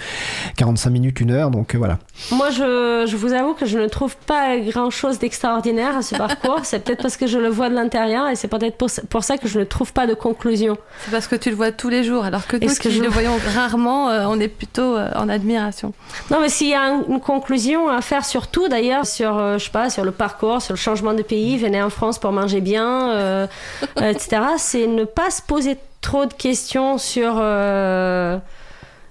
45 0.57 0.91
minutes, 0.91 1.21
une 1.21 1.31
heure, 1.31 1.51
donc 1.51 1.75
euh, 1.75 1.79
voilà. 1.79 1.99
Moi, 2.33 2.51
je, 2.51 3.05
je 3.09 3.17
vous 3.17 3.33
avoue 3.33 3.55
que 3.55 3.67
je 3.67 3.79
ne 3.79 3.87
trouve 3.87 4.17
pas 4.17 4.59
grand 4.59 4.91
chose 4.91 5.19
d'extraordinaire 5.19 5.97
à 5.97 6.03
ce 6.03 6.17
parcours. 6.17 6.61
c'est 6.65 6.81
peut-être 6.85 7.03
parce 7.03 7.17
que 7.17 7.27
je 7.27 7.39
le 7.39 7.49
vois 7.49 7.69
de 7.69 7.75
l'intérieur 7.75 8.29
et 8.29 8.37
c'est 8.37 8.49
peut-être 8.49 8.77
pour, 8.77 8.89
pour 9.09 9.23
ça 9.25 9.39
que 9.39 9.47
je 9.49 9.59
ne 9.61 9.65
trouve 9.65 9.93
pas 9.93 10.07
de 10.09 10.15
conclusion. 10.15 10.77
C'est 11.05 11.11
parce 11.13 11.27
que 11.29 11.37
tu 11.37 11.51
le 11.51 11.57
vois 11.57 11.71
tous 11.73 11.89
les 11.89 12.03
jours, 12.05 12.25
alors 12.25 12.47
que 12.47 12.57
nous 12.57 12.65
Est-ce 12.65 12.81
que 12.81 12.89
qui 12.89 12.97
je- 12.97 13.03
le 13.03 13.09
voyons 13.09 13.37
rarement, 13.55 14.09
euh, 14.11 14.27
on 14.29 14.39
est 14.41 14.49
plutôt 14.49 14.97
euh, 14.97 15.09
en 15.15 15.29
admiration. 15.29 15.93
Non, 16.31 16.39
mais 16.41 16.49
s'il 16.49 16.69
y 16.69 16.75
a 16.75 16.83
un- 16.83 17.05
une 17.09 17.21
conclusion 17.21 17.89
à 17.89 18.01
faire 18.01 18.25
sur 18.25 18.49
tout, 18.49 18.69
d'ailleurs, 18.69 19.07
sur, 19.07 19.36
euh, 19.39 19.59
je 19.59 19.65
sais 19.65 19.71
pas, 19.71 19.91
sur 19.91 20.05
le 20.05 20.11
parcours, 20.11 20.61
sur 20.63 20.73
le 20.75 20.79
changement 20.79 21.15
de 21.15 21.23
pays, 21.23 21.57
venez 21.59 21.83
en 21.83 21.91
France 21.91 22.19
pour 22.19 22.33
manger 22.33 22.61
bien, 22.61 23.11
euh, 23.13 23.47
etc., 23.97 24.43
c'est 24.59 24.87
ne 24.87 25.05
pas 25.05 25.31
se 25.31 25.43
poser 25.43 25.77
trop 26.01 26.27
de 26.27 26.33
questions 26.35 26.99
sur 26.99 27.35
euh, 27.39 28.39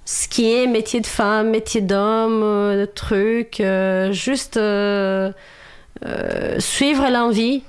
ce 0.05 0.27
qui 0.27 0.53
est 0.53 0.67
métier 0.67 1.01
de 1.01 1.07
femme, 1.07 1.49
métier 1.49 1.81
d'homme, 1.81 2.85
trucs, 2.95 3.59
euh, 3.59 4.11
juste 4.11 4.59
suivre 6.59 7.09
l'envie. 7.09 7.63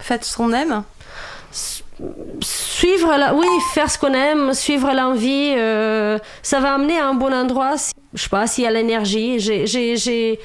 Faites 0.00 0.24
ce 0.24 0.36
qu'on 0.36 0.52
aime. 0.52 0.82
suivre 2.40 3.16
la 3.16 3.34
oui 3.34 3.46
faire 3.74 3.90
ce 3.90 3.98
qu'on 3.98 4.12
aime 4.12 4.54
suivre 4.54 4.92
l'envie 4.94 5.54
euh, 5.56 6.18
ça 6.42 6.60
va 6.60 6.74
amener 6.74 6.96
à 6.98 7.08
un 7.08 7.14
bon 7.14 7.32
endroit 7.34 7.74
je 8.14 8.22
sais 8.22 8.28
pas 8.28 8.46
s'il 8.46 8.62
y 8.64 8.66
a 8.66 8.70
l'énergie 8.70 9.40
j'ai- 9.40 10.38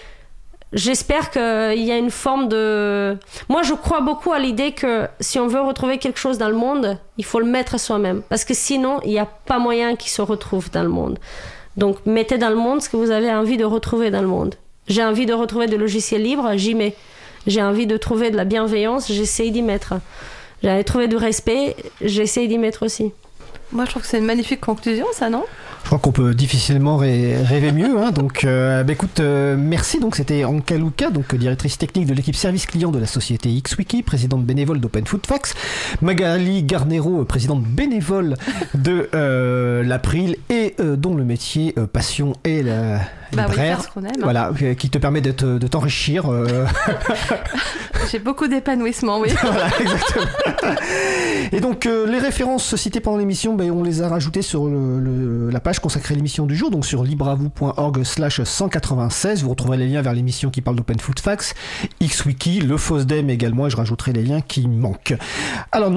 j'espère 0.73 1.31
qu'il 1.31 1.83
y 1.83 1.91
a 1.91 1.97
une 1.97 2.11
forme 2.11 2.47
de 2.47 3.17
moi 3.49 3.63
je 3.63 3.73
crois 3.73 4.01
beaucoup 4.01 4.31
à 4.31 4.39
l'idée 4.39 4.71
que 4.71 5.07
si 5.19 5.39
on 5.39 5.47
veut 5.47 5.61
retrouver 5.61 5.97
quelque 5.97 6.19
chose 6.19 6.37
dans 6.37 6.49
le 6.49 6.55
monde 6.55 6.97
il 7.17 7.25
faut 7.25 7.39
le 7.39 7.45
mettre 7.45 7.79
soi-même. 7.79 8.21
Parce 8.29 8.45
que 8.45 8.53
sinon 8.53 8.99
il 9.03 9.11
n'y 9.11 9.19
a 9.19 9.25
pas 9.25 9.59
moyen 9.59 9.95
qu'il 9.95 10.11
se 10.11 10.21
retrouve 10.21 10.69
dans 10.71 10.83
le 10.83 10.89
monde. 10.89 11.19
Donc 11.77 11.97
mettez 12.05 12.37
dans 12.37 12.49
le 12.49 12.55
monde 12.55 12.81
ce 12.81 12.89
que 12.89 12.97
vous 12.97 13.11
avez 13.11 13.31
envie 13.31 13.57
de 13.57 13.65
retrouver 13.65 14.11
dans 14.11 14.21
le 14.21 14.27
monde. 14.27 14.55
J'ai 14.87 15.03
envie 15.03 15.25
de 15.25 15.33
retrouver 15.33 15.67
des 15.67 15.77
logiciels 15.77 16.23
libres 16.23 16.51
j'y 16.55 16.75
mets. 16.75 16.95
J'ai 17.45 17.61
envie 17.61 17.87
de 17.87 17.97
trouver 17.97 18.31
de 18.31 18.37
la 18.37 18.45
bienveillance 18.45 19.11
j'essaye 19.11 19.51
d'y 19.51 19.61
mettre. 19.61 19.95
J'avais 20.63 20.85
trouvé 20.85 21.09
du 21.09 21.17
respect, 21.17 21.75
j'essaye 22.01 22.47
d'y 22.47 22.57
mettre 22.57 22.85
aussi. 22.85 23.11
Moi, 23.73 23.85
je 23.85 23.89
trouve 23.89 24.03
que 24.03 24.07
c'est 24.07 24.19
une 24.19 24.25
magnifique 24.25 24.61
conclusion, 24.61 25.05
ça, 25.11 25.29
non? 25.29 25.43
Je 25.83 25.87
crois 25.87 25.99
qu'on 25.99 26.11
peut 26.11 26.33
difficilement 26.33 26.97
rêver 26.97 27.71
mieux. 27.71 28.01
Hein. 28.01 28.11
Donc, 28.11 28.45
euh, 28.45 28.83
bah, 28.83 28.93
écoute, 28.93 29.19
euh, 29.19 29.55
merci. 29.57 29.99
Donc, 29.99 30.15
c'était 30.15 30.45
Anka 30.45 30.77
Luka, 30.77 31.09
donc 31.09 31.35
directrice 31.35 31.77
technique 31.77 32.07
de 32.07 32.13
l'équipe 32.13 32.35
service 32.35 32.65
client 32.65 32.91
de 32.91 32.99
la 32.99 33.05
société 33.05 33.49
XWiki, 33.61 34.01
présidente 34.01 34.45
bénévole 34.45 34.79
d'Open 34.79 35.05
Food 35.05 35.27
Fax. 35.27 35.53
Magali 36.01 36.63
Garnero, 36.63 37.25
présidente 37.25 37.63
bénévole 37.63 38.35
de 38.73 39.09
euh, 39.13 39.83
l'April 39.83 40.37
et 40.49 40.75
euh, 40.79 40.95
dont 40.95 41.15
le 41.15 41.25
métier 41.25 41.73
euh, 41.77 41.85
passion 41.85 42.33
est 42.43 42.63
la 42.63 43.01
Bah 43.35 43.47
libraire. 43.47 43.89
qu'on 43.93 44.03
aime. 44.03 44.11
voilà, 44.21 44.51
euh, 44.61 44.73
qui 44.75 44.89
te 44.89 44.97
permet 44.97 45.21
de 45.21 45.31
te- 45.31 45.57
de 45.57 45.67
t'enrichir. 45.67 46.31
euh, 46.31 46.65
J'ai 48.11 48.19
beaucoup 48.19 48.47
d'épanouissement, 48.47 49.19
oui. 49.19 49.29
voilà, 49.41 49.67
exactement. 49.79 50.25
Et 51.51 51.59
donc, 51.61 51.85
euh, 51.85 52.05
les 52.05 52.19
références 52.19 52.75
citées 52.75 52.99
pendant 52.99 53.17
l'émission, 53.17 53.53
ben, 53.55 53.71
on 53.71 53.83
les 53.83 54.01
a 54.01 54.09
rajoutées 54.09 54.41
sur 54.41 54.65
le- 54.67 54.99
le- 54.99 55.49
la 55.49 55.59
page 55.59 55.79
consacrée 55.79 56.13
à 56.13 56.17
l'émission 56.17 56.45
du 56.45 56.55
jour, 56.55 56.69
donc 56.71 56.85
sur 56.85 57.03
libravou.org 57.03 58.03
slash 58.03 58.41
196. 58.43 59.43
Vous 59.43 59.49
retrouverez 59.49 59.77
les 59.77 59.87
liens 59.87 60.01
vers 60.01 60.13
l'émission 60.13 60.49
qui 60.49 60.61
parle 60.61 60.75
d'Open 60.75 60.99
Food 60.99 61.19
Facts, 61.19 61.55
XWiki, 62.01 62.59
le 62.61 62.77
FOSDEM 62.77 63.29
également, 63.29 63.67
et 63.67 63.69
je 63.69 63.77
rajouterai 63.77 64.11
les 64.13 64.23
liens 64.23 64.41
qui 64.41 64.67
manquent. 64.67 65.15
Alors, 65.71 65.89